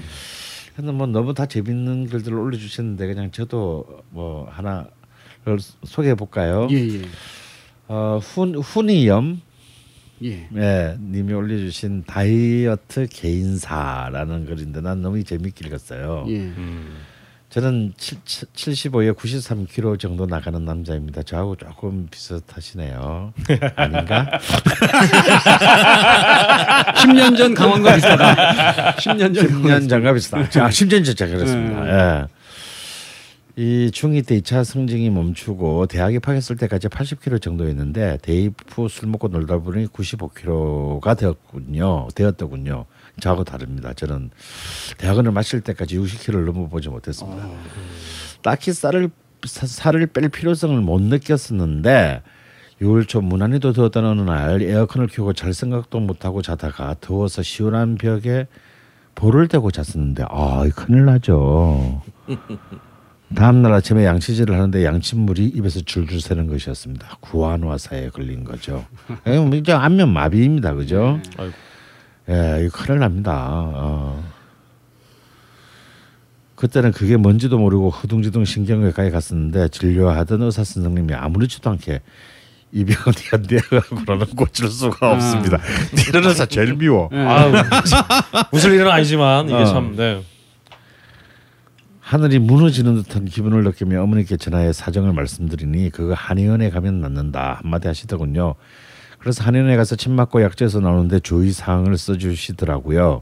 [0.75, 6.67] 근데 뭐 너무 다 재밌는 글들을 올려주셨는데 그냥 저도 뭐 하나를 소개해 볼까요?
[6.71, 7.01] 예, 예.
[7.87, 9.41] 어, 훈 훈이염
[10.23, 10.47] 예.
[10.55, 16.25] 예, 님이 올려주신 다이어트 개인사라는 글인데 난 너무 재밌게 읽었어요.
[16.29, 16.51] 예.
[17.51, 21.21] 저는 75에 93kg 정도 나가는 남자입니다.
[21.23, 23.33] 저하고 조금 비슷하시네요.
[23.75, 24.39] 아닌가?
[26.95, 28.95] 10년 전 강원과 비슷하다.
[28.95, 30.49] 10년 전 10년 전과 비슷하다.
[30.49, 31.87] 자, 10년 전자 그렇습니다.
[32.21, 32.25] 예.
[33.57, 39.27] 이 중2 때 2차 성징이 멈추고 대학 입학했을 때까지 80kg 정도였는데 대입 후 술 먹고
[39.27, 42.07] 놀다 보니 95kg가 되었군요.
[42.15, 42.85] 되었더군요.
[43.21, 43.93] 저하고 다릅니다.
[43.93, 44.31] 저는
[44.97, 47.47] 대학원을 마칠 때까지 60kg를 넘어보지 못했습니다.
[48.41, 49.09] 딱히 쌀을
[49.45, 52.21] 사- 살을 뺄 필요성을 못 느꼈었는데
[52.81, 58.47] 6월 초 무난히도 더웠던 어느 날 에어컨을 켜고 잘 생각도 못하고 자다가 더워서 시원한 벽에
[59.13, 62.01] 볼을 대고 잤었는데 아 큰일 나죠.
[63.35, 67.17] 다음 날 아침에 양치질을 하는데 양침물이 입에서 줄줄 새는 것이었습니다.
[67.21, 68.85] 구안화사에 걸린 거죠.
[69.53, 71.19] 이제 안면 마비입니다, 그죠?
[71.37, 71.53] 아이고.
[72.29, 73.33] 예, 이거 큰일 납니다.
[73.49, 74.23] 어.
[76.55, 82.01] 그때는 그게 뭔지도 모르고 허둥지둥 신경외과에 갔었는데 진료하던 의사 선생님이 아무렇지도 않게
[82.71, 85.57] 이 병은 현대하고는 고칠 수가 없습니다.
[86.07, 87.09] 이런 의사 제일 미워.
[87.11, 87.51] 아유,
[88.51, 89.65] 웃을 일은 아니지만 이게 어.
[89.65, 90.23] 참 네.
[91.99, 98.55] 하늘이 무너지는 듯한 기분을 느끼며 어머니께 전화해 사정을 말씀드리니 그거 한의원에 가면 낫는다 한마디 하시더군요.
[99.21, 103.21] 그래서 한의원에 가서 침 맞고 약재에서 나오는데 주의 사항을 써주시더라고요.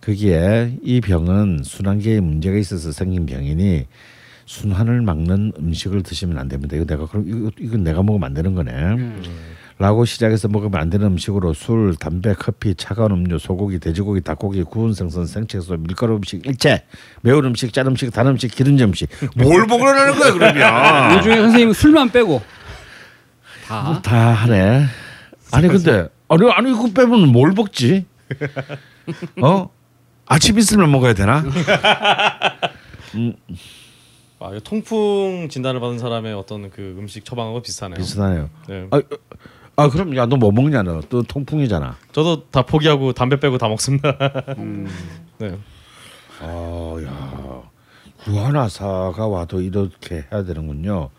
[0.00, 3.86] 거기에 이 병은 순환계에 문제가 있어서 생긴 병이니
[4.46, 6.76] 순환을 막는 음식을 드시면 안 됩니다.
[6.76, 8.72] 이거 내가 그럼 이거 이거 내가 먹으면 안 되는 거네.
[9.78, 14.94] 라고 시작해서 먹으면 안 되는 음식으로 술, 담배, 커피, 차가운 음료, 소고기, 돼지고기, 닭고기, 구운
[14.94, 16.84] 생선, 생채소, 밀가루 음식 일체,
[17.22, 19.08] 매운 음식, 짠 음식, 단 음식, 기름진 음식.
[19.36, 21.16] 뭘 먹으라는 거야 그러면?
[21.18, 22.42] 요즘에 선생님은 술만 빼고
[23.66, 24.84] 다 다 하네.
[25.52, 28.06] 아니 근데 아니 아니 이거 빼면 뭘 먹지?
[29.42, 29.70] 어?
[30.26, 31.42] 아침 있으면 먹어야 되나?
[34.40, 37.96] 아, 이거 통풍 진단을 받은 사람의 어떤 그 음식 처방하고 비슷하네요.
[37.96, 38.50] 비슷하네요.
[38.68, 38.86] 네.
[38.90, 39.00] 아,
[39.76, 41.00] 아 그럼 야 너 뭐 먹냐 너?
[41.08, 41.96] 또 통풍이잖아.
[42.12, 44.16] 저도 다 포기하고 담배 빼고 다 먹습니다.
[45.38, 45.58] 네.
[46.40, 47.62] 아, 야.
[48.24, 51.10] 구하나사가 와도 이렇게 해야 되는군요.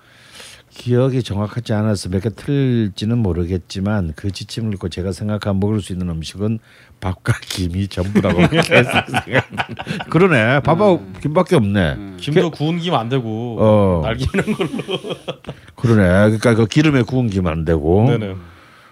[0.73, 6.09] 기억이 정확하지 않아서 몇 개 틀릴지는 모르겠지만 그 지침을 읽고 제가 생각한 먹을 수 있는
[6.09, 6.59] 음식은
[6.99, 8.39] 밥과 김이 전부라고
[10.09, 10.61] 그러네.
[10.61, 12.15] 밥하고 김밖에 없네.
[12.17, 14.01] 김도 구운 김 안 되고 어.
[14.03, 14.69] 날기는 걸로.
[15.75, 16.01] 그러네.
[16.37, 18.05] 그러니까 그 기름에 구운 김 안 되고.
[18.09, 18.35] 네네.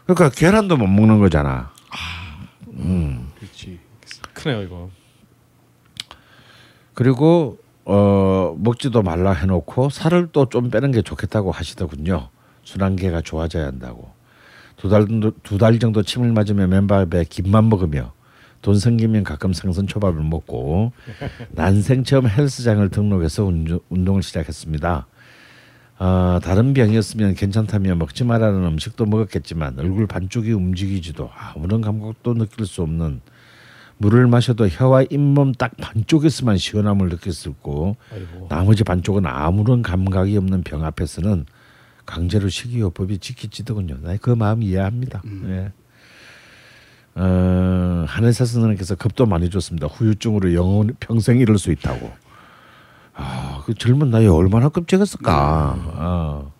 [0.05, 1.71] 그러니까 계란도 못 먹는 거잖아.
[3.39, 3.79] 그렇지.
[4.33, 4.89] 크네요 이거.
[6.93, 7.57] 그리고
[7.93, 12.29] 어 먹지도 말라 해놓고 살을 또 좀 빼는 게 좋겠다고 하시더군요.
[12.63, 14.09] 순환계가 좋아져야 한다고.
[14.77, 15.05] 두 달
[15.43, 18.13] 두 달 정도 침을 맞으며 맨밥에 김만 먹으며
[18.61, 20.91] 돈 생기면 가끔 생선 초밥을 먹고
[21.51, 25.07] 난생 처음 헬스장을 등록해서 운동, 운동을 시작했습니다.
[26.03, 32.81] 아, 다른 병이었으면 괜찮다며 먹지 말라는 음식도 먹었겠지만 얼굴 반쪽이 움직이지도 아무런 감각도 느낄 수
[32.81, 33.21] 없는
[34.01, 38.47] 물을 마셔도 혀와 잇몸 딱 반쪽에서만 시원함을 느꼈었고 아이고.
[38.49, 41.45] 나머지 반쪽은 아무런 감각이 없는 병 앞에서는
[42.07, 43.97] 강제로 식이요법이 지키지더군요.
[44.01, 45.21] 나그 마음 이해합니다.
[45.49, 45.71] 예.
[47.13, 49.85] 어, 한의사 선생님께서 겁도 많이 줬습니다.
[49.85, 52.11] 후유증으로 영원 평생 이럴 수 있다고.
[53.13, 55.75] 아, 그 젊은 나이에 얼마나 끔찍했을까.
[55.77, 56.51] 어.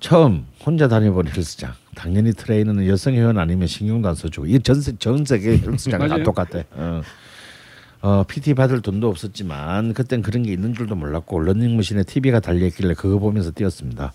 [0.00, 1.72] 처음 혼자 다녀본 헬스장.
[1.94, 6.22] 당연히 트레이너는 여성 회원 아니면 신경도 안 써주고 이전 전 세계 헬스장 다.
[6.22, 6.62] 똑같아.
[6.72, 7.02] 어.
[8.00, 12.94] 어, PT 받을 돈도 없었지만 그땐 그런 게 있는 줄도 몰랐고 런닝머신에 TV가 달려 있길래
[12.94, 14.12] 그거 보면서 뛰었습니다.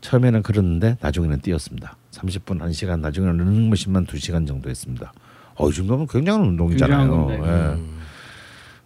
[0.00, 1.96] 처음에는 그랬는데 나중에는 뛰었습니다.
[2.12, 5.12] 30분 1시간 나중에는 런닝머신만 2시간 정도 했습니다.
[5.56, 7.28] 어, 이 정도면 굉장한 운동이잖아요.
[7.30, 7.94] 예.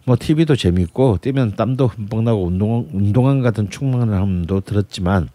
[0.05, 5.29] 뭐 TV도 재밌고 뛰면 땀도 흠뻑 나고 운동 운동한 같은 충만함도 들었지만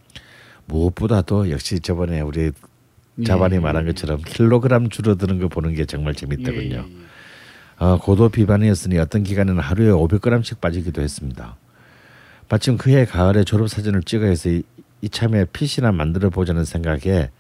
[0.67, 2.53] 무엇보다도 역시 저번에 우리
[3.25, 6.63] 자반이 말한 것처럼 킬로그램 줄어드는 거 보는 게 정말 재밌더군요.
[6.63, 7.05] 예, 예, 예.
[7.79, 11.57] 어, 고도 비반이었으니 어떤 기간에는 하루에 500g씩 빠지기도 했습니다.
[12.49, 14.63] 마침 그해 가을에 졸업 사진을 찍어 해서 이,
[15.01, 17.31] 이참에 핏이나 만들어 보자는 생각에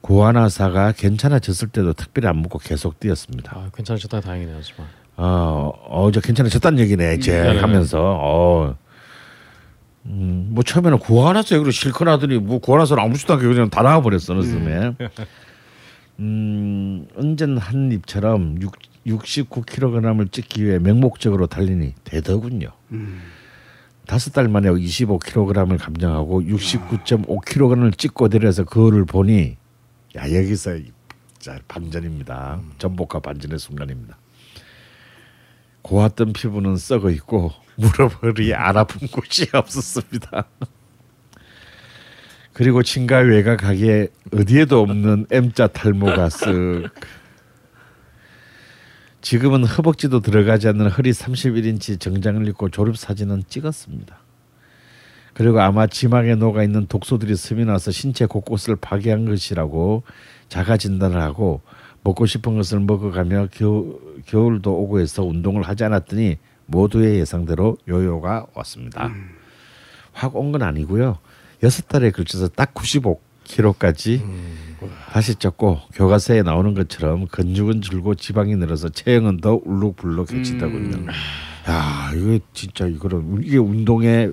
[0.00, 3.52] 고아나사가 괜찮아졌을 때도 특별히 안 먹고 계속 뛰었습니다.
[3.54, 4.88] 아, 괜찮으셨다 다행이네요, 하지만.
[5.16, 7.60] 어, 어, 저 괜찮아졌다는 얘기네, 이제 네네.
[7.60, 7.98] 하면서.
[8.00, 8.76] 어,
[10.08, 14.94] 음, 뭐 처음에는 고아나서 여기로 실컷 하더니 뭐 고아나서는 아무렇지도 않게 그냥 다 나와버렸어, 느즘에.
[16.20, 18.72] 음, 언젠 한 입처럼 6,
[19.06, 22.68] 69kg을 찍기 위해 맹목적으로 달리니 되더군요.
[24.06, 29.56] 다섯 달 만에 25kg을 감량하고 69.5kg을 찍고 내려서 거울을 보니
[30.16, 30.78] 야 여기서
[31.38, 32.60] 자 반전입니다.
[32.78, 34.16] 전복과 반전의 순간입니다.
[35.82, 37.52] 고왔던 피부는 썩어 있고
[38.54, 40.44] 안 아픈 곳이 없었습니다.
[42.52, 46.90] 그리고 친가 외곽하기에 어디에도 없는 M자 탈모가 쓱
[49.20, 54.18] 지금은 허벅지도 들어가지 않는 허리 31인치 정장을 입고 졸업 사진은 찍었습니다.
[55.34, 60.04] 그리고 아마 지망에 녹아 있는 독소들이 스며나서 신체 곳곳을 파괴한 것이라고
[60.48, 61.60] 자가 진단을 하고
[62.04, 69.12] 먹고 싶은 것을 먹어가며 겨우, 겨울도 오고 해서 운동을 하지 않았더니 모두의 예상대로 요요가 왔습니다.
[70.12, 71.18] 확온 건 아니고요.
[71.62, 74.22] 여섯 달에 걸쳐서 딱 95kg까지
[75.10, 81.06] 다시 쪘고 교과서에 나오는 것처럼 근육은 줄고 지방이 늘어서 체형은 더 울룩불룩해지더군요.
[81.68, 84.30] 야 이거 진짜 이거는 이게 운동에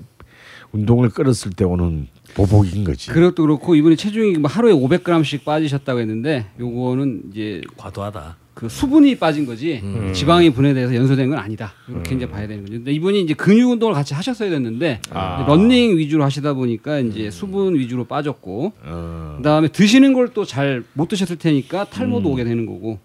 [0.72, 3.10] 운동을 끌었을 때 오는 보복인 거지.
[3.10, 8.36] 그것도 그렇고 이분이 체중이 뭐 하루에 500g씩 빠지셨다고 했는데 요거는 이제 과도하다.
[8.64, 9.82] 그 수분이 빠진 거지
[10.14, 12.74] 지방이 분해돼서 연소된 건 아니다 이렇게 이제 봐야 되는 거죠.
[12.78, 15.44] 근데 이분이 이제 근육 운동을 같이 하셨어야 됐는데 아.
[15.46, 21.08] 런닝 위주로 하시다 보니까 이제 수분 위주로 빠졌고 어, 그다음에 드시는 걸 또 잘 못
[21.08, 22.98] 드셨을 테니까 탈모도 오게 되는 거고.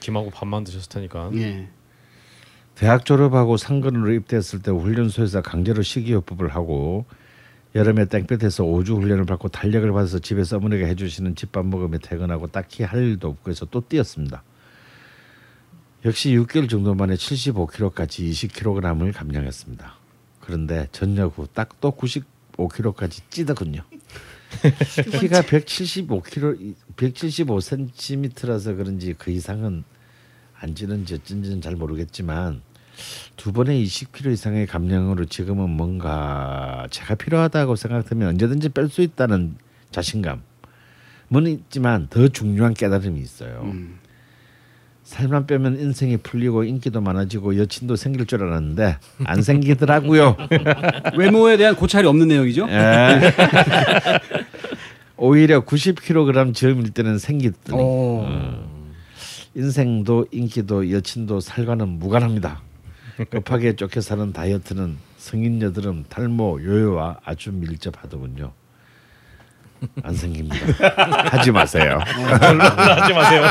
[0.00, 1.30] 김하고 밥만 드셨을 테니까.
[1.34, 1.68] 예.
[2.74, 7.04] 대학 졸업하고 상근으로 입대했을 때 훈련소에서 강제로 식이요법을 하고
[7.74, 13.02] 여름에 땡볕에서 5주 훈련을 받고 탄력을 받아서 집에서 어머니가 해주시는 집밥 먹으며 퇴근하고 딱히 할
[13.02, 14.42] 일도 없고 해서 또 뛰었습니다.
[16.04, 19.94] 역시 6개월 정도 만에 75kg까지 20kg을 감량했습니다.
[20.40, 23.82] 그런데 전역 후 딱 또 95kg까지 찌더군요.
[25.20, 29.84] 키가 175kg, 175cm라서 그런지 그 이상은
[30.58, 32.62] 안 찌는지 어쩐지는 잘 모르겠지만
[33.36, 39.56] 두 번의 20kg 이상의 감량으로 지금은 뭔가 제가 필요하다고 생각하면 언제든지 뺄 수 있다는
[39.90, 40.40] 자신감은
[41.46, 43.62] 있지만 더 중요한 깨달음이 있어요.
[45.08, 50.36] 살만 빼면 인생이 풀리고 인기도 많아지고 여친도 생길 줄 알았는데 안 생기더라고요.
[51.16, 52.68] 외모에 대한 고찰이 없는 내용이죠.
[52.68, 53.32] 예.
[55.16, 58.22] 오히려 90kg 즈음일 때는 생기더니 오.
[58.26, 58.68] 어.
[59.54, 62.60] 인생도 인기도 여친도 살과는 무관합니다.
[63.30, 68.52] 급하게 쫓겨 사는 다이어트는 성인 여드름, 탈모, 요요와 아주 밀접하더군요.
[70.02, 70.56] 안 생깁니다.
[71.30, 71.98] 하지 마세요.
[72.04, 73.44] 하지 마세요.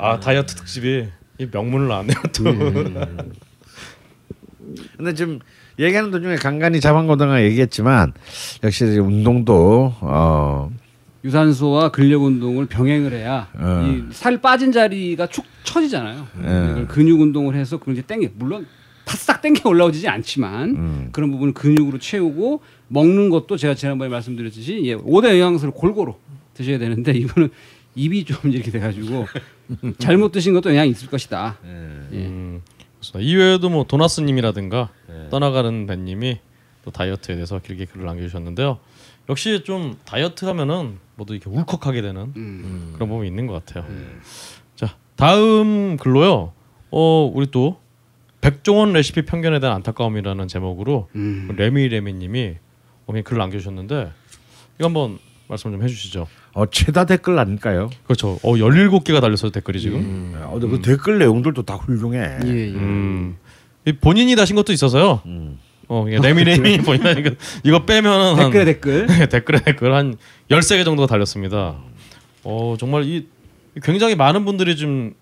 [0.00, 1.08] 아 다이어트 특집이
[1.38, 2.44] 이 명문을 나왔네요 또.
[4.96, 5.40] 근데 지금
[5.78, 8.14] 얘기하는 도중에 간간히 자방고등가 얘기했지만
[8.64, 10.70] 역시 운동도 어
[11.22, 14.06] 유산소와 근력 운동을 병행을 해야 어.
[14.10, 16.26] 이살 빠진 자리가 축 처지잖아요.
[16.44, 16.86] 예.
[16.86, 18.66] 근육 운동을 해서 그걸 이제 땡겨 물론
[19.04, 21.08] 바싹 땡겨 올라오지 않지만 음.
[21.12, 26.14] 그런 부분을 근육으로 채우고 먹는 것도 제가 지난번에 말씀드렸듯이 예, 5대 영양소를 골고루
[26.54, 27.50] 드셔야 되는데 이분은
[27.96, 29.26] 입이 좀 이렇게 돼가지고
[29.98, 31.58] 잘못 드신 것도 영향이 있을 것이다.
[31.64, 31.68] 예.
[31.68, 32.62] 음,
[32.94, 33.20] 그렇습니다.
[33.20, 35.28] 이외에도 뭐 도나스님이라든가 네.
[35.30, 36.40] 떠나가는 밴님이
[36.84, 38.78] 또 다이어트에 대해서 길게 글을 남겨주셨는데요.
[39.28, 42.90] 역시 좀 다이어트 하면은 모두 이렇게 울컥하게 되는 음.
[42.94, 43.86] 그런 부분이 있는 것 같아요.
[44.74, 46.52] 자 다음 글로요.
[46.90, 47.78] 어 우리 또
[48.40, 51.54] 백종원 레시피 편견에 대한 안타까움이라는 제목으로 음.
[51.56, 52.56] 레미 레미님이
[53.06, 54.12] 오늘 글을 남겨주셨는데
[54.78, 56.26] 이거 한번 말씀 좀 해주시죠.
[56.52, 57.90] 어, 최다 댓글 아닐까요?
[58.04, 58.38] 그렇죠.
[58.42, 60.34] 어 17개가 달렸어요 댓글이 지금.
[60.36, 62.18] 어, 근데 그 댓글 내용들도 다 훌륭해.
[62.44, 62.72] 예, 예.
[62.74, 63.36] 음.
[63.86, 65.20] 이 본인이 다신 것도 있어서요.
[65.26, 65.58] 음.
[65.88, 69.06] 어, 레미레미 본인 이거 빼면은 한 댓글에 댓글.
[69.28, 70.16] 댓글에 댓글 한
[70.50, 71.76] 13개 정도가 달렸습니다.
[72.44, 73.26] 어, 정말 이
[73.82, 75.19] 굉장히 많은 분들이 좀 어,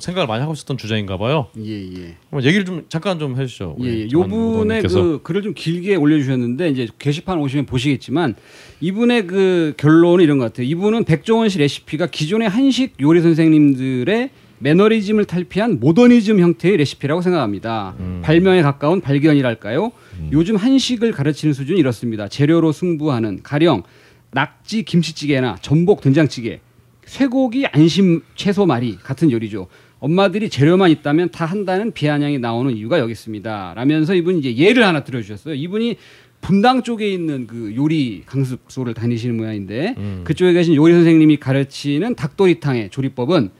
[0.00, 1.48] 생각을 많이 하고 있었던 주제인가 봐요.
[1.58, 2.16] 예, 예.
[2.42, 3.76] 얘기를 좀 잠깐 좀 해주시죠.
[3.82, 4.08] 예, 예.
[4.12, 4.82] 요분의.
[4.82, 8.34] 그 글을 좀 길게 올려주셨는데 이제 게시판 오시면 보시겠지만
[8.80, 10.66] 이분의 그 결론은 이런 것 같아요.
[10.66, 17.96] 이분은 백종원 씨 레시피가 기존의 한식 요리 선생님들의 매너리즘을 탈피한 모더니즘 형태의 레시피라고 생각합니다.
[18.22, 19.90] 발명에 가까운 발견이랄까요?
[20.30, 22.28] 요즘 한식을 가르치는 수준이 이렇습니다.
[22.28, 23.82] 재료로 승부하는 가령
[24.30, 26.60] 낙지 김치찌개나 전복 된장찌개,
[27.04, 29.66] 쇠고기 안심 채소 말이 같은 요리죠.
[30.02, 33.74] 엄마들이 재료만 있다면 다 한다는 비아냥이 나오는 이유가 여기 있습니다.
[33.76, 35.54] 라면서 이분이 이제 예를 하나 들어주셨어요.
[35.54, 35.96] 이분이
[36.40, 43.50] 분당 쪽에 있는 그 요리 강습소를 다니시는 모양인데 그쪽에 계신 요리 선생님이 가르치는 닭도리탕의 조리법은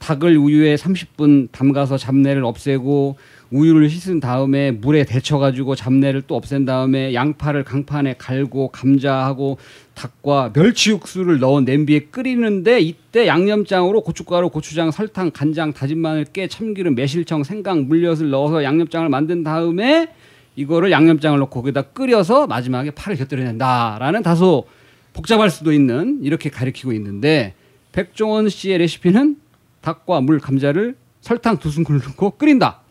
[0.00, 3.16] 닭을 우유에 30분 담가서 잡내를 없애고
[3.54, 9.58] 우유를 씻은 다음에 물에 데쳐가지고 잡내를 또 없앤 다음에 양파를 강판에 갈고 감자하고
[9.94, 16.48] 닭과 멸치 육수를 넣어 냄비에 끓이는데 이때 양념장으로 고춧가루, 고추장, 설탕, 간장, 다진 마늘, 깨,
[16.48, 20.08] 참기름, 매실청, 생강, 물엿을 넣어서 양념장을 만든 다음에
[20.56, 24.66] 이거를 양념장을 넣고 거기다 끓여서 마지막에 파를 곁들여낸다라는 다소
[25.12, 27.54] 복잡할 수도 있는 이렇게 가리키고 있는데
[27.92, 29.36] 백종원 씨의 레시피는
[29.80, 32.83] 닭과 물, 감자를 설탕 두 스푼 넣고 끓인다.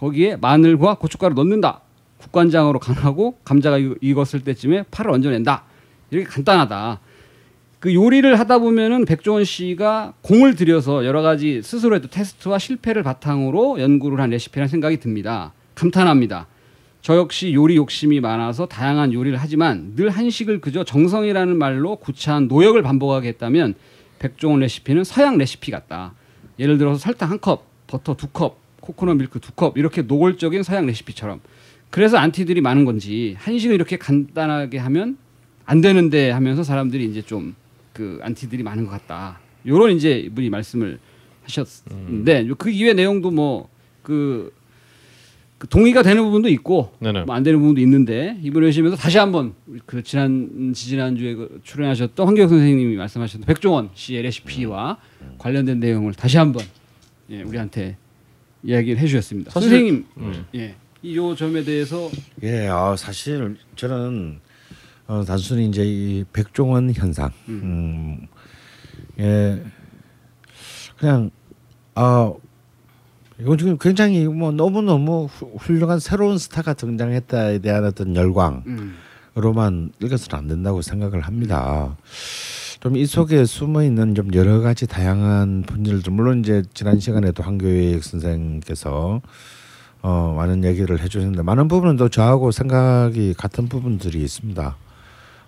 [0.00, 1.82] 거기에 마늘과 고춧가루 넣는다.
[2.18, 5.62] 국간장으로 간하고 감자가 익- 익었을 때쯤에 파를 얹어낸다.
[6.10, 7.00] 이렇게 간단하다.
[7.80, 13.78] 그 요리를 하다 보면은 백종원 씨가 공을 들여서 여러 가지 스스로 했던 테스트와 실패를 바탕으로
[13.80, 15.52] 연구를 한 레시피라는 생각이 듭니다.
[15.74, 16.46] 감탄합니다.
[17.02, 22.82] 저 역시 요리 욕심이 많아서 다양한 요리를 하지만 늘 한식을 그저 정성이라는 말로 구차한 노역을
[22.82, 23.74] 반복하게 했다면
[24.18, 26.12] 백종원 레시피는 서양 레시피 같다.
[26.58, 28.58] 예를 들어서 설탕 한 컵, 버터 두 컵,
[28.92, 31.40] 코코넛 밀크 두 컵 이렇게 노골적인 서양 레시피처럼.
[31.90, 35.16] 그래서 안티들이 많은 건지 한식을 이렇게 간단하게 하면
[35.66, 37.54] 안 되는데 하면서 사람들이 이제 좀
[37.92, 39.40] 그 안티들이 많은 것 같다.
[39.66, 40.98] 요런 이제 이분이 말씀을
[41.42, 44.52] 하셨는데 그 이외 내용도 뭐그
[45.58, 46.92] 그 동의가 되는 부분도 있고.
[47.26, 49.52] 뭐 안 되는 부분도 있는데 이번에 오시면서 다시 한번
[49.86, 54.96] 그 지난 지지난 주에 그 출연하셨던 황교익 선생님이 말씀하셨던 백종원 씨의 레시피와
[55.38, 56.64] 관련된 내용을 다시 한번
[57.28, 57.96] 예, 우리한테
[58.62, 59.50] 이야기를 해주셨습니다.
[59.50, 60.44] 사실- 선생님, 음.
[60.54, 62.10] 예, 이 요 점에 대해서
[62.42, 64.40] 예, 어, 사실 저는
[65.06, 68.26] 어, 단순히 이제 이 백종원 현상, 음,
[69.18, 69.62] 예,
[70.98, 71.30] 그냥
[71.94, 72.32] 아
[73.40, 75.24] 이건 지금 굉장히 뭐 너무 너무
[75.58, 81.96] 훌륭한 새로운 스타가 등장했다에 대한 어떤 열광으로만 음, 읽어서는 안 된다고 생각을 합니다.
[82.80, 88.02] 좀 이 속에 숨어 있는 좀 여러 가지 다양한 분들들 물론 이제 지난 시간에도 한교익
[88.02, 89.20] 선생께서
[90.02, 94.76] 어 많은 얘기를 해주셨는데 많은 부분은 또 저하고 생각이 같은 부분들이 있습니다.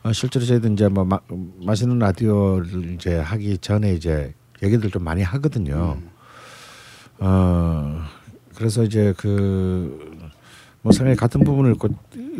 [0.02, 1.20] 어, 실제로 저희도 이제 뭐 마,
[1.64, 5.96] 맛있는 라디오를 이제 하기 전에 이제 얘기들 좀 많이 하거든요.
[7.18, 8.02] 어
[8.54, 11.88] 그래서 이제 그뭐 생각이 같은 부분을 있고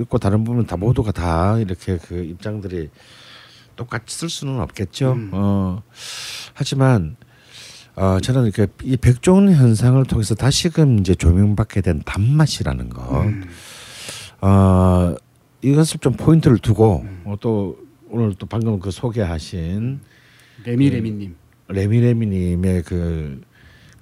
[0.01, 2.91] 있고 다른 부분 다 모두가 다 이렇게 그 입장들이
[3.77, 5.17] 똑같이 쓸 수는 없겠죠.
[5.33, 5.83] 어
[6.55, 7.17] 하지만
[7.97, 13.25] 어 저는 이렇게 이 백종원 현상을 통해서 다시금 이제 조명받게 된 단맛이라는 거.
[14.41, 15.15] 어
[15.63, 17.79] 이것을 좀 포인트를 두고 어, 또
[18.09, 20.01] 오늘 또 방금 그 소개하신
[20.65, 21.37] 레미 레미님,
[21.69, 23.41] 레미레미님의 그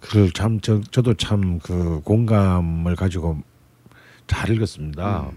[0.01, 3.39] 글을 참 저, 저도 참 그 공감을 가지고
[4.27, 5.31] 잘 읽었습니다.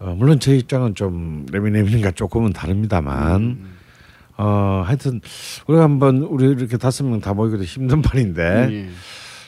[0.00, 3.78] 어, 물론 제 입장은 좀 레미레미님과 조금은 다릅니다만
[4.36, 5.20] 어 하여튼
[5.66, 8.88] 우리가 한번 우리 이렇게 다섯 명 다 모이기도 힘든 판인데 예.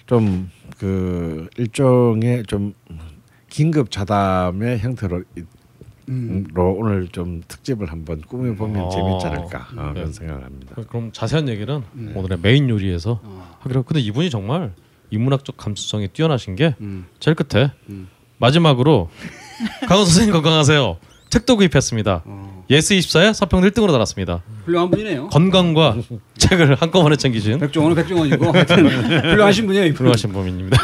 [0.07, 2.75] 좀그 일종의 좀
[3.49, 5.23] 긴급 좌담의 형태로
[6.09, 6.45] 음.
[6.53, 8.89] 로 오늘 좀 특집을 한번 꾸며 보면 어.
[8.89, 10.01] 재밌지 않을까 어, 네.
[10.01, 10.75] 그런 생각을 합니다.
[10.89, 12.13] 그럼 자세한 얘기는 네.
[12.15, 13.57] 오늘의 메인 요리에서 어.
[13.61, 13.85] 하기로.
[13.85, 14.73] 근데 이분이 정말
[15.11, 17.07] 인문학적 감수성이 뛰어나신 게 음.
[17.21, 18.09] 제일 끝에 음.
[18.39, 19.09] 마지막으로
[19.87, 20.97] 강헌 선생님 건강하세요.
[21.31, 22.23] 책도 구입했습니다.
[22.25, 22.65] 어.
[22.71, 24.43] YES24에 서평 1등으로 달았습니다.
[24.65, 25.29] 훌륭한 분이네요.
[25.29, 25.97] 건강과
[26.39, 29.87] 책을 한꺼번에 챙기신 백종원은 백종원이고 훌륭하신 분이에요.
[29.87, 29.97] 이분.
[29.99, 30.79] 훌륭하신 분입니다.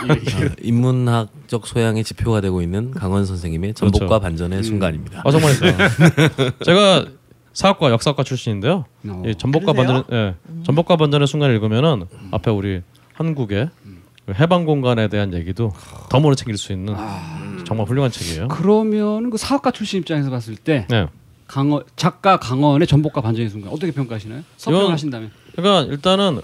[0.63, 4.21] 인문학적 소양의 지표가 되고 있는 강원 선생님의 전복과 그렇죠.
[4.21, 5.23] 반전의 순간입니다.
[5.25, 5.53] 아 정말
[6.65, 7.07] 제가
[7.53, 8.85] 사학과 역사과 출신인데요.
[9.09, 9.23] 어.
[9.27, 10.03] 이 전복과 그러세요?
[10.03, 10.35] 반전의 예,
[10.65, 12.83] 전복과 반전의 순간을 읽으면은 앞에 우리
[13.15, 13.71] 한국의
[14.27, 15.73] 그 해방 공간에 대한 얘기도
[16.11, 16.95] 덤으로 챙길 수 있는
[17.67, 18.49] 정말 훌륭한 책이에요.
[18.49, 21.07] 그러면 그 사학과 출신 입장에서 봤을 때 네.
[21.47, 24.43] 강원 작가 강원의 전복과 반전의 순간 어떻게 평가하시나요?
[24.57, 25.31] 서평을 이건- 하신다면.
[25.55, 26.41] 그러니까 일단은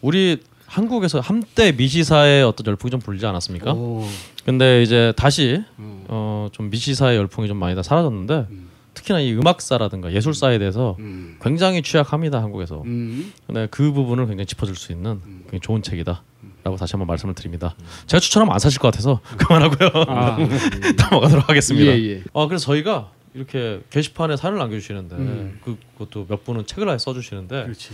[0.00, 3.72] 우리 한국에서 한때 미시사의 어떤 열풍이 좀 불지 않았습니까?
[3.72, 4.04] 오.
[4.44, 6.04] 근데 이제 다시 음.
[6.08, 8.68] 어, 좀 미시사의 열풍이 좀 많이 다 사라졌는데 음.
[8.94, 11.36] 특히나 이 음악사라든가 예술사에 대해서 음.
[11.42, 12.82] 굉장히 취약합니다 한국에서.
[12.84, 13.32] 음.
[13.46, 16.22] 근데 그 부분을 굉장히 짚어줄 수 있는 굉장히 좋은 책이다
[16.64, 17.74] 라고 다시 한번 말씀을 드립니다.
[18.06, 19.90] 제가 추천하면 안 사실 것 같아서 그만하고요.
[20.08, 20.38] 아.
[21.10, 21.92] 넘어가도록 하겠습니다.
[21.92, 22.22] 예, 예.
[22.32, 25.60] 아 그래서 저희가 이렇게 게시판에 사연을 남겨주시는데 음.
[25.62, 27.90] 그, 그것도 몇 분은 책을 아예 써주시는데 그렇지.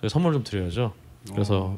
[0.00, 0.94] 저희 선물 좀 드려야죠.
[1.32, 1.76] 그래서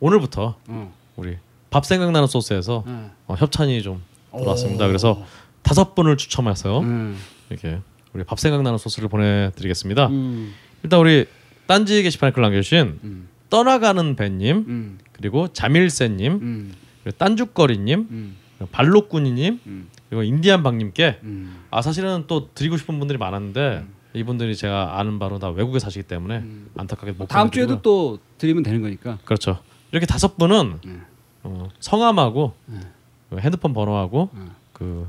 [0.00, 0.94] 오 늘부터 어.
[1.14, 1.36] 우리
[1.70, 3.10] 밥 생각나는 소스에서 어.
[3.28, 4.02] 어, 협찬이 좀
[4.36, 4.88] 들어왔습니다.
[4.88, 5.24] 그래서
[5.62, 6.80] 다섯 분을 추첨해서요.
[6.80, 7.18] 음.
[7.50, 7.78] 이렇게
[8.12, 10.08] 우리 밥 생각나는 소스를 보내드리겠습니다.
[10.08, 10.54] 음.
[10.82, 11.26] 일단 우리
[11.68, 13.28] 딴지 게시판에 글 남겨주신 음.
[13.48, 14.98] 떠나가는 배님 음.
[15.14, 16.74] 그리고 자밀새님 음.
[17.02, 18.36] 그리고 딴죽거리님 음.
[18.70, 19.88] 발록꾸니님 음.
[20.08, 21.64] 그리고 인디안방님께 음.
[21.70, 23.84] 아 사실은 또 드리고 싶은 분들이 많았는데
[24.14, 26.70] 이분들이 제가 아는 바로 다 외국에 사시기 때문에 음.
[26.76, 27.50] 안타깝게 못 다음.
[27.50, 29.18] 주에도 또 드리면 되는 거니까.
[29.24, 29.58] 그렇죠.
[29.90, 31.04] 이렇게 다섯 분은 음.
[31.42, 32.82] 어, 성함하고 음.
[33.30, 34.50] 그 핸드폰 번호하고 음.
[34.72, 35.08] 그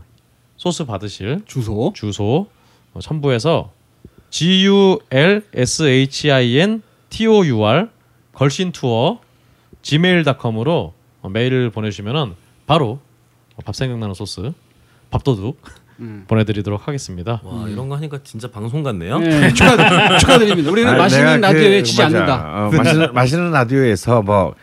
[0.58, 1.94] 소스 받으실 주소.
[1.96, 2.48] 주소
[2.94, 3.72] 어, 첨부해서
[4.32, 7.90] G U L S H I N T O U R
[8.34, 9.20] 걸신 투어
[9.86, 12.34] gmail.com으로 어, 메일을 보내주시면은
[12.66, 13.00] 바로
[13.56, 14.52] 어, 밥 생각나는 소스
[15.12, 15.62] 밥도둑
[16.00, 16.26] 음.
[16.28, 17.40] 보내드리도록 하겠습니다.
[17.44, 19.20] 와 이런 거 하니까 진짜 방송 같네요.
[19.20, 20.70] 네, 축하 축하드립니다.
[20.72, 22.16] 우리는 아니, 맛있는 내가 라디오에 그, 지지 맞아.
[22.18, 22.36] 않는다.
[22.68, 24.56] 어, 맛있는 맛있는 라디오에서 뭐.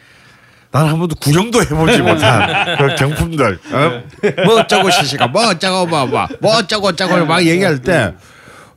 [0.72, 4.02] 난 한 번도 구경도 해보지 못한 그 경품들 어?
[4.46, 8.14] 뭐 어쩌고 시시가 뭐 어쩌고 뭐뭐 뭐 어쩌고 어쩌고 막 얘기할 때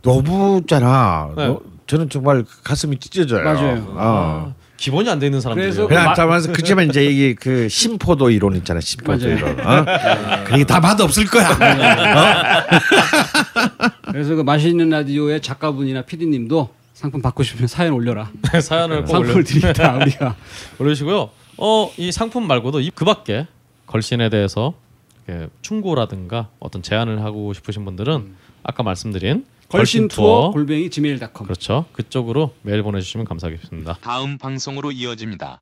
[0.01, 1.47] 너무 있잖아 네.
[1.47, 3.85] 너- 저는 정말 가슴이 찢어져요 맞아요.
[3.95, 4.55] 어.
[4.85, 5.71] 기본이 안 돼 있는 사람들이에요.
[5.73, 9.27] 그래서 그냥 마- 잠깐만 그지만 이제 이게 그 심포도 이론 있잖아 심포도.
[9.27, 9.83] 이론 어?
[10.45, 12.63] 그게 다 맛 없을 거야 어?
[14.11, 18.29] 그래서 그 맛있는 라디오의 작가분이나 PD님도 상품 받고 싶으면 사연 올려라.
[18.61, 20.35] 사연을 상품을 드리겠다 우리가.
[20.77, 21.29] 올려주시고요.
[21.57, 23.47] 어, 이 상품 말고도 이 그밖에
[23.87, 24.73] 걸신에 대해서
[25.63, 31.45] 충고라든가 어떤 제안을 하고 싶으신 분들은 아까 말씀드린 걸신 투어 골뱅이 gmail.com.
[31.45, 31.85] 그렇죠.
[31.93, 33.97] 그쪽으로 메일 보내주시면 감사하겠습니다.
[34.01, 35.53] 다음 방송으로 이어집니다.